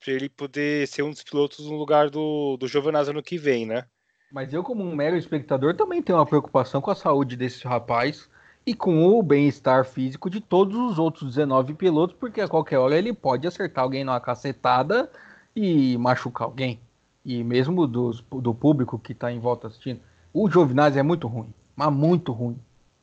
para 0.03 0.12
ele 0.14 0.28
poder 0.28 0.86
ser 0.88 1.03
um 1.03 1.11
dos 1.11 1.22
pilotos 1.22 1.66
no 1.66 1.76
lugar 1.76 2.11
do, 2.11 2.57
do 2.57 2.66
Giovinazzi 2.66 3.11
ano 3.11 3.22
que 3.22 3.38
vem, 3.38 3.66
né? 3.66 3.84
Mas 4.32 4.53
eu, 4.53 4.62
como 4.62 4.82
um 4.82 4.94
mero 4.96 5.16
espectador, 5.16 5.74
também 5.76 6.03
tenho 6.03 6.18
uma 6.18 6.26
preocupação 6.26 6.80
com 6.80 6.90
a 6.90 6.94
saúde 6.94 7.36
desse 7.36 7.66
rapaz 7.66 8.28
e 8.64 8.74
com 8.74 9.05
o 9.07 9.22
bem-estar 9.22 9.84
físico 9.84 10.30
de 10.30 10.40
todos 10.40 10.76
os 10.76 10.98
outros 10.98 11.34
19 11.34 11.74
pilotos, 11.74 12.16
porque 12.18 12.40
a 12.40 12.48
qualquer 12.48 12.78
hora 12.78 12.96
ele 12.96 13.12
pode 13.12 13.46
acertar 13.46 13.84
alguém 13.84 14.05
numa 14.05 14.20
cacetada 14.20 15.11
e 15.55 15.96
machucar 15.98 16.46
alguém. 16.46 16.80
E 17.24 17.44
mesmo 17.44 17.86
dos, 17.86 18.20
do 18.22 18.55
público 18.55 18.98
que 18.98 19.12
está 19.12 19.30
em 19.30 19.38
volta 19.38 19.66
assistindo. 19.68 20.00
O 20.32 20.50
Giovinazzi 20.50 20.98
é 20.98 21.03
muito 21.03 21.28
ruim, 21.28 21.53
mas 21.76 21.92
muito 21.92 22.32
ruim. 22.32 22.59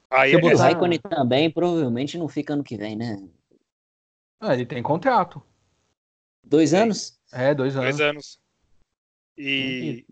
Aí, 0.10 0.32
é- 0.32 0.34
E 0.34 0.38
o 0.38 0.42
botar- 0.42 0.64
Raikkonen 0.64 1.00
também 1.00 1.50
provavelmente 1.52 2.18
não 2.18 2.28
fica 2.28 2.54
ano 2.54 2.64
que 2.64 2.76
vem, 2.76 2.96
né? 2.96 3.24
Ah, 4.42 4.56
ele 4.56 4.66
tem 4.66 4.82
contrato. 4.82 5.42
Dois 6.44 6.72
Sim. 6.72 6.78
anos? 6.78 7.20
É, 7.32 7.54
dois 7.54 7.76
anos. 7.76 7.90
dois 7.98 8.02
anos. 8.02 8.40
E 9.38 10.06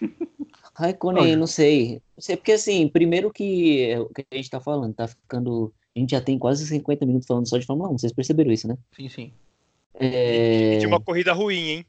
Raikkonen, 0.74 1.36
Não, 1.36 1.46
sei. 1.46 2.02
Não 2.16 2.22
sei, 2.22 2.36
porque 2.36 2.52
assim, 2.52 2.88
primeiro 2.88 3.32
que 3.32 3.82
é 3.90 4.00
o 4.00 4.08
que 4.08 4.24
a 4.30 4.36
gente 4.36 4.50
tá 4.50 4.60
falando, 4.60 4.94
tá 4.94 5.06
ficando. 5.06 5.72
A 5.94 5.98
gente 5.98 6.10
já 6.10 6.20
tem 6.20 6.38
quase 6.38 6.66
50 6.66 7.04
minutos 7.04 7.26
falando 7.26 7.48
só 7.48 7.58
de 7.58 7.66
Fórmula 7.66 7.90
1, 7.90 7.98
vocês 7.98 8.12
perceberam 8.12 8.50
isso, 8.50 8.66
né? 8.66 8.76
Sim, 8.96 9.08
sim. 9.08 9.32
É, 9.94 10.78
de 10.78 10.86
uma 10.86 11.00
corrida 11.00 11.32
ruim, 11.32 11.68
hein? 11.68 11.86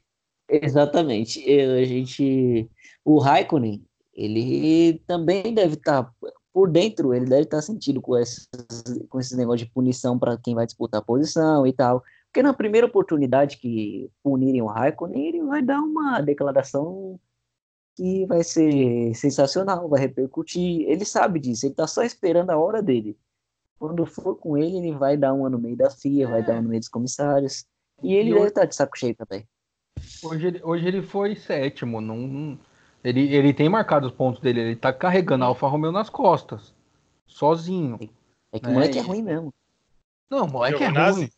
Exatamente. 0.48 1.42
Eu- 1.48 1.78
a 1.78 1.84
gente. 1.84 2.68
O 3.04 3.18
Raikkonen, 3.18 3.82
ele 4.12 5.02
também 5.06 5.54
deve 5.54 5.74
estar 5.74 6.12
por 6.52 6.70
dentro 6.70 7.12
ele 7.12 7.24
deve 7.26 7.42
estar 7.42 7.60
sentindo 7.60 8.00
com 8.00 8.16
esses, 8.16 8.48
com 9.08 9.18
esses 9.18 9.36
negócios 9.36 9.66
de 9.66 9.74
punição 9.74 10.16
para 10.16 10.38
quem 10.38 10.54
vai 10.54 10.64
disputar 10.64 11.00
a 11.00 11.04
posição 11.04 11.66
e 11.66 11.72
tal. 11.72 12.00
Porque 12.34 12.42
na 12.42 12.52
primeira 12.52 12.88
oportunidade 12.88 13.58
que 13.58 14.10
punirem 14.20 14.60
o 14.60 14.66
Raikkonen, 14.66 15.28
ele 15.28 15.42
vai 15.44 15.62
dar 15.62 15.78
uma 15.80 16.20
declaração 16.20 17.16
que 17.94 18.26
vai 18.26 18.42
ser 18.42 19.14
sensacional, 19.14 19.88
vai 19.88 20.00
repercutir. 20.00 20.84
Ele 20.88 21.04
sabe 21.04 21.38
disso, 21.38 21.64
ele 21.64 21.74
está 21.74 21.86
só 21.86 22.02
esperando 22.02 22.50
a 22.50 22.58
hora 22.58 22.82
dele. 22.82 23.16
Quando 23.78 24.04
for 24.04 24.34
com 24.34 24.58
ele, 24.58 24.78
ele 24.78 24.90
vai 24.96 25.16
dar 25.16 25.32
uma 25.32 25.48
no 25.48 25.60
meio 25.60 25.76
da 25.76 25.88
FIA, 25.88 26.26
vai 26.26 26.44
dar 26.44 26.54
uma 26.54 26.62
no 26.62 26.68
meio 26.70 26.80
dos 26.80 26.88
comissários. 26.88 27.66
E 28.02 28.12
ele 28.12 28.30
e 28.30 28.34
deve 28.34 28.48
estar 28.48 28.62
tá 28.62 28.66
de 28.66 28.74
saco 28.74 28.98
cheio 28.98 29.14
também. 29.14 29.46
Hoje 30.24 30.48
ele, 30.48 30.60
hoje 30.64 30.88
ele 30.88 31.02
foi 31.02 31.36
sétimo. 31.36 32.00
Não, 32.00 32.58
ele, 33.04 33.32
ele 33.32 33.54
tem 33.54 33.68
marcado 33.68 34.08
os 34.08 34.12
pontos 34.12 34.42
dele. 34.42 34.60
Ele 34.60 34.76
tá 34.76 34.92
carregando 34.92 35.44
a 35.44 35.46
Alfa 35.46 35.68
Romeo 35.68 35.92
nas 35.92 36.10
costas. 36.10 36.74
Sozinho. 37.28 37.96
É 38.50 38.58
que 38.58 38.66
o 38.66 38.72
moleque 38.72 38.98
é 38.98 39.02
ruim 39.02 39.22
mesmo. 39.22 39.54
Não, 40.28 40.46
o 40.46 40.50
moleque 40.50 40.82
é 40.82 40.88
ruim. 40.88 41.30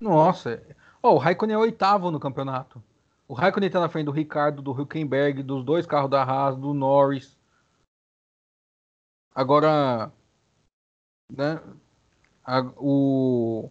Nossa. 0.00 0.62
Oh, 1.02 1.14
o 1.14 1.18
Raikkonen 1.18 1.54
é 1.54 1.58
oitavo 1.58 2.10
no 2.10 2.20
campeonato. 2.20 2.82
O 3.26 3.34
Raikkonen 3.34 3.70
tá 3.70 3.80
na 3.80 3.88
frente 3.88 4.06
do 4.06 4.12
Ricardo, 4.12 4.62
do 4.62 4.72
Hülkenberg, 4.72 5.42
dos 5.42 5.64
dois 5.64 5.86
carros 5.86 6.10
da 6.10 6.22
Haas, 6.22 6.56
do 6.56 6.72
Norris. 6.72 7.36
Agora, 9.34 10.12
né, 11.30 11.62
a, 12.42 12.62
o, 12.76 13.70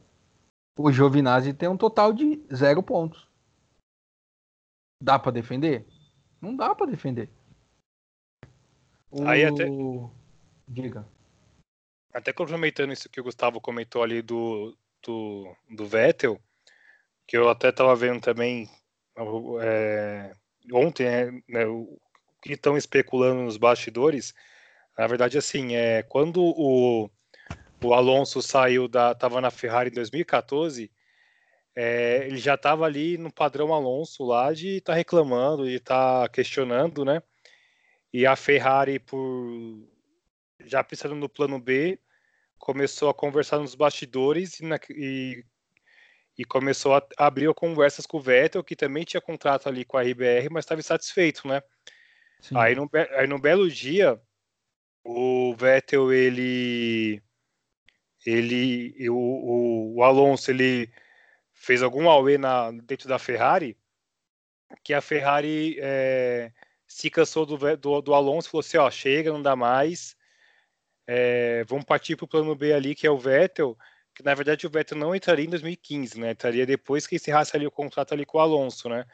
o 0.77 0.91
Giovinazzi 0.91 1.53
tem 1.53 1.67
um 1.67 1.77
total 1.77 2.13
de 2.13 2.45
zero 2.53 2.83
pontos. 2.83 3.27
Dá 5.01 5.17
para 5.17 5.31
defender? 5.31 5.85
Não 6.39 6.55
dá 6.55 6.73
para 6.75 6.91
defender. 6.91 7.29
O... 9.11 9.27
Aí 9.27 9.43
até. 9.43 9.65
Diga. 10.67 11.07
Até 12.13 12.31
complementando 12.33 12.93
isso 12.93 13.09
que 13.09 13.19
o 13.19 13.23
Gustavo 13.23 13.59
comentou 13.59 14.03
ali 14.03 14.21
do, 14.21 14.77
do, 15.07 15.55
do 15.69 15.85
Vettel, 15.85 16.39
que 17.25 17.37
eu 17.37 17.49
até 17.49 17.69
estava 17.69 17.95
vendo 17.95 18.21
também 18.21 18.69
é, 19.61 20.35
ontem, 20.71 21.05
é, 21.07 21.31
né, 21.47 21.65
o 21.65 21.97
que 22.41 22.53
estão 22.53 22.77
especulando 22.77 23.41
nos 23.41 23.57
bastidores, 23.57 24.33
na 24.97 25.07
verdade, 25.07 25.37
assim, 25.37 25.75
é, 25.75 26.03
quando 26.03 26.41
o, 26.41 27.09
o 27.83 27.93
Alonso 27.93 28.41
saiu 28.41 28.87
da. 28.87 29.11
estava 29.11 29.39
na 29.39 29.51
Ferrari 29.51 29.89
em 29.89 29.93
2014, 29.93 30.91
é, 31.75 32.25
ele 32.25 32.37
já 32.37 32.55
estava 32.55 32.85
ali 32.85 33.17
no 33.17 33.31
padrão 33.31 33.73
Alonso 33.73 34.25
lá 34.25 34.51
de 34.51 34.77
estar 34.77 34.93
tá 34.93 34.97
reclamando, 34.97 35.65
de 35.65 35.75
estar 35.75 36.23
tá 36.23 36.29
questionando, 36.29 37.05
né? 37.05 37.21
E 38.11 38.25
a 38.25 38.35
Ferrari, 38.35 38.99
por 38.99 39.87
já 40.65 40.83
pensando 40.83 41.15
no 41.15 41.29
plano 41.29 41.59
B, 41.59 41.99
começou 42.59 43.09
a 43.09 43.13
conversar 43.13 43.59
nos 43.59 43.75
bastidores 43.75 44.59
e, 44.59 44.65
na, 44.65 44.79
e, 44.89 45.43
e 46.37 46.45
começou 46.45 46.95
a 46.95 47.07
abrir 47.17 47.53
conversas 47.53 48.05
com 48.05 48.17
o 48.17 48.21
Vettel, 48.21 48.63
que 48.63 48.75
também 48.75 49.03
tinha 49.03 49.21
contrato 49.21 49.67
ali 49.67 49.85
com 49.85 49.97
a 49.97 50.01
RBR, 50.01 50.49
mas 50.51 50.65
estava 50.65 50.79
insatisfeito, 50.79 51.47
né? 51.47 51.61
Aí 52.55 52.75
no, 52.75 52.89
aí 53.17 53.41
belo 53.41 53.69
dia, 53.69 54.19
o 55.03 55.55
Vettel, 55.55 56.11
ele 56.11 57.21
ele 58.25 59.09
o, 59.09 59.15
o, 59.15 59.95
o 59.95 60.03
Alonso 60.03 60.51
ele 60.51 60.91
fez 61.53 61.81
algum 61.81 62.09
auê 62.09 62.37
na, 62.37 62.71
dentro 62.71 63.07
da 63.07 63.17
Ferrari, 63.17 63.77
que 64.83 64.93
a 64.93 65.01
Ferrari 65.01 65.77
é, 65.79 66.51
se 66.85 67.09
cansou 67.09 67.45
do, 67.45 67.57
do, 67.77 68.01
do, 68.01 68.13
Alonso 68.13 68.47
e 68.47 68.51
falou 68.51 68.59
assim, 68.61 68.77
ó, 68.77 68.91
chega, 68.91 69.31
não 69.31 69.41
dá 69.41 69.55
mais, 69.55 70.15
é, 71.07 71.63
vamos 71.63 71.85
partir 71.85 72.15
para 72.15 72.25
o 72.25 72.27
plano 72.27 72.55
B 72.55 72.73
ali, 72.73 72.93
que 72.93 73.07
é 73.07 73.11
o 73.11 73.17
Vettel, 73.17 73.77
que 74.13 74.23
na 74.23 74.35
verdade 74.35 74.67
o 74.67 74.69
Vettel 74.69 74.97
não 74.97 75.15
entraria 75.15 75.45
em 75.45 75.49
2015, 75.49 76.19
né, 76.19 76.31
entraria 76.31 76.65
depois 76.65 77.07
que 77.07 77.15
encerrasse 77.15 77.55
ali 77.55 77.65
o 77.65 77.71
contrato 77.71 78.13
ali 78.13 78.25
com 78.25 78.37
o 78.37 78.41
Alonso, 78.41 78.89
né, 78.89 79.05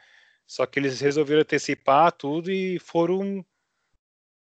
só 0.46 0.66
que 0.66 0.78
eles 0.78 1.00
resolveram 1.00 1.42
antecipar 1.42 2.12
tudo 2.12 2.50
e 2.50 2.78
foram 2.78 3.44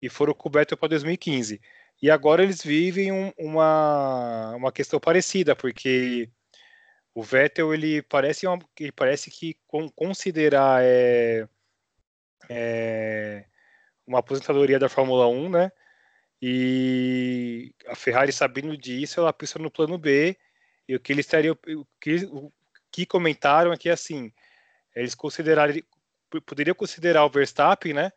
e 0.00 0.08
foram 0.08 0.32
cobertos 0.32 0.78
para 0.78 0.90
2015. 0.90 1.60
E 2.00 2.10
agora 2.10 2.42
eles 2.42 2.62
vivem 2.62 3.10
um, 3.10 3.32
uma, 3.36 4.54
uma 4.54 4.72
questão 4.72 5.00
parecida, 5.00 5.56
porque 5.56 6.30
o 7.12 7.22
Vettel 7.22 7.74
ele 7.74 8.02
parece, 8.02 8.46
uma, 8.46 8.58
ele 8.78 8.92
parece 8.92 9.30
que 9.30 9.56
considerar 9.96 10.84
é, 10.84 11.48
é, 12.48 13.44
uma 14.06 14.20
aposentadoria 14.20 14.78
da 14.78 14.88
Fórmula 14.88 15.26
1, 15.26 15.48
né? 15.50 15.72
E 16.40 17.74
a 17.86 17.96
Ferrari 17.96 18.32
sabendo 18.32 18.76
disso, 18.76 19.20
ela 19.20 19.32
pensa 19.32 19.58
no 19.58 19.70
plano 19.70 19.98
B. 19.98 20.36
E 20.88 20.94
o 20.94 21.00
que 21.00 21.12
eles 21.12 21.26
teriam, 21.26 21.56
o 21.76 21.86
que, 22.00 22.24
o 22.26 22.52
que 22.90 23.04
comentaram 23.04 23.72
é 23.72 23.76
que 23.76 23.90
assim, 23.90 24.32
eles 24.94 25.14
considerariam, 25.14 25.84
poderiam 26.46 26.74
considerar 26.74 27.24
o 27.24 27.30
Verstappen, 27.30 27.92
né? 27.92 28.12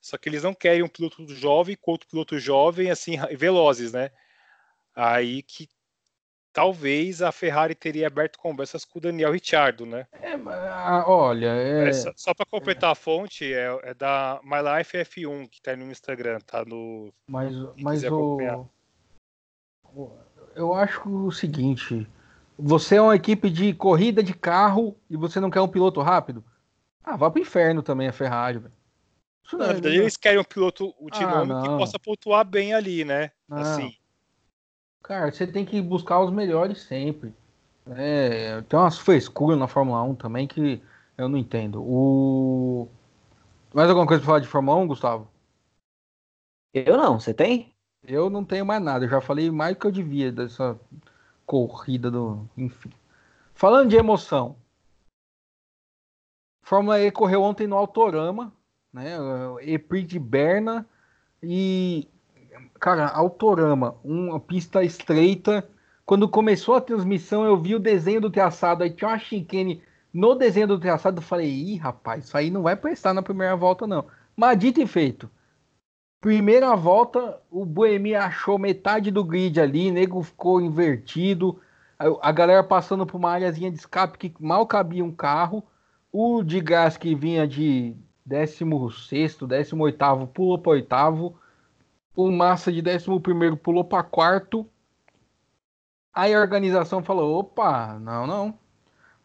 Só 0.00 0.16
que 0.16 0.28
eles 0.28 0.42
não 0.42 0.54
querem 0.54 0.82
um 0.82 0.88
piloto 0.88 1.26
jovem 1.34 1.76
com 1.76 1.90
outro 1.90 2.08
piloto 2.08 2.38
jovem, 2.38 2.90
assim, 2.90 3.16
velozes, 3.36 3.92
né? 3.92 4.10
Aí 4.94 5.42
que 5.42 5.68
talvez 6.56 7.20
a 7.20 7.30
Ferrari 7.30 7.74
teria 7.74 8.06
aberto 8.06 8.38
conversas 8.38 8.82
com 8.82 8.98
o 8.98 9.02
Daniel 9.02 9.30
Ricciardo, 9.30 9.84
né? 9.84 10.06
É, 10.22 10.34
olha, 11.06 11.48
é... 11.48 11.88
É, 11.90 11.92
só, 11.92 12.10
só 12.16 12.32
para 12.32 12.46
completar 12.46 12.92
a 12.92 12.94
fonte, 12.94 13.52
é, 13.52 13.78
é, 13.82 13.92
da 13.92 14.40
My 14.42 14.78
Life 14.78 14.96
F1, 14.96 15.50
que 15.50 15.60
tá 15.60 15.76
no 15.76 15.90
Instagram, 15.90 16.38
tá 16.40 16.64
no... 16.64 17.12
Mas, 17.28 17.54
mas 17.78 18.02
o... 18.04 18.66
Eu 20.54 20.72
acho 20.72 21.06
o 21.06 21.30
seguinte, 21.30 22.08
você 22.58 22.96
é 22.96 23.02
uma 23.02 23.14
equipe 23.14 23.50
de 23.50 23.74
corrida 23.74 24.22
de 24.22 24.32
carro 24.32 24.96
e 25.10 25.16
você 25.16 25.38
não 25.38 25.50
quer 25.50 25.60
um 25.60 25.68
piloto 25.68 26.00
rápido? 26.00 26.42
Ah, 27.04 27.16
vá 27.16 27.30
pro 27.30 27.42
inferno 27.42 27.82
também 27.82 28.08
a 28.08 28.12
Ferrari, 28.12 28.60
velho. 28.60 28.74
Na 29.52 29.66
verdade, 29.66 29.98
eles 29.98 30.16
querem 30.16 30.40
um 30.40 30.44
piloto 30.44 30.94
dinâmico 31.12 31.58
ah, 31.58 31.62
que 31.62 31.68
possa 31.68 31.98
pontuar 31.98 32.46
bem 32.46 32.72
ali, 32.72 33.04
né? 33.04 33.30
Não. 33.46 33.58
Assim. 33.58 33.94
Cara, 35.06 35.30
você 35.30 35.46
tem 35.46 35.64
que 35.64 35.80
buscar 35.80 36.20
os 36.20 36.32
melhores 36.32 36.82
sempre. 36.82 37.32
É, 37.86 38.60
tem 38.62 38.76
umas 38.76 38.98
frescuras 38.98 39.56
na 39.56 39.68
Fórmula 39.68 40.02
1 40.02 40.16
também 40.16 40.48
que 40.48 40.82
eu 41.16 41.28
não 41.28 41.38
entendo. 41.38 41.80
O... 41.80 42.88
Mais 43.72 43.88
alguma 43.88 44.04
coisa 44.04 44.20
pra 44.20 44.26
falar 44.26 44.40
de 44.40 44.48
Fórmula 44.48 44.78
1, 44.78 44.88
Gustavo? 44.88 45.28
Eu 46.74 46.96
não, 46.96 47.20
você 47.20 47.32
tem? 47.32 47.72
Eu 48.02 48.28
não 48.28 48.44
tenho 48.44 48.66
mais 48.66 48.82
nada, 48.82 49.04
eu 49.04 49.08
já 49.08 49.20
falei 49.20 49.48
mais 49.48 49.76
do 49.76 49.80
que 49.80 49.86
eu 49.86 49.92
devia 49.92 50.32
dessa 50.32 50.76
corrida 51.46 52.10
do. 52.10 52.44
Enfim. 52.56 52.90
Falando 53.54 53.90
de 53.90 53.96
emoção. 53.96 54.56
Fórmula 56.62 57.00
E 57.00 57.12
correu 57.12 57.42
ontem 57.42 57.68
no 57.68 57.76
Autorama, 57.76 58.52
né? 58.92 59.16
EPRI 59.62 60.02
de 60.02 60.18
Berna 60.18 60.84
e 61.40 62.08
cara, 62.80 63.08
Autorama, 63.08 63.96
uma 64.04 64.40
pista 64.40 64.82
estreita. 64.84 65.68
Quando 66.04 66.28
começou 66.28 66.74
a 66.74 66.80
transmissão, 66.80 67.44
eu 67.44 67.60
vi 67.60 67.74
o 67.74 67.80
desenho 67.80 68.20
do 68.20 68.30
traçado, 68.30 68.82
aí 68.82 68.90
tinha 68.90 69.10
uma 69.10 69.18
chicane 69.18 69.82
no 70.12 70.34
desenho 70.34 70.68
do 70.68 70.78
traçado, 70.78 71.18
eu 71.18 71.22
falei, 71.22 71.50
ih, 71.50 71.76
rapaz, 71.76 72.24
isso 72.24 72.36
aí 72.36 72.50
não 72.50 72.62
vai 72.62 72.76
prestar 72.76 73.12
na 73.12 73.22
primeira 73.22 73.56
volta, 73.56 73.86
não. 73.86 74.06
Mas 74.36 74.58
dito 74.58 74.80
e 74.80 74.86
feito. 74.86 75.30
Primeira 76.20 76.74
volta, 76.74 77.40
o 77.50 77.64
Boemi 77.66 78.14
achou 78.14 78.58
metade 78.58 79.10
do 79.10 79.22
grid 79.22 79.60
ali, 79.60 79.90
nego 79.90 80.22
ficou 80.22 80.60
invertido, 80.60 81.60
a 81.98 82.32
galera 82.32 82.62
passando 82.62 83.06
por 83.06 83.16
uma 83.16 83.30
áreazinha 83.30 83.70
de 83.70 83.78
escape 83.78 84.18
que 84.18 84.34
mal 84.38 84.66
cabia 84.66 85.04
um 85.04 85.12
carro. 85.12 85.62
O 86.12 86.42
de 86.42 86.60
gás 86.60 86.96
que 86.96 87.14
vinha 87.14 87.46
de 87.46 87.94
16, 88.24 89.38
18 89.38 90.26
pulou 90.32 90.58
para 90.58 90.72
oitavo. 90.72 91.38
O 92.16 92.30
Massa 92.30 92.72
de 92.72 92.80
11 92.80 93.56
pulou 93.62 93.84
para 93.84 94.02
quarto. 94.02 94.66
Aí 96.14 96.34
a 96.34 96.40
organização 96.40 97.04
falou: 97.04 97.38
opa, 97.38 97.98
não, 97.98 98.26
não. 98.26 98.58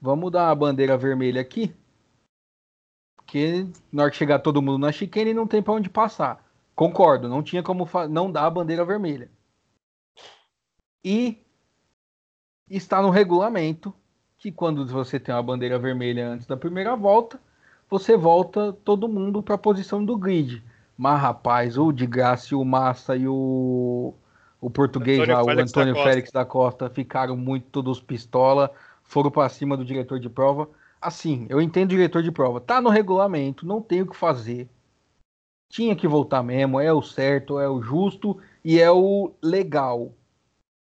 Vamos 0.01 0.29
dar 0.29 0.51
a 0.51 0.55
bandeira 0.55 0.97
vermelha 0.97 1.39
aqui. 1.39 1.73
Porque 3.15 3.65
na 3.89 4.03
hora 4.03 4.11
que 4.11 4.17
chegar 4.17 4.39
todo 4.39 4.61
mundo 4.61 4.79
na 4.79 4.91
chicane 4.91 5.33
não 5.33 5.47
tem 5.47 5.63
para 5.63 5.73
onde 5.73 5.89
passar. 5.89 6.45
Concordo, 6.75 7.29
não 7.29 7.41
tinha 7.41 7.63
como 7.63 7.87
não 8.09 8.29
dar 8.29 8.45
a 8.45 8.49
bandeira 8.49 8.83
vermelha. 8.83 9.31
E 11.03 11.37
está 12.69 13.01
no 13.01 13.09
regulamento 13.09 13.93
que 14.37 14.51
quando 14.51 14.85
você 14.85 15.19
tem 15.19 15.33
uma 15.33 15.43
bandeira 15.43 15.79
vermelha 15.79 16.27
antes 16.27 16.45
da 16.45 16.57
primeira 16.57 16.95
volta, 16.95 17.39
você 17.89 18.17
volta 18.17 18.73
todo 18.73 19.07
mundo 19.07 19.41
para 19.41 19.55
a 19.55 19.57
posição 19.57 20.03
do 20.03 20.17
grid. 20.17 20.63
Mas, 21.01 21.19
rapaz, 21.19 21.79
o 21.79 21.91
de 21.91 22.05
Graça, 22.05 22.55
o 22.55 22.63
Massa 22.63 23.15
e 23.15 23.27
o, 23.27 24.13
o 24.61 24.69
português 24.69 25.19
Antônio 25.19 25.35
lá, 25.35 25.43
Félix 25.43 25.71
o 25.71 25.79
Antônio 25.79 25.95
da 25.95 26.03
Félix 26.03 26.31
da 26.31 26.45
Costa, 26.45 26.89
ficaram 26.91 27.35
muito 27.35 27.65
todos 27.71 27.99
pistola, 27.99 28.71
foram 29.01 29.31
para 29.31 29.49
cima 29.49 29.75
do 29.75 29.83
diretor 29.83 30.19
de 30.19 30.29
prova. 30.29 30.69
Assim, 31.01 31.47
eu 31.49 31.59
entendo 31.59 31.87
o 31.87 31.95
diretor 31.95 32.21
de 32.21 32.31
prova, 32.31 32.61
tá 32.61 32.79
no 32.79 32.89
regulamento, 32.89 33.65
não 33.65 33.81
tem 33.81 34.03
o 34.03 34.05
que 34.05 34.15
fazer. 34.15 34.69
Tinha 35.71 35.95
que 35.95 36.07
voltar 36.07 36.43
mesmo, 36.43 36.79
é 36.79 36.93
o 36.93 37.01
certo, 37.01 37.59
é 37.59 37.67
o 37.67 37.81
justo 37.81 38.37
e 38.63 38.79
é 38.79 38.91
o 38.91 39.31
legal. 39.41 40.13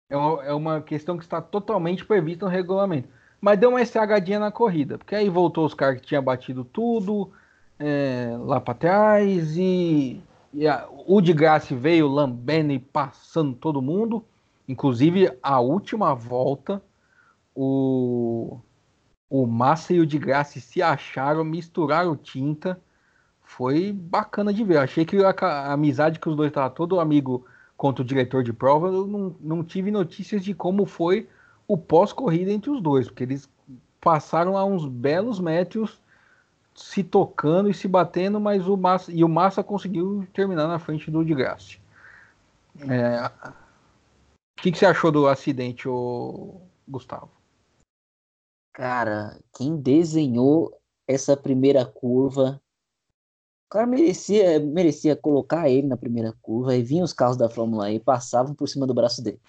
É 0.09 0.17
uma, 0.17 0.45
é 0.45 0.55
uma 0.55 0.81
questão 0.81 1.19
que 1.19 1.25
está 1.25 1.43
totalmente 1.43 2.07
prevista 2.07 2.47
no 2.47 2.51
regulamento. 2.51 3.11
Mas 3.39 3.59
deu 3.59 3.69
uma 3.69 3.83
estragadinha 3.83 4.39
na 4.39 4.51
corrida, 4.51 4.97
porque 4.97 5.15
aí 5.15 5.29
voltou 5.29 5.67
os 5.67 5.75
caras 5.75 6.01
que 6.01 6.07
tinham 6.07 6.23
batido 6.23 6.65
tudo 6.65 7.31
é, 7.79 8.37
lá 8.41 8.61
para 8.61 8.75
trás 8.75 9.57
e, 9.57 10.21
e 10.53 10.67
a, 10.67 10.89
o 11.07 11.21
de 11.21 11.33
Graça 11.33 11.75
veio 11.75 12.09
lambendo 12.09 12.73
e 12.73 12.79
passando 12.79 13.55
todo 13.55 13.83
mundo. 13.83 14.25
Inclusive, 14.69 15.31
a 15.43 15.61
última 15.61 16.15
volta, 16.15 16.83
o, 17.55 18.59
o 19.31 19.47
Massa 19.47 19.93
e 19.93 20.01
o 20.01 20.07
de 20.07 20.19
Graça 20.19 20.59
se 20.59 20.83
acharam, 20.83 21.45
misturaram 21.45 22.17
tinta. 22.17 22.81
Foi 23.43 23.93
bacana 23.93 24.53
de 24.53 24.65
ver. 24.65 24.79
achei 24.79 25.05
que 25.05 25.17
a, 25.23 25.31
a 25.31 25.73
amizade 25.73 26.19
que 26.19 26.29
os 26.29 26.37
dois 26.37 26.49
estavam 26.49 26.71
todo 26.71 26.99
amigo 26.99 27.47
contra 27.77 28.03
o 28.03 28.07
diretor 28.07 28.43
de 28.43 28.53
prova, 28.53 28.89
eu 28.89 29.07
não, 29.07 29.37
não 29.39 29.63
tive 29.63 29.91
notícias 29.91 30.43
de 30.43 30.55
como 30.55 30.87
foi 30.87 31.29
o 31.69 31.77
pós-corrida 31.77 32.51
entre 32.51 32.71
os 32.71 32.81
dois, 32.81 33.07
porque 33.07 33.25
eles 33.25 33.49
passaram 34.01 34.57
a 34.57 34.65
uns 34.65 34.87
belos 34.87 35.39
metros 35.39 36.01
se 36.77 37.03
tocando 37.03 37.71
e 37.71 37.75
se 37.75 37.89
batendo, 37.89 38.39
mas 38.39 38.69
o 38.69 38.77
Massa, 38.77 39.11
e 39.11 39.25
o 39.25 39.29
Massa 39.29 39.65
conseguiu 39.65 40.27
terminar 40.35 40.69
na 40.69 40.79
frente 40.79 41.11
do 41.11 41.25
de 41.25 41.35
Graça. 41.35 41.79
É, 42.81 43.27
o 43.27 44.63
que, 44.63 44.71
que, 44.71 44.79
você 44.79 44.85
achou 44.85 45.11
do 45.11 45.27
acidente, 45.27 45.89
ô, 45.89 46.61
Gustavo? 46.87 47.31
Cara, 48.75 49.41
quem 49.57 49.81
desenhou 49.81 50.79
essa 51.09 51.35
primeira 51.35 51.87
curva, 51.87 52.61
o 53.67 53.71
cara 53.71 53.87
merecia, 53.87 54.61
merecia 54.61 55.17
colocar 55.17 55.71
ele 55.71 55.87
na 55.87 55.97
primeira 55.97 56.35
curva 56.43 56.77
e 56.77 56.83
vinha 56.83 57.03
os 57.03 57.15
carros 57.15 57.39
da 57.39 57.49
Fórmula 57.49 57.91
E 57.91 57.99
passavam 57.99 58.55
por 58.55 58.69
cima 58.69 58.87
do 58.87 58.93
braço 58.93 59.23
dele. 59.23 59.41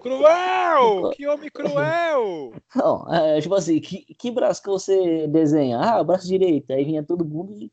Cruel! 0.00 1.10
que 1.10 1.26
homem 1.26 1.50
cruel! 1.50 2.52
Não, 2.74 3.12
é, 3.12 3.40
tipo 3.40 3.54
assim, 3.54 3.80
que, 3.80 4.14
que 4.14 4.30
braço 4.30 4.62
que 4.62 4.68
você 4.68 5.26
desenha? 5.28 5.78
Ah, 5.78 6.00
o 6.00 6.04
braço 6.04 6.26
direito. 6.26 6.72
Aí 6.72 6.84
vinha 6.84 7.02
todo 7.02 7.24
mundo 7.24 7.52
e 7.52 7.70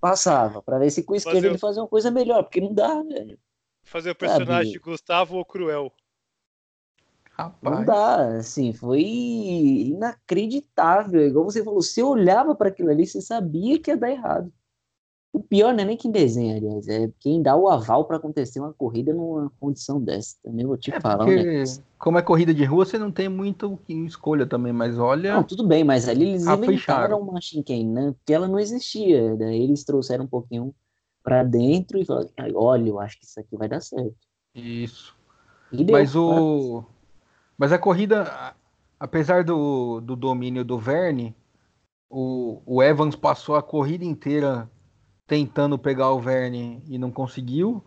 passava, 0.00 0.62
pra 0.62 0.78
ver 0.78 0.90
se 0.90 1.02
com 1.02 1.14
o 1.14 1.16
esquerdo 1.16 1.44
ele 1.44 1.58
fazia 1.58 1.82
uma 1.82 1.88
coisa 1.88 2.10
melhor, 2.10 2.44
porque 2.44 2.60
não 2.60 2.72
dá, 2.72 3.02
velho. 3.02 3.38
Fazer 3.82 4.10
o 4.10 4.14
personagem 4.14 4.72
de 4.72 4.78
Gustavo 4.78 5.36
ou 5.36 5.44
Cruel. 5.44 5.92
Rapaz. 7.30 7.78
Não 7.78 7.84
dá, 7.84 8.38
assim, 8.38 8.72
foi 8.72 9.02
inacreditável. 9.02 11.26
Igual 11.26 11.44
você 11.44 11.62
falou, 11.62 11.82
você 11.82 12.02
olhava 12.02 12.54
para 12.54 12.68
aquilo 12.68 12.90
ali, 12.90 13.06
você 13.06 13.20
sabia 13.20 13.78
que 13.78 13.90
ia 13.90 13.96
dar 13.96 14.10
errado. 14.10 14.52
O 15.36 15.40
pior 15.40 15.74
não 15.74 15.82
é 15.82 15.84
nem 15.84 15.98
quem 15.98 16.10
desenha, 16.10 16.56
aliás, 16.56 16.88
é 16.88 17.10
quem 17.20 17.42
dá 17.42 17.54
o 17.54 17.68
aval 17.68 18.06
para 18.06 18.16
acontecer 18.16 18.58
uma 18.58 18.72
corrida 18.72 19.12
numa 19.12 19.52
condição 19.60 20.00
dessa. 20.00 20.34
Também 20.42 20.64
vou 20.64 20.78
te 20.78 20.90
é 20.90 20.98
falar. 20.98 21.26
Porque, 21.26 21.62
como 21.98 22.16
é 22.16 22.22
corrida 22.22 22.54
de 22.54 22.64
rua, 22.64 22.86
você 22.86 22.96
não 22.96 23.12
tem 23.12 23.28
muito 23.28 23.78
escolha 23.86 24.46
também, 24.46 24.72
mas 24.72 24.98
olha. 24.98 25.34
Não, 25.34 25.44
tudo 25.44 25.62
bem, 25.68 25.84
mas 25.84 26.08
ali 26.08 26.30
eles 26.30 26.46
inventaram 26.46 27.20
uma 27.20 27.38
Shinken, 27.38 27.86
né? 27.86 28.14
Porque 28.16 28.32
ela 28.32 28.48
não 28.48 28.58
existia. 28.58 29.36
Daí 29.36 29.62
eles 29.62 29.84
trouxeram 29.84 30.24
um 30.24 30.26
pouquinho 30.26 30.74
para 31.22 31.42
dentro 31.42 31.98
e 31.98 32.06
falaram: 32.06 32.30
olha, 32.54 32.88
eu 32.88 32.98
acho 32.98 33.18
que 33.18 33.26
isso 33.26 33.38
aqui 33.38 33.58
vai 33.58 33.68
dar 33.68 33.82
certo. 33.82 34.16
Isso. 34.54 35.14
Deu, 35.70 35.92
mas 35.92 36.16
o. 36.16 36.82
Mas 37.58 37.72
a 37.72 37.78
corrida, 37.78 38.54
apesar 38.98 39.44
do, 39.44 40.00
do 40.00 40.16
domínio 40.16 40.64
do 40.64 40.78
Verne, 40.78 41.36
o, 42.08 42.62
o 42.64 42.82
Evans 42.82 43.14
passou 43.14 43.54
a 43.54 43.62
corrida 43.62 44.02
inteira 44.02 44.70
tentando 45.26 45.78
pegar 45.78 46.10
o 46.12 46.20
Verne 46.20 46.82
e 46.86 46.98
não 46.98 47.10
conseguiu. 47.10 47.84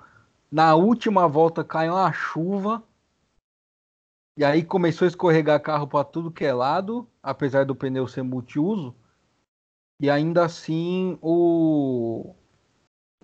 Na 0.52 0.76
última 0.76 1.28
volta 1.28 1.64
caiu 1.64 1.94
uma 1.94 2.12
chuva. 2.12 2.84
E 4.38 4.44
aí 4.44 4.64
começou 4.64 5.06
a 5.06 5.10
escorregar 5.10 5.62
carro 5.62 5.88
para 5.88 6.04
tudo 6.04 6.32
que 6.32 6.46
é 6.46 6.54
lado, 6.54 7.08
apesar 7.22 7.66
do 7.66 7.76
pneu 7.76 8.08
ser 8.08 8.24
multiuso. 8.24 8.96
E 10.02 10.10
ainda 10.10 10.46
assim 10.46 11.18
o 11.22 12.36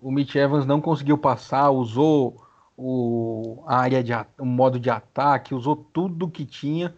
o 0.01 0.11
Mitch 0.11 0.35
Evans 0.35 0.65
não 0.65 0.81
conseguiu 0.81 1.17
passar, 1.17 1.71
usou 1.71 2.45
o, 2.77 3.63
a 3.65 3.77
área 3.77 4.03
de 4.03 4.11
o 4.37 4.45
modo 4.45 4.79
de 4.79 4.89
ataque, 4.89 5.55
usou 5.55 5.75
tudo 5.75 6.29
que 6.29 6.45
tinha. 6.45 6.95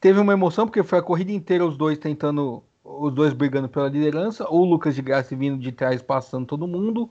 Teve 0.00 0.20
uma 0.20 0.32
emoção 0.32 0.66
porque 0.66 0.82
foi 0.82 0.98
a 0.98 1.02
corrida 1.02 1.32
inteira 1.32 1.64
os 1.64 1.76
dois 1.76 1.98
tentando, 1.98 2.62
os 2.84 3.12
dois 3.14 3.32
brigando 3.32 3.68
pela 3.68 3.88
liderança, 3.88 4.46
ou 4.46 4.60
o 4.60 4.64
Lucas 4.64 4.94
de 4.94 5.00
Graça 5.00 5.34
vindo 5.34 5.58
de 5.58 5.72
trás 5.72 6.02
passando 6.02 6.46
todo 6.46 6.68
mundo 6.68 7.10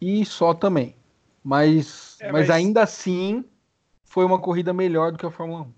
e 0.00 0.24
só 0.24 0.54
também. 0.54 0.96
Mas, 1.42 2.16
é, 2.20 2.30
mas... 2.30 2.48
mas 2.48 2.50
ainda 2.50 2.82
assim 2.82 3.44
foi 4.04 4.24
uma 4.24 4.40
corrida 4.40 4.72
melhor 4.72 5.10
do 5.10 5.18
que 5.18 5.26
a 5.26 5.30
Fórmula 5.30 5.62
1. 5.62 5.74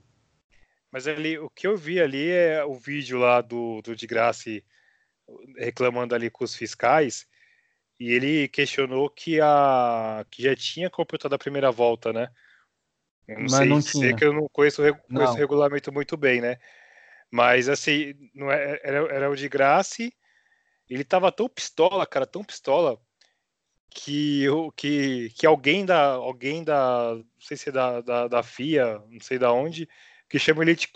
Mas 0.93 1.09
ali, 1.09 1.39
o 1.39 1.49
que 1.49 1.67
eu 1.67 1.77
vi 1.77 1.99
ali 1.99 2.29
é 2.29 2.63
o 2.63 2.75
vídeo 2.75 3.19
lá 3.19 3.41
do, 3.41 3.81
do 3.81 3.97
de 3.97 4.07
Graça 4.07 4.51
reclamando 5.57 6.15
ali 6.15 6.29
com 6.29 6.45
os 6.45 6.55
fiscais 6.55 7.27
e 7.99 8.11
ele 8.11 8.49
questionou 8.49 9.09
que 9.09 9.41
a 9.41 10.27
que 10.31 10.43
já 10.43 10.55
tinha 10.55 10.91
completado 10.91 11.35
a 11.35 11.39
primeira 11.39 11.71
volta, 11.71 12.13
né? 12.13 12.29
Eu 13.27 13.37
não 13.37 13.43
Mas 13.43 13.53
sei 13.53 13.69
não 13.69 13.81
tinha. 13.81 14.17
que 14.17 14.25
eu 14.25 14.33
não 14.33 14.49
conheço, 14.53 14.83
conheço 14.83 15.03
não. 15.09 15.33
o 15.33 15.37
regulamento 15.37 15.93
muito 15.93 16.17
bem, 16.17 16.41
né? 16.41 16.59
Mas 17.33 17.69
assim, 17.69 18.15
não 18.35 18.53
é, 18.53 18.79
era, 18.85 18.99
era 19.15 19.31
o 19.31 19.37
de 19.37 19.49
graça. 19.49 20.03
Ele 20.89 21.05
tava 21.05 21.33
tão 21.33 21.49
pistola, 21.49 22.07
cara, 22.07 22.27
tão 22.27 22.45
pistola 22.45 23.01
que 23.91 24.47
que, 24.77 25.31
que 25.31 25.47
alguém 25.47 25.85
da 25.87 26.13
alguém 26.15 26.65
da 26.65 27.15
não 27.15 27.41
sei 27.41 27.57
se 27.57 27.71
é 27.71 27.73
da, 27.73 28.01
da, 28.03 28.29
da 28.29 28.43
FIA, 28.43 28.99
não 29.09 29.21
sei 29.21 29.39
da 29.39 29.53
onde, 29.53 29.89
que 30.29 30.39
chama 30.39 30.63
ele 30.63 30.75
de, 30.75 30.89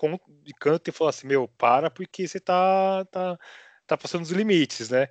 de 0.44 0.54
canto 0.54 0.88
e 0.88 0.92
falou 0.92 1.10
assim: 1.10 1.26
"Meu, 1.26 1.48
para 1.48 1.90
porque 1.90 2.28
você 2.28 2.40
tá 2.40 3.04
tá 3.06 3.38
tá 3.86 3.96
passando 3.96 4.22
os 4.22 4.30
limites, 4.30 4.90
né?" 4.90 5.08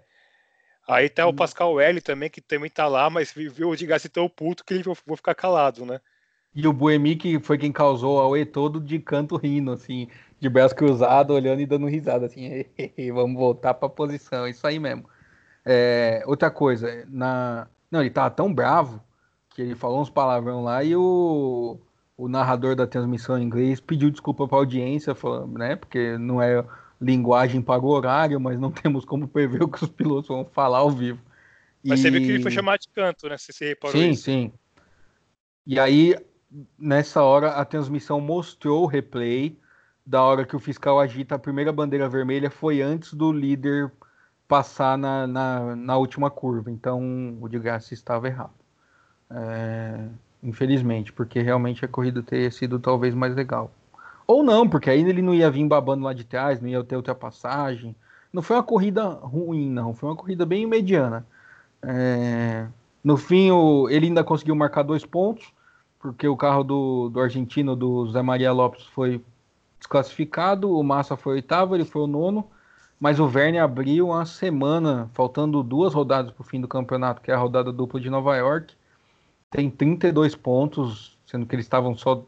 Aí 0.88 1.10
tá 1.10 1.26
o 1.28 1.32
hum. 1.32 1.36
Pascal 1.36 1.80
L 1.82 2.02
também, 2.02 2.30
que 2.30 2.42
também 2.42 2.70
tá 2.70 2.88
lá, 2.88 3.10
mas 3.10 3.32
viu 3.34 3.70
o 3.70 3.76
Digassi 3.76 4.10
tão 4.10 4.30
puto 4.30 4.64
que 4.64 4.74
ele 4.74 4.84
vou 4.84 5.18
ficar 5.18 5.36
calado, 5.36 5.86
né? 5.86 6.00
E 6.56 6.68
o 6.68 6.72
Boemi, 6.72 7.16
que 7.16 7.40
foi 7.40 7.58
quem 7.58 7.72
causou 7.72 8.20
a 8.22 8.28
UE 8.30 8.46
todo 8.46 8.80
de 8.80 8.98
canto 8.98 9.36
rindo, 9.36 9.72
assim, 9.72 10.08
de 10.40 10.48
braço 10.48 10.76
cruzado, 10.76 11.34
olhando 11.34 11.62
e 11.62 11.66
dando 11.66 11.88
risada, 11.88 12.28
assim, 12.28 12.64
vamos 13.14 13.38
voltar 13.38 13.74
pra 13.74 13.90
posição, 13.90 14.48
isso 14.48 14.66
aí 14.66 14.80
mesmo. 14.80 15.06
É, 15.66 16.24
outra 16.26 16.50
coisa, 16.50 17.06
na... 17.10 17.68
não, 17.92 18.02
ele 18.02 18.10
tava 18.10 18.30
tão 18.30 18.54
bravo 18.54 19.04
que 19.50 19.62
ele 19.62 19.76
falou 19.76 20.02
uns 20.02 20.10
palavrão 20.10 20.64
lá 20.64 20.84
e 20.84 20.96
o, 20.96 21.78
o 22.16 22.28
narrador 22.28 22.76
da 22.76 22.88
transmissão 22.88 23.38
em 23.38 23.44
inglês 23.44 23.80
pediu 23.80 24.10
desculpa 24.10 24.48
pra 24.48 24.58
audiência, 24.58 25.16
falando, 25.16 25.58
né, 25.58 25.76
porque 25.76 26.18
não 26.18 26.42
é 26.42 26.64
linguagem 27.02 27.62
para 27.62 27.82
o 27.82 27.88
horário, 27.88 28.40
mas 28.40 28.60
não 28.60 28.72
temos 28.72 29.04
como 29.04 29.28
prever 29.28 29.64
o 29.64 29.68
que 29.68 29.84
os 29.84 29.90
pilotos 29.90 30.30
vão 30.30 30.46
falar 30.46 30.80
ao 30.80 30.92
vivo. 30.92 31.20
Mas 31.84 32.00
e... 32.00 32.04
você 32.04 32.12
viu 32.12 32.22
que 32.22 32.32
ele 32.32 32.44
foi 32.44 32.52
chamado 32.52 32.80
de 32.80 32.90
canto, 32.90 33.28
né? 33.30 33.38
Se 33.38 33.54
você 33.54 33.70
reparou 33.70 33.96
sim, 33.96 34.10
isso. 34.10 34.24
Sim, 34.24 34.52
E 35.68 35.80
aí, 35.80 36.16
nessa 36.78 37.24
hora, 37.24 37.52
a 37.52 37.66
transmissão 37.66 38.20
mostrou 38.22 38.84
o 38.84 38.88
replay 38.88 39.58
da 40.06 40.22
hora 40.22 40.46
que 40.46 40.56
o 40.56 40.60
fiscal 40.60 41.00
agita 41.00 41.36
a 41.36 41.40
primeira 41.40 41.72
bandeira 41.72 42.08
vermelha 42.08 42.50
foi 42.50 42.82
antes 42.82 43.14
do 43.14 43.32
líder 43.32 43.92
passar 44.48 44.98
na, 44.98 45.26
na, 45.26 45.76
na 45.76 45.98
última 45.98 46.30
curva. 46.30 46.70
Então, 46.70 47.38
o 47.42 47.48
de 47.48 47.58
graça 47.58 47.94
estava 47.94 48.28
errado. 48.28 48.54
É, 49.30 50.08
infelizmente, 50.44 51.12
porque 51.12 51.42
realmente 51.42 51.84
a 51.84 51.88
corrida 51.88 52.22
teria 52.22 52.52
sido 52.52 52.80
talvez 52.80 53.16
mais 53.16 53.36
legal. 53.36 53.72
Ou 54.28 54.44
não, 54.44 54.68
porque 54.68 54.90
aí 54.90 55.02
ele 55.02 55.22
não 55.22 55.34
ia 55.34 55.50
vir 55.50 55.68
babando 55.68 56.04
lá 56.04 56.14
de 56.14 56.24
trás, 56.24 56.62
não 56.62 56.70
ia 56.70 56.84
ter 56.84 56.96
ultrapassagem. 56.96 57.96
Não 58.32 58.42
foi 58.42 58.56
uma 58.56 58.64
corrida 58.64 59.04
ruim, 59.04 59.70
não. 59.70 59.94
Foi 59.94 60.10
uma 60.10 60.16
corrida 60.16 60.46
bem 60.46 60.66
mediana. 60.66 61.26
É... 61.82 62.68
No 63.04 63.18
fim, 63.18 63.52
o... 63.52 63.88
ele 63.90 64.08
ainda 64.08 64.24
conseguiu 64.24 64.56
marcar 64.56 64.84
dois 64.84 65.06
pontos, 65.06 65.54
porque 66.12 66.28
o 66.28 66.38
carro 66.38 66.64
do, 66.64 67.10
do 67.10 67.20
argentino, 67.20 67.76
do 67.76 68.10
Zé 68.12 68.22
Maria 68.22 68.52
Lopes, 68.52 68.86
foi 68.86 69.24
desclassificado. 69.80 70.72
O 70.72 70.84
Massa 70.84 71.18
foi 71.18 71.36
oitavo, 71.36 71.76
ele 71.76 71.86
foi 71.86 72.04
o 72.04 72.08
nono. 72.08 72.48
Mas 73.00 73.20
o 73.20 73.28
Verne 73.28 73.60
abriu 73.60 74.08
uma 74.08 74.26
semana, 74.26 75.10
faltando 75.14 75.62
duas 75.62 75.94
rodadas 75.94 76.32
para 76.32 76.42
o 76.42 76.46
fim 76.46 76.62
do 76.62 76.68
campeonato, 76.68 77.22
que 77.22 77.30
é 77.30 77.34
a 77.34 77.38
rodada 77.38 77.72
dupla 77.72 78.00
de 78.00 78.10
Nova 78.10 78.36
York. 78.38 78.74
Tem 79.50 79.70
32 79.70 80.36
pontos, 80.36 81.18
sendo 81.26 81.46
que 81.46 81.56
eles 81.56 81.66
estavam 81.66 81.98
só. 81.98 82.24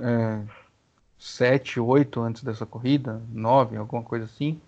É 0.00 0.40
7, 1.18 1.80
8 1.80 2.20
antes 2.20 2.44
dessa 2.44 2.66
corrida, 2.66 3.22
9, 3.32 3.76
alguma 3.76 4.02
coisa 4.02 4.26
assim. 4.26 4.60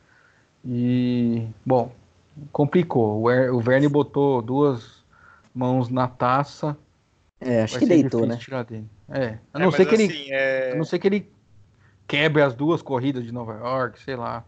E, 0.64 1.46
bom, 1.64 1.92
complicou. 2.50 3.22
O 3.52 3.60
Verne 3.60 3.88
botou 3.88 4.40
duas 4.40 5.04
mãos 5.54 5.90
na 5.90 6.08
taça. 6.08 6.76
É, 7.40 7.62
acho 7.62 7.78
que 7.78 7.86
deitou, 7.86 8.26
né? 8.26 8.36
Tirar 8.36 8.64
dele. 8.64 8.88
É, 9.08 9.38
a 9.52 9.58
é, 9.58 9.58
não, 9.58 9.68
é, 9.68 9.72
ser 9.72 9.86
que 9.86 9.94
assim, 9.94 10.04
ele, 10.04 10.32
é... 10.32 10.72
a 10.72 10.74
não 10.76 10.84
ser 10.84 10.98
que 10.98 11.06
ele 11.06 11.32
quebre 12.06 12.42
as 12.42 12.54
duas 12.54 12.80
corridas 12.80 13.24
de 13.24 13.32
Nova 13.32 13.54
York, 13.54 14.00
sei 14.02 14.16
lá. 14.16 14.44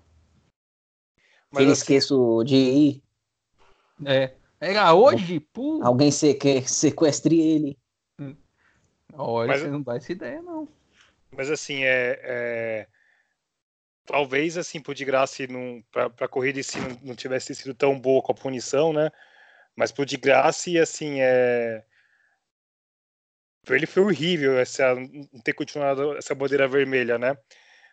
Mas 1.50 1.62
ele 1.62 1.72
assim... 1.72 1.80
esqueço 1.82 2.42
de 2.44 2.56
ir. 2.56 3.02
É. 4.04 4.32
Era 4.60 4.92
hoje? 4.94 5.40
Pô. 5.40 5.80
Alguém 5.82 6.10
sequestre 6.10 7.40
ele. 7.40 7.78
Olha, 9.12 9.48
mas, 9.48 9.60
você 9.62 9.68
não 9.68 9.82
dá 9.82 9.96
essa 9.96 10.12
ideia, 10.12 10.42
não. 10.42 10.68
Mas 11.30 11.50
assim, 11.50 11.82
é, 11.84 12.20
é 12.22 12.86
talvez 14.08 14.56
assim 14.56 14.80
pro 14.80 14.94
de 14.94 15.04
graça 15.04 15.42
para 15.92 16.06
a 16.20 16.28
corrida 16.28 16.58
em 16.58 16.62
si 16.62 16.78
não, 16.80 16.98
não, 17.02 17.14
tivesse 17.14 17.54
sido 17.54 17.74
tão 17.74 17.98
boa 17.98 18.22
com 18.22 18.32
a 18.32 18.34
punição, 18.34 18.92
né? 18.92 19.10
Mas 19.76 19.92
pro 19.92 20.06
de 20.06 20.16
graça 20.16 20.70
assim 20.80 21.20
é 21.20 21.84
ele 23.76 23.86
foi 23.86 24.02
horrível 24.02 24.58
essa 24.58 24.94
não 24.94 25.40
ter 25.44 25.52
continuado 25.52 26.16
essa 26.16 26.34
bandeira 26.34 26.68
vermelha, 26.68 27.18
né? 27.18 27.36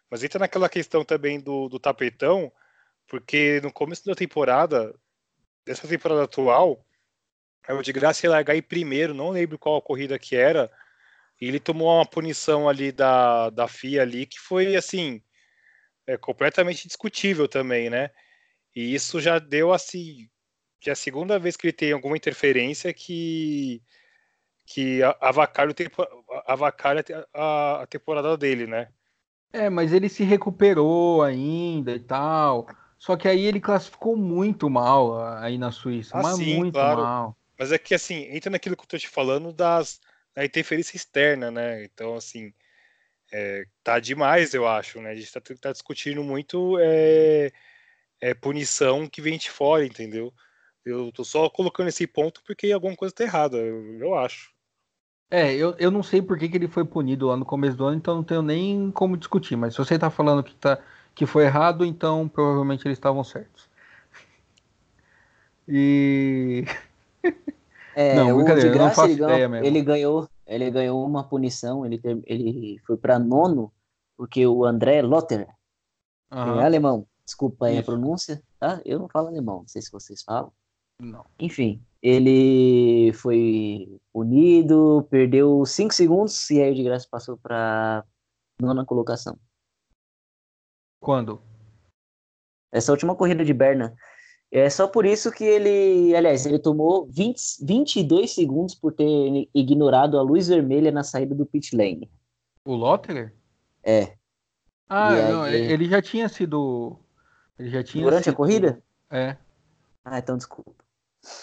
Mas 0.09 0.23
entra 0.23 0.39
naquela 0.39 0.69
questão 0.69 1.03
também 1.03 1.39
do, 1.39 1.67
do 1.67 1.79
tapetão, 1.79 2.51
porque 3.07 3.59
no 3.61 3.71
começo 3.71 4.05
da 4.05 4.15
temporada, 4.15 4.93
dessa 5.65 5.87
temporada 5.87 6.23
atual, 6.23 6.85
é 7.67 7.73
o 7.73 7.81
de 7.81 7.91
graça 7.91 8.25
ia 8.25 8.31
largar 8.31 8.55
em 8.55 8.61
primeiro, 8.61 9.13
não 9.13 9.31
lembro 9.31 9.57
qual 9.57 9.77
a 9.77 9.81
corrida 9.81 10.19
que 10.19 10.35
era, 10.35 10.71
e 11.41 11.47
ele 11.47 11.59
tomou 11.59 11.89
uma 11.89 12.05
punição 12.05 12.69
ali 12.69 12.91
da, 12.91 13.49
da 13.49 13.67
FIA 13.67 14.03
ali 14.03 14.25
que 14.25 14.39
foi 14.39 14.75
assim 14.75 15.21
é 16.07 16.17
completamente 16.17 16.87
discutível 16.87 17.47
também, 17.47 17.89
né? 17.89 18.11
E 18.75 18.93
isso 18.93 19.19
já 19.19 19.39
deu 19.39 19.73
assim, 19.73 20.29
já 20.81 20.91
é 20.91 20.93
a 20.93 20.95
segunda 20.95 21.39
vez 21.39 21.57
que 21.57 21.67
ele 21.67 21.73
tem 21.73 21.91
alguma 21.91 22.17
interferência 22.17 22.93
que 22.93 23.81
que 24.65 25.01
avacalha, 25.21 25.71
o 25.71 25.73
tempo, 25.73 26.05
avacalha 26.45 27.03
a, 27.33 27.81
a 27.83 27.87
temporada 27.87 28.35
dele, 28.37 28.65
né? 28.65 28.89
É, 29.53 29.69
mas 29.69 29.93
ele 29.93 30.09
se 30.09 30.23
recuperou 30.23 31.23
ainda 31.23 31.93
e 31.93 31.99
tal. 31.99 32.67
Só 32.97 33.15
que 33.15 33.27
aí 33.27 33.45
ele 33.45 33.59
classificou 33.59 34.17
muito 34.17 34.69
mal 34.69 35.21
aí 35.37 35.57
na 35.57 35.71
Suíça, 35.71 36.17
ah, 36.17 36.23
mas 36.23 36.37
sim, 36.37 36.55
muito 36.55 36.73
claro. 36.73 37.01
mal. 37.01 37.37
Mas 37.57 37.71
é 37.71 37.77
que 37.77 37.93
assim, 37.93 38.27
entra 38.35 38.49
naquilo 38.49 38.75
que 38.75 38.83
eu 38.83 38.87
tô 38.87 38.97
te 38.97 39.07
falando 39.07 39.53
das 39.53 40.01
da 40.33 40.43
interferência 40.43 40.97
externa, 40.97 41.49
né? 41.49 41.85
Então, 41.85 42.15
assim, 42.15 42.53
é, 43.31 43.65
tá 43.83 43.99
demais, 43.99 44.53
eu 44.53 44.67
acho, 44.67 45.01
né? 45.01 45.11
A 45.11 45.15
gente 45.15 45.31
tá, 45.31 45.41
tá 45.61 45.71
discutindo 45.71 46.23
muito 46.23 46.77
é, 46.79 47.51
é, 48.19 48.33
punição 48.33 49.07
que 49.07 49.21
vem 49.21 49.37
de 49.37 49.49
fora, 49.49 49.85
entendeu? 49.85 50.33
Eu 50.83 51.11
tô 51.11 51.23
só 51.23 51.49
colocando 51.49 51.87
esse 51.87 52.05
ponto 52.05 52.43
porque 52.43 52.71
alguma 52.71 52.95
coisa 52.95 53.15
tá 53.15 53.23
errada, 53.23 53.57
eu, 53.57 53.99
eu 53.99 54.15
acho. 54.15 54.54
É, 55.35 55.53
eu, 55.53 55.75
eu 55.77 55.91
não 55.91 56.01
sei 56.01 56.21
por 56.21 56.39
que, 56.39 56.47
que 56.47 56.55
ele 56.55 56.69
foi 56.69 56.85
punido 56.85 57.27
lá 57.27 57.35
no 57.35 57.43
começo 57.43 57.75
do 57.75 57.83
ano, 57.83 57.97
então 57.97 58.15
não 58.15 58.23
tenho 58.23 58.41
nem 58.41 58.89
como 58.91 59.17
discutir. 59.17 59.57
Mas 59.57 59.73
se 59.73 59.79
você 59.79 59.99
tá 59.99 60.09
falando 60.09 60.41
que, 60.41 60.55
tá, 60.55 60.79
que 61.13 61.25
foi 61.25 61.43
errado, 61.43 61.83
então 61.83 62.25
provavelmente 62.29 62.87
eles 62.87 62.97
estavam 62.97 63.21
certos. 63.21 63.69
E. 65.67 66.63
É, 67.97 68.13
não, 68.15 68.43
graça, 68.43 68.67
eu 68.67 68.75
não 68.75 68.91
faço 68.91 69.07
ele 69.07 69.15
ganhou, 69.15 69.31
ideia 69.31 69.49
mesmo. 69.49 69.65
Ele 69.65 69.81
ganhou, 69.81 70.29
ele 70.45 70.69
ganhou 70.69 71.05
uma 71.05 71.23
punição, 71.23 71.85
ele, 71.85 72.01
ele 72.25 72.81
foi 72.85 72.97
para 72.97 73.17
nono, 73.17 73.71
porque 74.17 74.45
o 74.45 74.65
André 74.65 75.01
Lotter, 75.01 75.47
uhum. 76.29 76.59
é 76.59 76.65
alemão, 76.65 77.07
desculpa 77.23 77.67
aí 77.67 77.77
a 77.77 77.83
pronúncia, 77.83 78.41
tá? 78.59 78.81
Eu 78.83 78.99
não 78.99 79.07
falo 79.07 79.29
alemão, 79.29 79.59
não 79.59 79.67
sei 79.67 79.81
se 79.81 79.89
vocês 79.89 80.21
falam. 80.23 80.51
Não. 80.99 81.25
Enfim, 81.39 81.81
ele 82.05 83.11
foi 83.13 83.99
punido, 84.13 85.07
perdeu 85.09 85.65
5 85.65 85.91
segundos 85.91 86.51
e 86.51 86.61
aí 86.61 86.75
de 86.75 86.83
graça 86.83 87.07
passou 87.09 87.35
para 87.35 88.05
nona 88.61 88.85
colocação. 88.85 89.35
Quando? 90.99 91.41
Essa 92.71 92.91
última 92.91 93.15
corrida 93.15 93.43
de 93.43 93.53
Berna. 93.55 93.95
É 94.51 94.69
só 94.69 94.87
por 94.87 95.03
isso 95.03 95.31
que 95.31 95.43
ele, 95.43 96.15
aliás, 96.15 96.45
ele 96.45 96.59
tomou 96.59 97.07
20, 97.07 97.65
22 97.65 98.35
segundos 98.35 98.75
por 98.75 98.93
ter 98.93 99.49
ignorado 99.51 100.19
a 100.19 100.21
luz 100.21 100.47
vermelha 100.47 100.91
na 100.91 101.03
saída 101.03 101.33
do 101.33 101.45
pit 101.45 101.75
lane. 101.75 102.11
O 102.63 102.75
Lotterer? 102.75 103.33
É. 103.83 104.15
Ah, 104.87 105.09
aí, 105.09 105.31
não, 105.31 105.47
ele 105.47 105.89
já 105.89 106.03
tinha 106.03 106.29
sido. 106.29 106.99
Ele 107.57 107.71
já 107.71 107.83
tinha 107.83 108.03
Durante 108.03 108.25
sido... 108.25 108.33
a 108.33 108.35
corrida? 108.35 108.83
É. 109.09 109.35
Ah, 110.03 110.19
então 110.19 110.37
desculpa. 110.37 110.74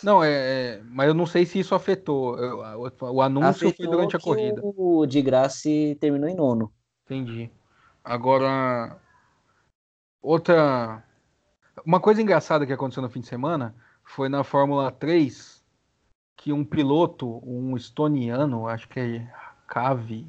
Não, 0.02 0.22
é, 0.22 0.30
é, 0.30 0.82
mas 0.84 1.08
eu 1.08 1.14
não 1.14 1.26
sei 1.26 1.44
se 1.44 1.58
isso 1.58 1.74
afetou. 1.74 2.36
O, 2.36 3.14
o 3.14 3.22
anúncio 3.22 3.68
afetou 3.68 3.86
foi 3.86 3.96
durante 3.96 4.16
a 4.16 4.20
corrida. 4.20 4.60
O 4.62 5.06
de 5.06 5.20
graça 5.20 5.68
terminou 5.98 6.28
em 6.28 6.36
nono. 6.36 6.72
Entendi. 7.04 7.50
Agora, 8.04 8.96
outra 10.20 11.04
uma 11.84 12.00
coisa 12.00 12.22
engraçada 12.22 12.66
que 12.66 12.72
aconteceu 12.72 13.02
no 13.02 13.08
fim 13.08 13.20
de 13.20 13.26
semana 13.26 13.74
foi 14.04 14.28
na 14.28 14.44
Fórmula 14.44 14.90
3 14.90 15.62
que 16.36 16.52
um 16.52 16.64
piloto, 16.64 17.40
um 17.44 17.76
estoniano, 17.76 18.66
acho 18.66 18.88
que 18.88 18.98
é 18.98 19.32
Cavi, 19.66 20.26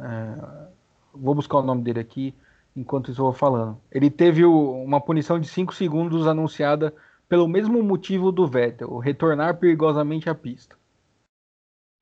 é, 0.00 0.68
vou 1.12 1.34
buscar 1.34 1.58
o 1.58 1.62
nome 1.62 1.82
dele 1.82 2.00
aqui 2.00 2.34
enquanto 2.74 3.10
isso 3.10 3.20
eu 3.20 3.26
vou 3.26 3.32
falando. 3.32 3.80
Ele 3.90 4.10
teve 4.10 4.44
uma 4.44 5.00
punição 5.00 5.38
de 5.38 5.48
5 5.48 5.74
segundos 5.74 6.26
anunciada 6.26 6.94
pelo 7.28 7.48
mesmo 7.48 7.82
motivo 7.82 8.30
do 8.30 8.46
Vettel, 8.46 8.98
retornar 8.98 9.58
perigosamente 9.58 10.30
à 10.30 10.34
pista. 10.34 10.76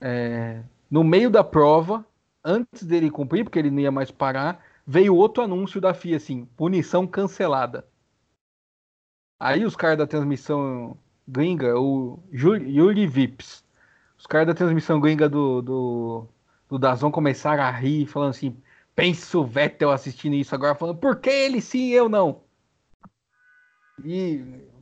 É, 0.01 0.62
no 0.91 1.03
meio 1.03 1.31
da 1.31 1.43
prova, 1.43 2.05
antes 2.45 2.85
dele 2.85 3.11
cumprir, 3.11 3.45
porque 3.45 3.59
ele 3.59 3.70
não 3.70 3.81
ia 3.81 3.91
mais 3.91 4.11
parar, 4.11 4.62
veio 4.87 5.14
outro 5.16 5.43
anúncio 5.43 5.81
da 5.81 5.95
FIA 5.95 6.16
assim: 6.16 6.45
punição 6.57 7.07
cancelada. 7.07 7.87
Aí 9.41 9.64
os 9.64 9.77
caras 9.77 9.99
da 9.99 10.07
transmissão 10.07 10.97
gringa, 11.27 11.79
o 11.79 12.18
Yuri 12.33 13.07
Vips, 13.07 13.64
os 14.18 14.27
caras 14.27 14.47
da 14.49 14.55
transmissão 14.55 15.01
gringa 15.01 15.29
do, 15.29 15.62
do, 15.62 16.29
do 16.68 16.79
Dazon 16.79 17.11
começaram 17.11 17.62
a 17.62 17.70
rir, 17.70 18.07
falando 18.07 18.31
assim: 18.31 18.57
pensa 18.95 19.39
o 19.39 19.45
Vettel 19.45 19.91
assistindo 19.91 20.35
isso 20.35 20.55
agora, 20.55 20.75
falando, 20.75 20.99
por 20.99 21.16
que 21.16 21.31
ele 21.31 21.61
sim 21.61 21.91
eu 21.91 22.09
não? 22.09 22.43
E. 24.05 24.72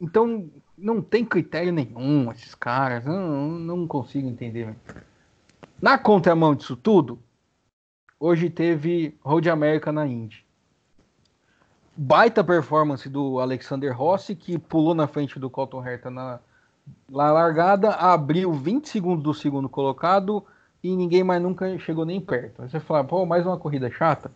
Então, 0.00 0.48
não 0.76 1.02
tem 1.02 1.24
critério 1.24 1.72
nenhum 1.72 2.30
esses 2.30 2.54
caras, 2.54 3.04
não, 3.04 3.48
não 3.50 3.86
consigo 3.86 4.28
entender. 4.28 4.76
Na 5.80 5.98
contramão 5.98 6.54
disso 6.54 6.76
tudo, 6.76 7.18
hoje 8.18 8.48
teve 8.50 9.16
Road 9.22 9.48
America 9.50 9.90
na 9.90 10.06
Indy 10.06 10.46
baita 12.00 12.44
performance 12.44 13.08
do 13.08 13.40
Alexander 13.40 13.92
Rossi, 13.92 14.36
que 14.36 14.56
pulou 14.56 14.94
na 14.94 15.08
frente 15.08 15.36
do 15.36 15.50
Colton 15.50 15.84
Herta 15.84 16.08
na, 16.08 16.38
na 17.10 17.32
largada, 17.32 17.90
abriu 17.90 18.52
20 18.52 18.88
segundos 18.88 19.24
do 19.24 19.34
segundo 19.34 19.68
colocado 19.68 20.44
e 20.80 20.94
ninguém 20.94 21.24
mais 21.24 21.42
nunca 21.42 21.76
chegou 21.80 22.04
nem 22.04 22.20
perto. 22.20 22.62
Aí 22.62 22.70
você 22.70 22.78
fala, 22.78 23.02
pô, 23.02 23.26
mais 23.26 23.44
uma 23.44 23.58
corrida 23.58 23.90
chata? 23.90 24.30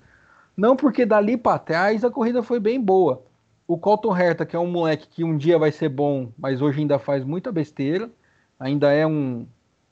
Não, 0.56 0.74
porque 0.74 1.06
dali 1.06 1.36
para 1.36 1.56
trás 1.56 2.04
a 2.04 2.10
corrida 2.10 2.42
foi 2.42 2.58
bem 2.58 2.80
boa. 2.80 3.22
O 3.66 3.78
Colton 3.78 4.16
Herta, 4.16 4.44
que 4.44 4.56
é 4.56 4.58
um 4.58 4.70
moleque 4.70 5.08
que 5.08 5.24
um 5.24 5.36
dia 5.36 5.58
vai 5.58 5.72
ser 5.72 5.88
bom, 5.88 6.32
mas 6.36 6.60
hoje 6.60 6.80
ainda 6.80 6.98
faz 6.98 7.24
muita 7.24 7.52
besteira, 7.52 8.10
ainda 8.58 8.92
é 8.92 9.06
um, 9.06 9.46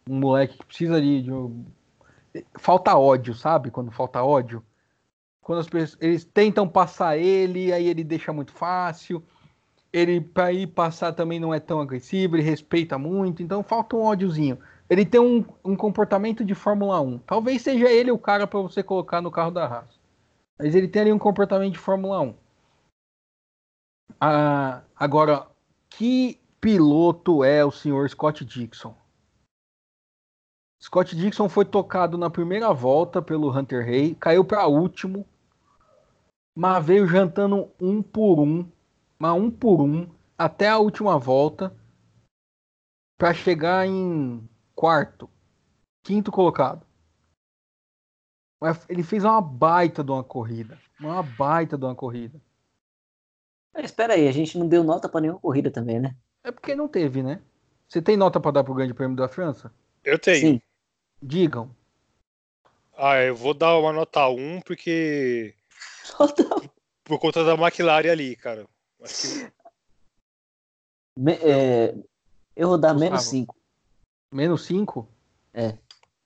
um 0.09 0.18
moleque 0.18 0.59
que 0.59 0.66
precisa 0.66 1.01
de, 1.01 1.23
de 1.23 2.45
falta 2.59 2.97
ódio, 2.97 3.35
sabe? 3.35 3.71
Quando 3.71 3.91
falta 3.91 4.23
ódio 4.23 4.62
quando 5.51 5.59
as 5.59 5.68
pessoas, 5.68 5.99
eles 6.01 6.25
tentam 6.25 6.68
passar 6.68 7.16
ele, 7.18 7.73
aí 7.73 7.89
ele 7.89 8.05
deixa 8.05 8.33
muito 8.33 8.53
fácil. 8.53 9.21
Ele, 9.93 10.21
para 10.21 10.53
ir 10.53 10.68
passar, 10.68 11.12
também 11.12 11.41
não 11.41 11.53
é 11.53 11.59
tão 11.59 11.81
agressivo, 11.81 12.37
ele 12.37 12.45
respeita 12.45 12.97
muito, 12.97 13.43
então 13.43 13.61
falta 13.64 13.97
um 13.97 14.03
ódiozinho. 14.03 14.59
Ele 14.89 15.05
tem 15.05 15.21
um, 15.21 15.45
um 15.64 15.75
comportamento 15.75 16.45
de 16.45 16.55
Fórmula 16.55 17.01
1. 17.01 17.18
Talvez 17.27 17.62
seja 17.62 17.91
ele 17.91 18.12
o 18.12 18.18
cara 18.18 18.47
para 18.47 18.61
você 18.61 18.81
colocar 18.81 19.21
no 19.21 19.31
carro 19.31 19.51
da 19.51 19.66
raça. 19.66 19.99
Mas 20.57 20.75
ele 20.77 20.87
tem 20.87 21.03
ali 21.03 21.12
um 21.12 21.18
comportamento 21.18 21.73
de 21.73 21.79
Fórmula 21.81 22.21
1. 22.21 22.35
Ah, 24.19 24.83
agora, 24.97 25.47
que 25.89 26.41
piloto 26.61 27.45
é 27.45 27.65
o 27.65 27.71
senhor 27.71 28.09
Scott 28.09 28.45
Dixon? 28.45 28.95
Scott 30.83 31.15
Dixon 31.15 31.49
foi 31.49 31.65
tocado 31.65 32.17
na 32.17 32.31
primeira 32.31 32.73
volta 32.73 33.21
pelo 33.21 33.51
Hunter 33.51 33.87
Hay, 33.87 34.15
caiu 34.15 34.45
para 34.45 34.67
último, 34.67 35.27
mas 36.57 36.85
veio 36.85 37.07
jantando 37.07 37.71
um 37.79 38.03
por 38.03 38.41
um, 38.41 38.67
mas 39.19 39.33
um 39.33 39.51
por 39.51 39.83
um, 39.83 40.09
até 40.39 40.69
a 40.69 40.79
última 40.79 41.19
volta, 41.19 41.77
para 43.19 43.35
chegar 43.35 43.87
em 43.87 44.49
quarto, 44.75 45.29
quinto 46.03 46.33
colocado. 46.33 46.87
Ele 48.89 49.03
fez 49.03 49.25
uma 49.25 49.41
baita 49.43 50.03
de 50.03 50.11
uma 50.11 50.25
corrida, 50.25 50.79
uma 50.99 51.23
baita 51.23 51.77
de 51.77 51.85
uma 51.85 51.95
corrida. 51.95 52.41
Mas 53.73 53.87
espera 53.87 54.14
aí, 54.14 54.27
a 54.29 54.33
gente 54.33 54.59
não 54.59 54.68
deu 54.68 54.83
nota 54.83 55.09
para 55.09 55.21
nenhuma 55.21 55.41
corrida 55.41 55.71
também, 55.71 56.01
né? 56.01 56.14
É 56.43 56.51
porque 56.51 56.75
não 56.75 56.89
teve, 56.89 57.23
né? 57.23 57.41
Você 57.89 58.01
tem 58.01 58.16
nota 58.16 58.41
para 58.41 58.53
dar 58.53 58.64
pro 58.64 58.75
Grande 58.75 58.95
Prêmio 58.95 59.16
da 59.16 59.29
França? 59.29 59.73
Eu 60.05 60.18
tenho. 60.18 60.41
Sim. 60.41 60.62
Digam. 61.23 61.75
Ah, 62.97 63.21
eu 63.21 63.35
vou 63.35 63.55
dar 63.55 63.77
uma 63.79 63.93
nota 63.93 64.29
1 64.29 64.61
porque. 64.62 65.55
Por 67.05 67.18
conta 67.18 67.45
da 67.45 67.55
McLaren 67.55 68.11
ali, 68.11 68.37
cara. 68.37 68.66
Que... 69.05 69.51
Me, 71.16 71.33
é... 71.33 71.95
Eu 72.55 72.68
vou 72.68 72.79
dar 72.79 72.95
menos 72.95 73.25
5. 73.25 73.57
Menos 74.33 74.64
5? 74.64 75.09
É. 75.53 75.77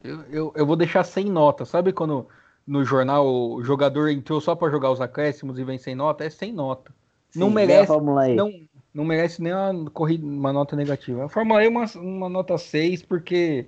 Eu, 0.02 0.22
eu, 0.24 0.52
eu 0.56 0.66
vou 0.66 0.76
deixar 0.76 1.04
sem 1.04 1.26
nota. 1.26 1.64
Sabe 1.64 1.92
quando 1.92 2.28
no 2.66 2.84
jornal 2.84 3.26
o 3.26 3.62
jogador 3.62 4.10
entrou 4.10 4.40
só 4.40 4.54
para 4.54 4.70
jogar 4.70 4.90
os 4.90 5.00
acréscimos 5.00 5.58
e 5.58 5.64
vem 5.64 5.78
sem 5.78 5.94
nota? 5.94 6.24
É 6.24 6.30
sem 6.30 6.52
nota. 6.52 6.94
Sim, 7.34 7.40
não 7.40 7.50
merece. 7.50 7.92
Não, 8.36 8.50
não 8.94 9.04
merece 9.04 9.42
nem 9.42 9.52
uma, 9.52 9.90
corrida, 9.90 10.24
uma 10.24 10.52
nota 10.52 10.74
negativa. 10.76 11.24
A 11.24 11.28
Fórmula 11.28 11.62
E 11.62 11.66
é 11.66 11.68
uma, 11.68 11.84
uma 11.96 12.28
nota 12.28 12.56
6 12.56 13.02
porque 13.02 13.66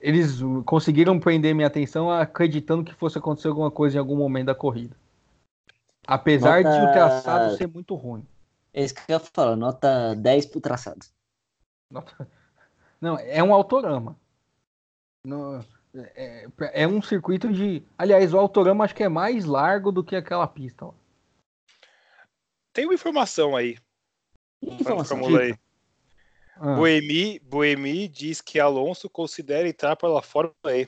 eles 0.00 0.40
conseguiram 0.64 1.18
prender 1.18 1.54
minha 1.54 1.66
atenção 1.66 2.10
acreditando 2.10 2.84
que 2.84 2.94
fosse 2.94 3.18
acontecer 3.18 3.48
alguma 3.48 3.70
coisa 3.70 3.96
em 3.96 3.98
algum 3.98 4.16
momento 4.16 4.46
da 4.46 4.54
corrida. 4.54 4.94
Apesar 6.06 6.62
Nota- 6.62 6.78
de 6.78 6.86
o 6.86 6.92
traçado 6.92 7.56
ser 7.56 7.66
muito 7.66 7.94
ruim. 7.94 8.24
É 8.72 8.84
isso 8.84 8.94
que 8.94 9.00
eu 9.08 9.14
ia 9.16 9.20
falar, 9.20 9.56
nota 9.56 10.14
10 10.14 10.46
pro 10.46 10.60
traçado. 10.60 11.04
Nota- 11.90 12.28
Não, 13.00 13.18
é 13.18 13.42
um 13.42 13.52
autorama. 13.54 14.16
Não, 15.24 15.64
é, 15.94 16.46
é 16.82 16.86
um 16.86 17.00
circuito 17.00 17.52
de. 17.52 17.82
Aliás, 17.96 18.32
o 18.34 18.38
autorama 18.38 18.84
acho 18.84 18.94
que 18.94 19.02
é 19.02 19.08
mais 19.08 19.44
largo 19.44 19.90
do 19.90 20.04
que 20.04 20.14
aquela 20.16 20.46
pista. 20.46 20.86
ó. 20.86 20.92
Tem 22.78 22.84
uma 22.84 22.94
informação 22.94 23.56
aí. 23.56 23.76
Informação? 24.62 25.18
E. 25.40 25.58
Ah, 26.60 26.76
Boemi, 26.76 27.40
Boemi 27.40 28.06
diz 28.06 28.40
que 28.40 28.60
Alonso 28.60 29.10
considera 29.10 29.68
entrar 29.68 29.96
pela 29.96 30.22
Fórmula 30.22 30.54
E. 30.66 30.86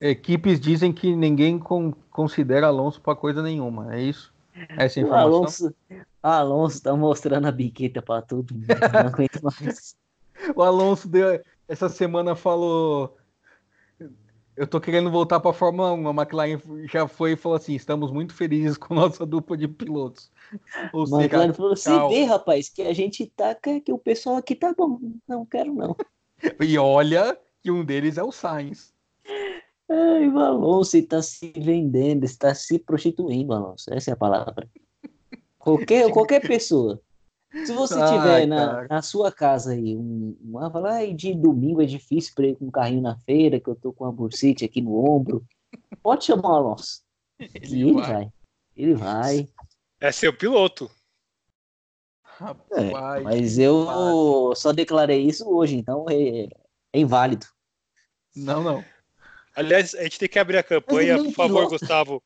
Equipes 0.00 0.60
dizem 0.60 0.92
que 0.92 1.16
ninguém 1.16 1.58
con- 1.58 1.90
considera 2.08 2.68
Alonso 2.68 3.00
para 3.00 3.16
coisa 3.16 3.42
nenhuma. 3.42 3.96
É 3.96 4.00
isso? 4.00 4.32
Essa 4.78 5.00
é 5.00 5.02
a 5.02 5.06
O 5.06 5.08
informação? 5.08 5.34
Alonso, 5.34 5.74
o 5.90 6.04
Alonso 6.22 6.82
tá 6.84 6.94
mostrando 6.94 7.48
a 7.48 7.50
biqueta 7.50 8.00
pra 8.00 8.22
todo 8.22 8.54
mundo. 8.54 8.66
Não 8.68 9.00
aguento 9.00 9.40
mais. 9.42 9.96
O 10.54 10.62
Alonso 10.62 11.08
deu- 11.08 11.42
essa 11.66 11.88
semana 11.88 12.36
falou. 12.36 13.16
Eu 14.56 14.66
tô 14.66 14.80
querendo 14.80 15.10
voltar 15.10 15.40
para 15.40 15.50
a 15.50 15.54
Fórmula 15.54 15.92
1. 15.92 16.08
A 16.08 16.10
McLaren 16.10 16.60
já 16.90 17.08
foi 17.08 17.32
e 17.32 17.36
falou 17.36 17.56
assim: 17.56 17.74
estamos 17.74 18.10
muito 18.10 18.34
felizes 18.34 18.76
com 18.76 18.94
nossa 18.94 19.24
dupla 19.24 19.56
de 19.56 19.66
pilotos. 19.66 20.30
Ou 20.92 21.06
seja, 21.06 21.44
ele 21.44 21.54
falou, 21.54 21.74
você 21.74 22.08
vê, 22.08 22.24
rapaz, 22.24 22.68
que 22.68 22.82
a 22.82 22.92
gente 22.92 23.26
tá, 23.26 23.54
que 23.54 23.90
o 23.90 23.98
pessoal 23.98 24.36
aqui 24.36 24.54
tá 24.54 24.74
bom. 24.76 24.98
Não 25.26 25.46
quero, 25.46 25.74
não. 25.74 25.96
e 26.60 26.76
olha 26.76 27.38
que 27.62 27.70
um 27.70 27.84
deles 27.84 28.18
é 28.18 28.22
o 28.22 28.32
Sainz. 28.32 28.92
Ai, 29.88 30.24
Alonso 30.24 30.96
está 30.96 31.22
se 31.22 31.52
vendendo, 31.56 32.24
está 32.24 32.54
se 32.54 32.78
prostituindo, 32.78 33.52
Alonso. 33.52 33.92
Essa 33.92 34.10
é 34.10 34.14
a 34.14 34.16
palavra. 34.16 34.68
Qualquer, 35.58 36.10
qualquer 36.10 36.40
pessoa. 36.40 37.00
Se 37.52 37.72
você 37.72 38.00
Ai, 38.00 38.12
tiver 38.18 38.46
na, 38.46 38.88
na 38.88 39.02
sua 39.02 39.30
casa 39.30 39.72
aí, 39.72 39.94
um, 39.94 40.36
um 40.42 40.58
ah, 40.58 40.70
fala, 40.70 40.94
ai, 40.94 41.12
de 41.12 41.34
domingo 41.34 41.82
é 41.82 41.86
difícil 41.86 42.32
para 42.34 42.46
ir 42.46 42.56
com 42.56 42.66
um 42.66 42.70
carrinho 42.70 43.02
na 43.02 43.16
feira, 43.18 43.60
que 43.60 43.68
eu 43.68 43.74
tô 43.74 43.92
com 43.92 44.04
uma 44.04 44.12
bursite 44.12 44.64
aqui 44.64 44.80
no 44.80 44.96
ombro. 45.04 45.44
Pode 46.02 46.24
chamar 46.24 46.48
o 46.48 46.54
Alonso. 46.54 47.02
Que 47.38 47.58
ele 47.62 47.92
vai. 47.92 48.32
Ele 48.74 48.94
vai. 48.94 49.48
É 50.00 50.10
seu 50.10 50.32
piloto. 50.32 50.90
É, 52.40 52.44
Rapaz, 52.44 53.22
mas 53.22 53.54
que 53.56 53.62
eu 53.62 54.52
só 54.56 54.72
declarei 54.72 55.22
isso 55.22 55.48
hoje, 55.48 55.76
então 55.76 56.06
é, 56.08 56.48
é 56.92 56.98
inválido. 56.98 57.46
Não, 58.34 58.62
não. 58.64 58.84
Aliás, 59.54 59.94
a 59.94 60.02
gente 60.02 60.18
tem 60.18 60.28
que 60.28 60.38
abrir 60.38 60.56
a 60.56 60.62
campanha, 60.62 61.12
Mas 61.12 61.24
ele 61.24 61.34
por 61.34 61.36
favor. 61.36 61.68
Gustavo. 61.68 62.22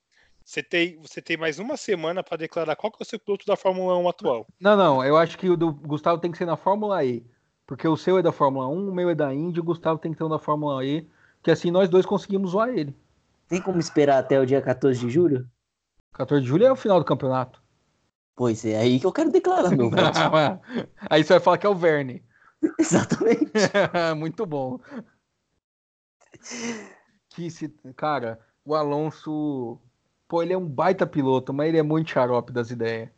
Você 0.46 0.62
tem, 0.62 0.96
você 0.98 1.20
tem 1.20 1.36
mais 1.36 1.58
uma 1.58 1.76
semana 1.76 2.22
para 2.22 2.36
declarar 2.36 2.76
qual 2.76 2.92
que 2.92 2.98
é 3.00 3.04
o 3.04 3.04
seu 3.04 3.18
piloto 3.18 3.44
da 3.44 3.56
Fórmula 3.56 3.98
1 3.98 4.08
atual. 4.08 4.46
Não, 4.60 4.76
não. 4.76 5.04
Eu 5.04 5.16
acho 5.16 5.36
que 5.36 5.50
o 5.50 5.56
do 5.56 5.72
Gustavo 5.72 6.20
tem 6.20 6.30
que 6.30 6.38
ser 6.38 6.44
na 6.44 6.56
Fórmula 6.56 7.04
E. 7.04 7.26
Porque 7.66 7.88
o 7.88 7.96
seu 7.96 8.16
é 8.16 8.22
da 8.22 8.30
Fórmula 8.30 8.68
1, 8.68 8.88
o 8.88 8.94
meu 8.94 9.10
é 9.10 9.14
da 9.14 9.34
Indy, 9.34 9.58
o 9.58 9.64
Gustavo 9.64 9.98
tem 9.98 10.12
que 10.12 10.18
ter 10.18 10.22
um 10.22 10.28
da 10.28 10.38
Fórmula 10.38 10.84
E. 10.84 11.04
Que 11.42 11.50
assim 11.50 11.72
nós 11.72 11.88
dois 11.88 12.06
conseguimos 12.06 12.52
zoar 12.52 12.68
ele. 12.68 12.96
Tem 13.48 13.60
como 13.60 13.80
esperar 13.80 14.18
até 14.18 14.38
o 14.40 14.46
dia 14.46 14.62
14 14.62 15.00
de 15.00 15.10
julho? 15.10 15.50
14 16.12 16.40
de 16.40 16.48
julho 16.48 16.64
é 16.64 16.70
o 16.70 16.76
final 16.76 17.00
do 17.00 17.04
campeonato. 17.04 17.60
Pois 18.36 18.64
é, 18.64 18.76
aí 18.76 19.00
que 19.00 19.06
eu 19.06 19.12
quero 19.12 19.32
declarar 19.32 19.70
meu 19.70 19.90
voto. 19.90 20.60
Aí 21.10 21.24
você 21.24 21.32
vai 21.32 21.40
falar 21.40 21.58
que 21.58 21.66
é 21.66 21.68
o 21.68 21.74
Verne. 21.74 22.22
Exatamente. 22.78 23.50
Muito 24.16 24.46
bom. 24.46 24.78
Que 27.30 27.50
se, 27.50 27.68
cara, 27.96 28.38
o 28.64 28.76
Alonso, 28.76 29.80
pô, 30.28 30.42
ele 30.42 30.52
é 30.52 30.58
um 30.58 30.66
baita 30.66 31.06
piloto, 31.06 31.52
mas 31.52 31.68
ele 31.68 31.78
é 31.78 31.82
muito 31.82 32.10
xarope 32.10 32.52
das 32.52 32.70
ideias. 32.70 33.08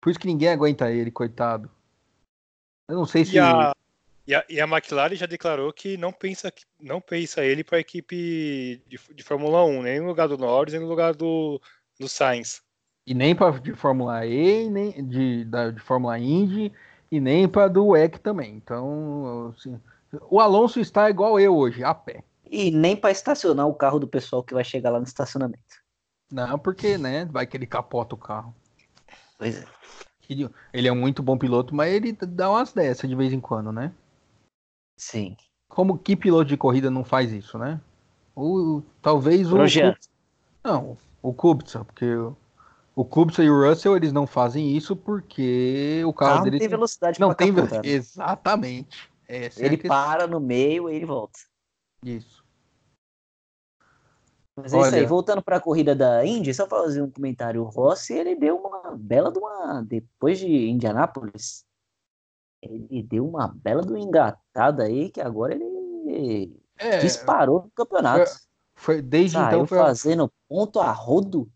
Por 0.00 0.10
isso 0.10 0.18
que 0.18 0.26
ninguém 0.26 0.48
aguenta 0.50 0.90
ele, 0.90 1.10
coitado. 1.10 1.70
Eu 2.88 2.96
não 2.96 3.06
sei 3.06 3.24
se 3.24 3.36
E 3.36 3.38
a, 3.38 3.72
e, 4.26 4.34
a, 4.34 4.44
e 4.48 4.60
a 4.60 4.64
McLaren 4.66 5.14
já 5.14 5.26
declarou 5.26 5.72
que 5.72 5.96
não 5.96 6.12
pensa, 6.12 6.50
que- 6.50 6.64
não 6.80 7.00
pensa 7.00 7.44
ele 7.44 7.62
para 7.64 7.76
a 7.78 7.80
equipe 7.80 8.82
de, 8.86 8.98
de 9.14 9.22
Fórmula 9.22 9.64
1, 9.64 9.82
nem 9.82 10.00
no 10.00 10.06
lugar 10.06 10.28
do 10.28 10.36
Norris, 10.38 10.72
nem 10.72 10.82
no 10.82 10.88
lugar 10.88 11.14
do, 11.14 11.60
do 11.98 12.08
Sainz. 12.08 12.62
e 13.06 13.14
nem 13.14 13.34
para 13.34 13.58
de 13.58 13.74
Fórmula 13.74 14.24
E, 14.26 14.66
e 14.66 14.70
nem 14.70 15.06
de, 15.08 15.44
da, 15.44 15.70
de 15.70 15.80
Fórmula 15.80 16.18
Indy 16.18 16.72
e 17.10 17.20
nem 17.20 17.48
para 17.48 17.68
do 17.68 17.86
WEC 17.88 18.18
também. 18.20 18.54
Então, 18.56 19.48
assim, 19.56 19.80
o 20.30 20.40
Alonso 20.40 20.80
está 20.80 21.10
igual 21.10 21.38
eu 21.40 21.56
hoje, 21.56 21.82
a 21.82 21.94
pé. 21.94 22.22
E 22.50 22.70
nem 22.70 22.96
para 22.96 23.10
estacionar 23.10 23.66
o 23.68 23.74
carro 23.74 23.98
do 23.98 24.08
pessoal 24.08 24.42
que 24.42 24.54
vai 24.54 24.64
chegar 24.64 24.90
lá 24.90 24.98
no 24.98 25.04
estacionamento. 25.06 25.79
Não, 26.30 26.58
porque, 26.58 26.96
né, 26.96 27.24
vai 27.26 27.46
que 27.46 27.56
ele 27.56 27.66
capota 27.66 28.14
o 28.14 28.18
carro. 28.18 28.54
Pois 29.38 29.62
é. 29.62 29.66
Ele 30.28 30.48
ele 30.72 30.86
é 30.86 30.92
um 30.92 30.96
muito 30.96 31.22
bom 31.22 31.36
piloto, 31.36 31.74
mas 31.74 31.92
ele 31.92 32.12
dá 32.12 32.48
umas 32.50 32.72
dessas 32.72 33.08
de 33.08 33.16
vez 33.16 33.32
em 33.32 33.40
quando, 33.40 33.72
né? 33.72 33.92
Sim. 34.96 35.36
Como 35.68 35.98
que 35.98 36.14
piloto 36.16 36.44
de 36.44 36.56
corrida 36.56 36.90
não 36.90 37.04
faz 37.04 37.32
isso, 37.32 37.58
né? 37.58 37.80
O, 38.36 38.82
talvez 39.02 39.52
o. 39.52 39.56
Kubica- 39.56 39.98
Não, 40.62 40.96
o 41.22 41.32
Kubica, 41.32 41.84
porque 41.84 42.04
o, 42.14 42.36
o 42.94 43.04
Kubica 43.04 43.42
e 43.42 43.50
o 43.50 43.68
Russell 43.68 43.96
eles 43.96 44.12
não 44.12 44.26
fazem 44.26 44.76
isso 44.76 44.94
porque 44.94 46.02
o 46.04 46.12
carro 46.12 46.30
carro 46.30 46.36
não 46.36 46.44
deles 46.44 46.60
tem 46.60 46.68
velocidade 46.68 47.18
não 47.20 47.34
tem 47.34 47.52
capotar. 47.52 47.82
né? 47.82 47.88
exatamente. 47.90 49.10
Essa 49.26 49.62
é 49.62 49.66
Ele 49.66 49.76
questão. 49.76 49.96
para 49.96 50.26
no 50.26 50.38
meio 50.40 50.88
e 50.90 50.94
ele 50.94 51.06
volta. 51.06 51.38
Isso. 52.04 52.39
Mas 54.60 54.72
é 54.72 54.80
isso 54.80 54.94
aí, 54.94 55.06
voltando 55.06 55.42
para 55.42 55.56
a 55.56 55.60
corrida 55.60 55.94
da 55.94 56.24
Indy, 56.24 56.52
só 56.54 56.66
fazer 56.66 57.02
um 57.02 57.10
comentário. 57.10 57.62
O 57.62 57.68
Rossi, 57.68 58.14
ele 58.14 58.34
deu 58.36 58.56
uma 58.56 58.96
bela 58.96 59.32
de 59.32 59.38
uma. 59.38 59.82
Depois 59.82 60.38
de 60.38 60.68
Indianápolis, 60.68 61.64
ele 62.62 63.02
deu 63.02 63.26
uma 63.26 63.48
bela 63.48 63.82
de 63.82 63.88
uma 63.88 63.98
engatada 64.00 64.84
aí, 64.84 65.10
que 65.10 65.20
agora 65.20 65.54
ele 65.54 66.56
É, 66.78 66.98
disparou 66.98 67.62
no 67.64 67.70
campeonato. 67.70 68.30
foi 68.74 69.02
desde 69.02 69.36
Saiu 69.36 69.46
então 69.46 69.66
foi 69.66 69.78
fazendo 69.78 70.30
ponto 70.48 70.80
a 70.80 70.90
rodo. 70.92 71.50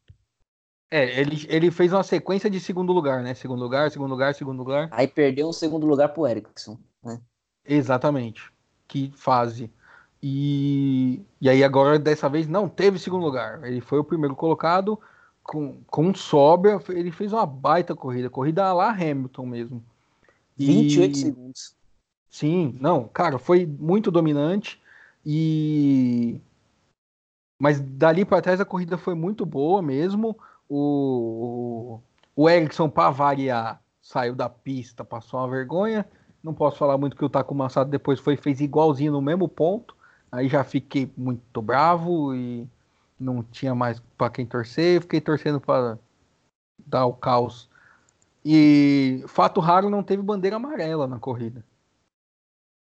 é, 0.90 1.20
ele, 1.20 1.46
ele 1.48 1.70
fez 1.70 1.92
uma 1.92 2.02
sequência 2.02 2.48
de 2.50 2.60
segundo 2.60 2.92
lugar, 2.92 3.22
né? 3.22 3.34
Segundo 3.34 3.60
lugar, 3.62 3.90
segundo 3.90 4.10
lugar, 4.10 4.34
segundo 4.34 4.58
lugar. 4.58 4.88
Aí 4.92 5.08
perdeu 5.08 5.48
um 5.48 5.52
segundo 5.52 5.86
lugar 5.86 6.08
pro 6.10 6.26
Ericsson. 6.26 6.78
Né? 7.02 7.20
Exatamente. 7.64 8.52
Que 8.86 9.10
fase. 9.16 9.72
E, 10.26 11.20
e 11.38 11.50
aí 11.50 11.62
agora, 11.62 11.98
dessa 11.98 12.30
vez, 12.30 12.48
não 12.48 12.66
teve 12.66 12.98
segundo 12.98 13.26
lugar. 13.26 13.62
Ele 13.62 13.82
foi 13.82 13.98
o 13.98 14.04
primeiro 14.04 14.34
colocado 14.34 14.98
com, 15.42 15.76
com 15.86 16.14
sobra. 16.14 16.82
Ele 16.88 17.12
fez 17.12 17.30
uma 17.30 17.44
baita 17.44 17.94
corrida. 17.94 18.30
Corrida 18.30 18.72
lá 18.72 18.88
Hamilton 18.88 19.44
mesmo. 19.44 19.84
E- 20.58 20.64
28 20.64 21.18
segundos. 21.18 21.76
Sim, 22.30 22.74
não, 22.80 23.06
cara, 23.06 23.38
foi 23.38 23.66
muito 23.66 24.10
dominante. 24.10 24.80
E... 25.26 26.40
Mas 27.60 27.78
dali 27.78 28.24
para 28.24 28.40
trás 28.40 28.58
a 28.62 28.64
corrida 28.64 28.96
foi 28.96 29.14
muito 29.14 29.44
boa 29.44 29.82
mesmo. 29.82 30.34
O, 30.66 32.00
o, 32.34 32.48
Ericsson, 32.48 32.88
para 32.88 33.10
variar, 33.10 33.78
saiu 34.00 34.34
da 34.34 34.48
pista, 34.48 35.04
passou 35.04 35.38
uma 35.38 35.50
vergonha. 35.50 36.08
Não 36.42 36.54
posso 36.54 36.78
falar 36.78 36.96
muito 36.96 37.14
que 37.14 37.24
o 37.26 37.28
Taco 37.28 37.54
Massado 37.54 37.90
depois 37.90 38.18
foi 38.18 38.38
fez 38.38 38.62
igualzinho 38.62 39.12
no 39.12 39.20
mesmo 39.20 39.46
ponto. 39.46 39.94
Aí 40.34 40.48
já 40.48 40.64
fiquei 40.64 41.08
muito 41.16 41.62
bravo 41.62 42.34
e 42.34 42.66
não 43.20 43.40
tinha 43.44 43.72
mais 43.72 44.00
para 44.18 44.30
quem 44.32 44.44
torcer. 44.44 45.00
Fiquei 45.00 45.20
torcendo 45.20 45.60
para 45.60 45.96
dar 46.84 47.06
o 47.06 47.12
caos. 47.12 47.70
E 48.44 49.24
fato 49.28 49.60
raro, 49.60 49.88
não 49.88 50.02
teve 50.02 50.22
bandeira 50.24 50.56
amarela 50.56 51.06
na 51.06 51.20
corrida. 51.20 51.64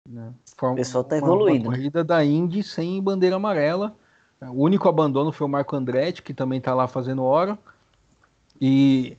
Né? 0.09 0.33
Foi 0.57 0.71
O 0.71 0.75
pessoal 0.75 1.03
tá 1.03 1.15
evoluindo, 1.15 1.69
Uma 1.69 1.75
corrida 1.75 2.03
da 2.03 2.25
Indy 2.25 2.63
sem 2.63 3.01
bandeira 3.01 3.35
amarela. 3.35 3.95
O 4.41 4.63
único 4.63 4.89
abandono 4.89 5.31
foi 5.31 5.45
o 5.45 5.49
Marco 5.49 5.75
Andretti, 5.75 6.23
que 6.23 6.33
também 6.33 6.59
tá 6.59 6.73
lá 6.73 6.87
fazendo 6.87 7.23
hora. 7.23 7.57
E, 8.59 9.15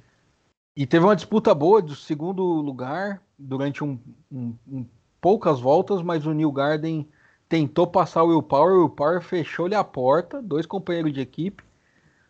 e 0.77 0.87
teve 0.87 1.05
uma 1.05 1.15
disputa 1.17 1.55
boa 1.55 1.81
do 1.81 1.95
segundo 1.95 2.43
lugar 2.43 3.23
durante 3.39 3.85
um, 3.85 3.97
um- 4.31 4.55
um- 4.67 4.87
poucas 5.21 5.61
voltas, 5.61 6.03
mas 6.03 6.27
o 6.27 6.33
New 6.35 6.51
Garden 6.51 7.09
tentou 7.49 7.87
passar 7.87 8.23
o 8.23 8.29
Will 8.29 8.43
Power, 8.43 8.75
o 8.75 8.79
Will 8.81 8.91
Power 8.91 9.21
fechou-lhe 9.23 9.75
a 9.75 9.85
porta, 9.85 10.43
dois 10.43 10.67
companheiros 10.67 11.13
de 11.13 11.21
equipe. 11.21 11.63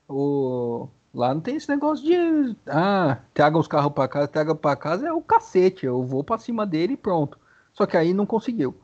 O, 0.08 0.88
lá 1.14 1.32
não 1.32 1.40
tem 1.40 1.56
esse 1.56 1.68
negócio 1.68 2.04
de 2.04 2.56
ah, 2.66 3.18
traga 3.32 3.58
os 3.58 3.68
carros 3.68 3.92
para 3.92 4.08
casa, 4.08 4.28
traga 4.28 4.54
para 4.54 4.76
casa 4.76 5.08
é 5.08 5.12
o 5.12 5.22
cacete, 5.22 5.86
eu 5.86 6.02
vou 6.02 6.22
para 6.22 6.38
cima 6.38 6.66
dele 6.66 6.94
e 6.94 6.96
pronto. 6.96 7.38
Só 7.72 7.86
que 7.86 7.96
aí 7.96 8.12
não 8.14 8.26
conseguiu. 8.26 8.74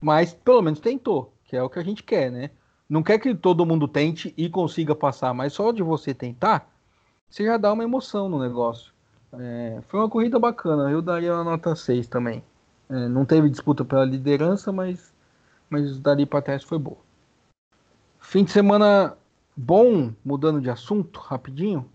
Mas 0.00 0.34
pelo 0.34 0.62
menos 0.62 0.80
tentou, 0.80 1.32
que 1.44 1.56
é 1.56 1.62
o 1.62 1.70
que 1.70 1.78
a 1.78 1.84
gente 1.84 2.02
quer, 2.02 2.30
né? 2.30 2.50
Não 2.88 3.02
quer 3.02 3.18
que 3.18 3.34
todo 3.34 3.64
mundo 3.64 3.88
tente 3.88 4.34
e 4.36 4.48
consiga 4.48 4.94
passar, 4.94 5.32
mas 5.32 5.52
só 5.52 5.72
de 5.72 5.82
você 5.82 6.12
tentar, 6.12 6.70
você 7.28 7.44
já 7.44 7.56
dá 7.56 7.72
uma 7.72 7.84
emoção 7.84 8.28
no 8.28 8.38
negócio. 8.38 8.92
É, 9.32 9.80
foi 9.88 10.00
uma 10.00 10.08
corrida 10.08 10.38
bacana, 10.38 10.90
eu 10.90 11.00
daria 11.00 11.34
uma 11.34 11.44
nota 11.44 11.74
6 11.74 12.06
também. 12.06 12.42
É, 12.88 13.08
não 13.08 13.24
teve 13.24 13.48
disputa 13.48 13.84
pela 13.84 14.04
liderança, 14.04 14.70
mas, 14.70 15.13
mas 15.74 15.98
dali 15.98 16.24
para 16.24 16.40
trás 16.40 16.62
foi 16.62 16.78
boa. 16.78 16.98
Fim 18.20 18.44
de 18.44 18.52
semana 18.52 19.16
bom, 19.56 20.12
mudando 20.24 20.60
de 20.60 20.70
assunto 20.70 21.18
rapidinho, 21.18 21.88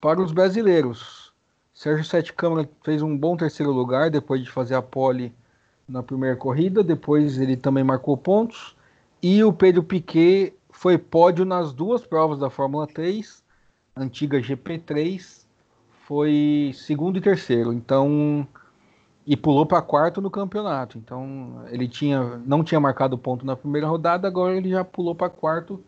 para 0.00 0.20
os 0.20 0.32
brasileiros. 0.32 1.32
Sérgio 1.72 2.04
Sete 2.04 2.32
Câmara 2.32 2.68
fez 2.82 3.02
um 3.02 3.16
bom 3.16 3.36
terceiro 3.36 3.72
lugar 3.72 4.10
depois 4.10 4.42
de 4.42 4.50
fazer 4.50 4.74
a 4.74 4.82
pole 4.82 5.32
na 5.88 6.02
primeira 6.02 6.36
corrida, 6.36 6.82
depois 6.82 7.40
ele 7.40 7.56
também 7.56 7.84
marcou 7.84 8.16
pontos. 8.16 8.76
E 9.22 9.44
o 9.44 9.52
Pedro 9.52 9.82
Piquet 9.82 10.52
foi 10.70 10.98
pódio 10.98 11.44
nas 11.44 11.72
duas 11.72 12.04
provas 12.04 12.38
da 12.38 12.50
Fórmula 12.50 12.86
3, 12.86 13.42
antiga 13.96 14.40
GP3, 14.40 15.44
foi 16.04 16.72
segundo 16.74 17.18
e 17.18 17.20
terceiro. 17.20 17.72
Então, 17.72 18.46
e 19.30 19.36
pulou 19.36 19.64
para 19.64 19.80
quarto 19.80 20.20
no 20.20 20.28
campeonato. 20.28 20.98
Então, 20.98 21.62
ele 21.68 21.86
tinha 21.86 22.42
não 22.44 22.64
tinha 22.64 22.80
marcado 22.80 23.16
ponto 23.16 23.46
na 23.46 23.54
primeira 23.54 23.86
rodada, 23.86 24.26
agora 24.26 24.56
ele 24.56 24.70
já 24.70 24.84
pulou 24.84 25.14
para 25.14 25.30
quarto. 25.30 25.80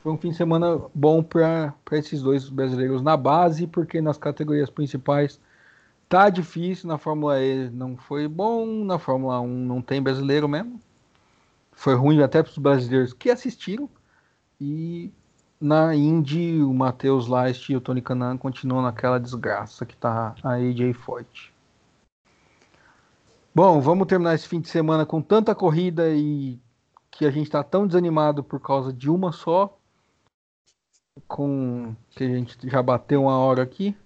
Foi 0.00 0.12
um 0.12 0.18
fim 0.18 0.28
de 0.28 0.36
semana 0.36 0.78
bom 0.94 1.22
para 1.22 1.72
esses 1.92 2.20
dois 2.20 2.50
brasileiros 2.50 3.00
na 3.00 3.16
base, 3.16 3.66
porque 3.66 4.02
nas 4.02 4.18
categorias 4.18 4.68
principais 4.68 5.40
tá 6.06 6.28
difícil. 6.28 6.86
Na 6.88 6.98
Fórmula 6.98 7.42
E 7.42 7.70
não 7.70 7.96
foi 7.96 8.28
bom, 8.28 8.84
na 8.84 8.98
Fórmula 8.98 9.40
1 9.40 9.48
não 9.48 9.80
tem 9.80 10.02
brasileiro 10.02 10.46
mesmo. 10.46 10.78
Foi 11.72 11.94
ruim 11.94 12.20
até 12.20 12.42
para 12.42 12.50
os 12.50 12.58
brasileiros 12.58 13.14
que 13.14 13.30
assistiram. 13.30 13.88
E 14.60 15.10
na 15.58 15.94
Indy, 15.94 16.60
o 16.60 16.74
Matheus 16.74 17.26
Leist 17.26 17.70
e 17.70 17.76
o 17.76 17.80
Tony 17.80 18.02
Canan 18.02 18.36
continuam 18.36 18.82
naquela 18.82 19.18
desgraça 19.18 19.86
que 19.86 19.96
tá 19.96 20.34
a 20.42 20.50
AJ 20.56 20.92
Forte. 20.92 21.56
Bom, 23.54 23.80
vamos 23.80 24.06
terminar 24.06 24.34
esse 24.34 24.46
fim 24.46 24.60
de 24.60 24.68
semana 24.68 25.04
com 25.04 25.20
tanta 25.20 25.54
corrida 25.54 26.10
e 26.10 26.58
que 27.10 27.26
a 27.26 27.30
gente 27.30 27.46
está 27.46 27.62
tão 27.62 27.86
desanimado 27.86 28.44
por 28.44 28.60
causa 28.60 28.92
de 28.92 29.10
uma 29.10 29.32
só. 29.32 29.76
Com 31.26 31.96
que 32.10 32.22
a 32.22 32.28
gente 32.28 32.56
já 32.64 32.80
bateu 32.80 33.22
uma 33.22 33.36
hora 33.38 33.62
aqui. 33.62 33.96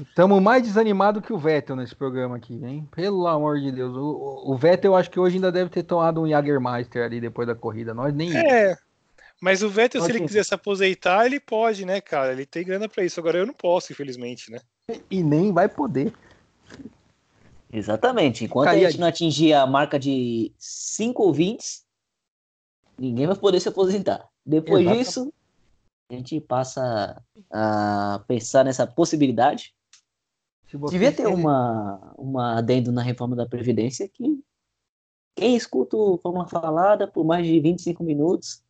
Estamos 0.00 0.40
mais 0.40 0.62
desanimados 0.62 1.24
que 1.24 1.32
o 1.32 1.38
Vettel 1.38 1.76
nesse 1.76 1.94
programa 1.94 2.36
aqui, 2.36 2.54
hein? 2.64 2.88
Pelo 2.92 3.26
amor 3.26 3.60
de 3.60 3.72
Deus. 3.72 3.96
O, 3.96 4.52
o 4.52 4.56
Vettel, 4.56 4.92
eu 4.92 4.96
acho 4.96 5.10
que 5.10 5.18
hoje 5.18 5.36
ainda 5.36 5.50
deve 5.50 5.70
ter 5.70 5.82
tomado 5.82 6.20
um 6.20 6.28
Jagermeister 6.28 7.04
ali 7.04 7.20
depois 7.20 7.46
da 7.46 7.54
corrida. 7.54 7.92
Nós 7.92 8.14
nem. 8.14 8.36
É. 8.36 8.76
Mas 9.40 9.62
o 9.62 9.68
Vettel, 9.68 10.02
se 10.02 10.10
ele 10.10 10.20
quiser 10.20 10.44
se 10.44 10.54
aposentar, 10.54 11.26
ele 11.26 11.38
pode, 11.38 11.84
né, 11.84 12.00
cara? 12.00 12.32
Ele 12.32 12.46
tem 12.46 12.64
grana 12.64 12.88
para 12.88 13.04
isso. 13.04 13.18
Agora 13.20 13.38
eu 13.38 13.46
não 13.46 13.54
posso, 13.54 13.92
infelizmente, 13.92 14.50
né? 14.50 14.60
E 15.10 15.22
nem 15.22 15.52
vai 15.52 15.68
poder. 15.68 16.12
Exatamente. 17.72 18.44
Enquanto 18.44 18.68
a 18.68 18.78
gente 18.78 18.98
não 18.98 19.08
atingir 19.08 19.52
a 19.52 19.66
marca 19.66 19.98
de 19.98 20.52
5 20.58 21.22
ouvintes, 21.22 21.84
ninguém 22.98 23.26
vai 23.26 23.36
poder 23.36 23.60
se 23.60 23.68
aposentar. 23.68 24.28
Depois 24.44 24.82
Exatamente. 24.82 25.06
disso, 25.06 25.32
a 26.10 26.14
gente 26.14 26.40
passa 26.40 27.22
a 27.50 28.24
pensar 28.26 28.64
nessa 28.64 28.86
possibilidade. 28.86 29.74
Devia 30.90 31.12
ter 31.12 31.26
uma, 31.26 32.12
uma 32.16 32.58
adendo 32.58 32.92
na 32.92 33.02
reforma 33.02 33.34
da 33.34 33.46
Previdência 33.46 34.08
que 34.08 34.42
quem 35.34 35.56
escuta 35.56 35.96
o 35.96 36.18
Fórmula 36.18 36.48
Falada 36.48 37.06
por 37.06 37.24
mais 37.24 37.46
de 37.46 37.60
25 37.60 38.02
minutos 38.02 38.62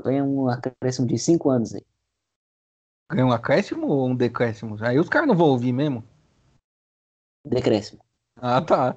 ganha 0.00 0.22
um 0.22 0.48
acréscimo 0.48 1.06
de 1.06 1.18
5 1.18 1.50
anos 1.50 1.74
aí. 1.74 1.84
Ganha 3.10 3.26
um 3.26 3.32
acréscimo 3.32 3.86
ou 3.86 4.08
um 4.08 4.14
decréscimo? 4.14 4.76
Aí 4.84 4.98
os 4.98 5.08
caras 5.08 5.26
não 5.26 5.34
vão 5.34 5.48
ouvir 5.48 5.72
mesmo? 5.72 6.04
Decréscimo. 7.44 8.04
Ah, 8.40 8.60
tá. 8.60 8.96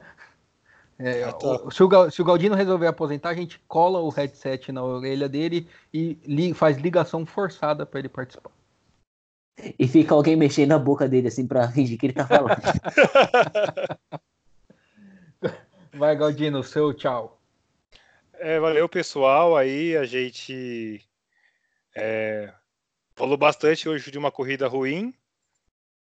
É, 0.98 1.24
ah, 1.24 1.34
tá. 1.34 1.72
se, 1.72 1.84
o, 1.84 2.12
se, 2.12 2.22
o, 2.22 2.26
Galdino 2.26 2.56
resolver 2.56 2.88
aposentar, 2.88 3.30
a 3.30 3.34
gente 3.34 3.60
cola 3.68 4.00
o 4.00 4.10
headset 4.10 4.72
na 4.72 4.84
orelha 4.84 5.28
dele 5.28 5.68
e 5.94 6.18
li, 6.26 6.54
faz 6.54 6.78
ligação 6.78 7.26
forçada 7.26 7.86
para 7.86 8.00
ele 8.00 8.10
participar. 8.10 8.52
E 9.78 9.88
fica 9.88 10.14
alguém 10.14 10.36
mexendo 10.36 10.70
na 10.70 10.80
boca 10.80 11.08
dele 11.08 11.28
assim 11.28 11.46
para 11.48 11.72
fingir 11.72 11.98
que 11.98 12.06
ele 12.08 12.14
tá 12.14 12.28
falando. 12.28 12.62
Vai, 15.94 16.16
Galdino, 16.16 16.64
seu 16.64 16.94
tchau. 16.94 17.40
É, 18.34 18.60
valeu, 18.60 18.88
pessoal. 18.88 19.58
Aí 19.58 19.96
a 19.98 20.06
gente 20.06 21.02
é, 21.96 22.52
falou 23.16 23.38
bastante 23.38 23.88
hoje 23.88 24.10
de 24.10 24.18
uma 24.18 24.32
corrida 24.32 24.68
ruim, 24.68 25.14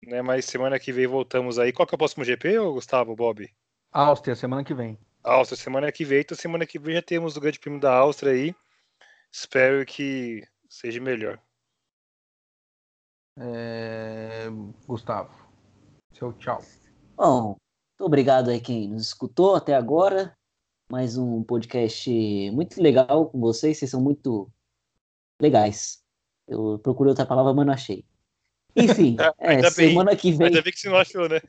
né? 0.06 0.22
Mas 0.22 0.44
semana 0.44 0.78
que 0.78 0.92
vem 0.92 1.06
voltamos 1.06 1.58
aí. 1.58 1.72
Qual 1.72 1.86
que 1.86 1.94
é 1.94 1.96
o 1.96 1.98
próximo 1.98 2.24
GP, 2.24 2.58
Gustavo, 2.58 3.14
Bob? 3.14 3.48
Áustria, 3.92 4.36
semana 4.36 4.64
que 4.64 4.74
vem. 4.74 4.98
Áustria, 5.22 5.56
semana 5.56 5.92
que 5.92 6.04
vem. 6.04 6.20
Então, 6.20 6.36
semana 6.36 6.66
que 6.66 6.78
vem 6.78 6.94
já 6.94 7.02
temos 7.02 7.36
o 7.36 7.40
Grande 7.40 7.58
Prêmio 7.58 7.80
da 7.80 7.94
Áustria 7.94 8.32
aí. 8.32 8.54
Espero 9.32 9.84
que 9.84 10.42
seja 10.68 11.00
melhor. 11.00 11.40
É... 13.38 14.48
Gustavo, 14.86 15.32
seu 16.12 16.32
tchau. 16.34 16.62
Bom, 17.16 17.48
muito 17.48 18.06
obrigado 18.06 18.50
aí 18.50 18.60
quem 18.60 18.88
nos 18.88 19.08
escutou 19.08 19.54
até 19.54 19.74
agora. 19.74 20.36
Mais 20.90 21.16
um 21.16 21.42
podcast 21.44 22.10
muito 22.50 22.82
legal 22.82 23.30
com 23.30 23.38
vocês. 23.38 23.78
Vocês 23.78 23.90
são 23.90 24.00
muito 24.00 24.50
legais. 25.40 26.02
Eu 26.48 26.78
procurei 26.80 27.10
outra 27.10 27.26
palavra, 27.26 27.54
mas 27.54 27.66
não 27.66 27.72
achei. 27.72 28.04
Enfim, 28.76 29.16
é, 29.38 29.68
semana 29.70 30.14
que 30.14 30.32
vem. 30.32 30.48
Ainda 30.48 30.62
bem 30.62 30.72
que 30.72 30.78
você 30.78 30.88
não 30.88 30.96
achou, 30.96 31.28
né? 31.28 31.40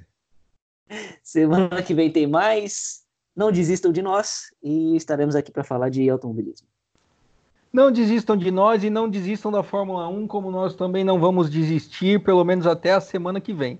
Semana 1.24 1.82
que 1.82 1.94
vem 1.94 2.12
tem 2.12 2.28
mais. 2.28 3.02
Não 3.36 3.52
desistam 3.52 3.92
de 3.92 4.02
nós 4.02 4.54
e 4.62 4.96
estaremos 4.96 5.36
aqui 5.36 5.52
para 5.52 5.64
falar 5.64 5.90
de 5.90 6.10
automobilismo. 6.10 6.68
Não 7.72 7.90
desistam 7.90 8.36
de 8.36 8.52
nós 8.52 8.84
e 8.84 8.90
não 8.90 9.10
desistam 9.10 9.50
da 9.50 9.64
Fórmula 9.64 10.08
1, 10.10 10.28
como 10.28 10.52
nós 10.52 10.76
também 10.76 11.06
não 11.06 11.20
vamos 11.20 11.50
desistir, 11.50 12.22
pelo 12.22 12.44
menos 12.44 12.68
até 12.68 12.92
a 12.92 13.00
semana 13.00 13.40
que 13.40 13.54
vem. 13.54 13.80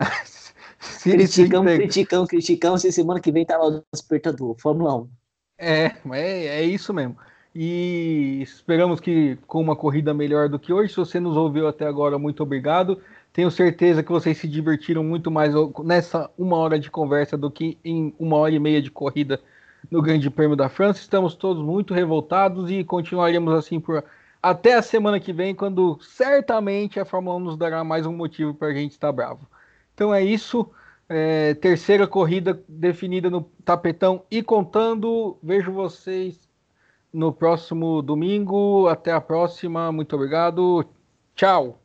se 0.80 1.12
criticamos, 1.12 1.70
sempre... 1.70 1.84
criticamos, 1.86 2.28
criticamos, 2.28 2.84
e 2.84 2.90
semana 2.90 3.20
que 3.20 3.30
vem 3.30 3.46
tá 3.46 3.56
lá 3.56 3.68
o 3.68 3.84
despertador, 3.92 4.56
Fórmula 4.58 4.96
1. 4.96 5.10
É, 5.58 5.84
é, 6.12 6.46
é 6.46 6.64
isso 6.64 6.92
mesmo. 6.92 7.16
E 7.54 8.40
esperamos 8.42 9.00
que 9.00 9.36
com 9.46 9.60
uma 9.60 9.74
corrida 9.74 10.14
melhor 10.14 10.48
do 10.48 10.58
que 10.58 10.72
hoje. 10.72 10.92
Se 10.92 10.96
você 10.96 11.18
nos 11.18 11.36
ouviu 11.36 11.66
até 11.66 11.86
agora, 11.86 12.18
muito 12.18 12.42
obrigado. 12.42 13.00
Tenho 13.32 13.50
certeza 13.50 14.02
que 14.02 14.10
vocês 14.12 14.38
se 14.38 14.46
divertiram 14.46 15.02
muito 15.02 15.30
mais 15.30 15.52
nessa 15.84 16.30
uma 16.38 16.56
hora 16.56 16.78
de 16.78 16.90
conversa 16.90 17.36
do 17.36 17.50
que 17.50 17.78
em 17.84 18.14
uma 18.18 18.36
hora 18.36 18.54
e 18.54 18.58
meia 18.58 18.80
de 18.80 18.90
corrida 18.90 19.40
no 19.90 20.02
Grande 20.02 20.30
Prêmio 20.30 20.56
da 20.56 20.68
França. 20.68 21.00
Estamos 21.00 21.34
todos 21.34 21.62
muito 21.62 21.94
revoltados 21.94 22.70
e 22.70 22.84
continuaremos 22.84 23.54
assim 23.54 23.80
por 23.80 24.04
até 24.42 24.74
a 24.74 24.82
semana 24.82 25.20
que 25.20 25.32
vem, 25.32 25.54
quando 25.54 25.98
certamente 26.00 26.98
a 26.98 27.04
Fórmula 27.04 27.36
1 27.36 27.40
nos 27.40 27.56
dará 27.56 27.84
mais 27.84 28.06
um 28.06 28.12
motivo 28.12 28.54
para 28.54 28.68
a 28.68 28.74
gente 28.74 28.92
estar 28.92 29.12
bravo. 29.12 29.46
Então 29.94 30.14
é 30.14 30.22
isso. 30.22 30.70
É, 31.08 31.54
terceira 31.54 32.06
corrida 32.06 32.62
definida 32.68 33.28
no 33.28 33.42
tapetão 33.64 34.24
e 34.30 34.42
contando. 34.42 35.36
Vejo 35.42 35.72
vocês 35.72 36.49
no 37.12 37.32
próximo 37.32 38.02
domingo. 38.02 38.88
Até 38.88 39.12
a 39.12 39.20
próxima. 39.20 39.90
Muito 39.92 40.14
obrigado. 40.16 40.84
Tchau. 41.34 41.79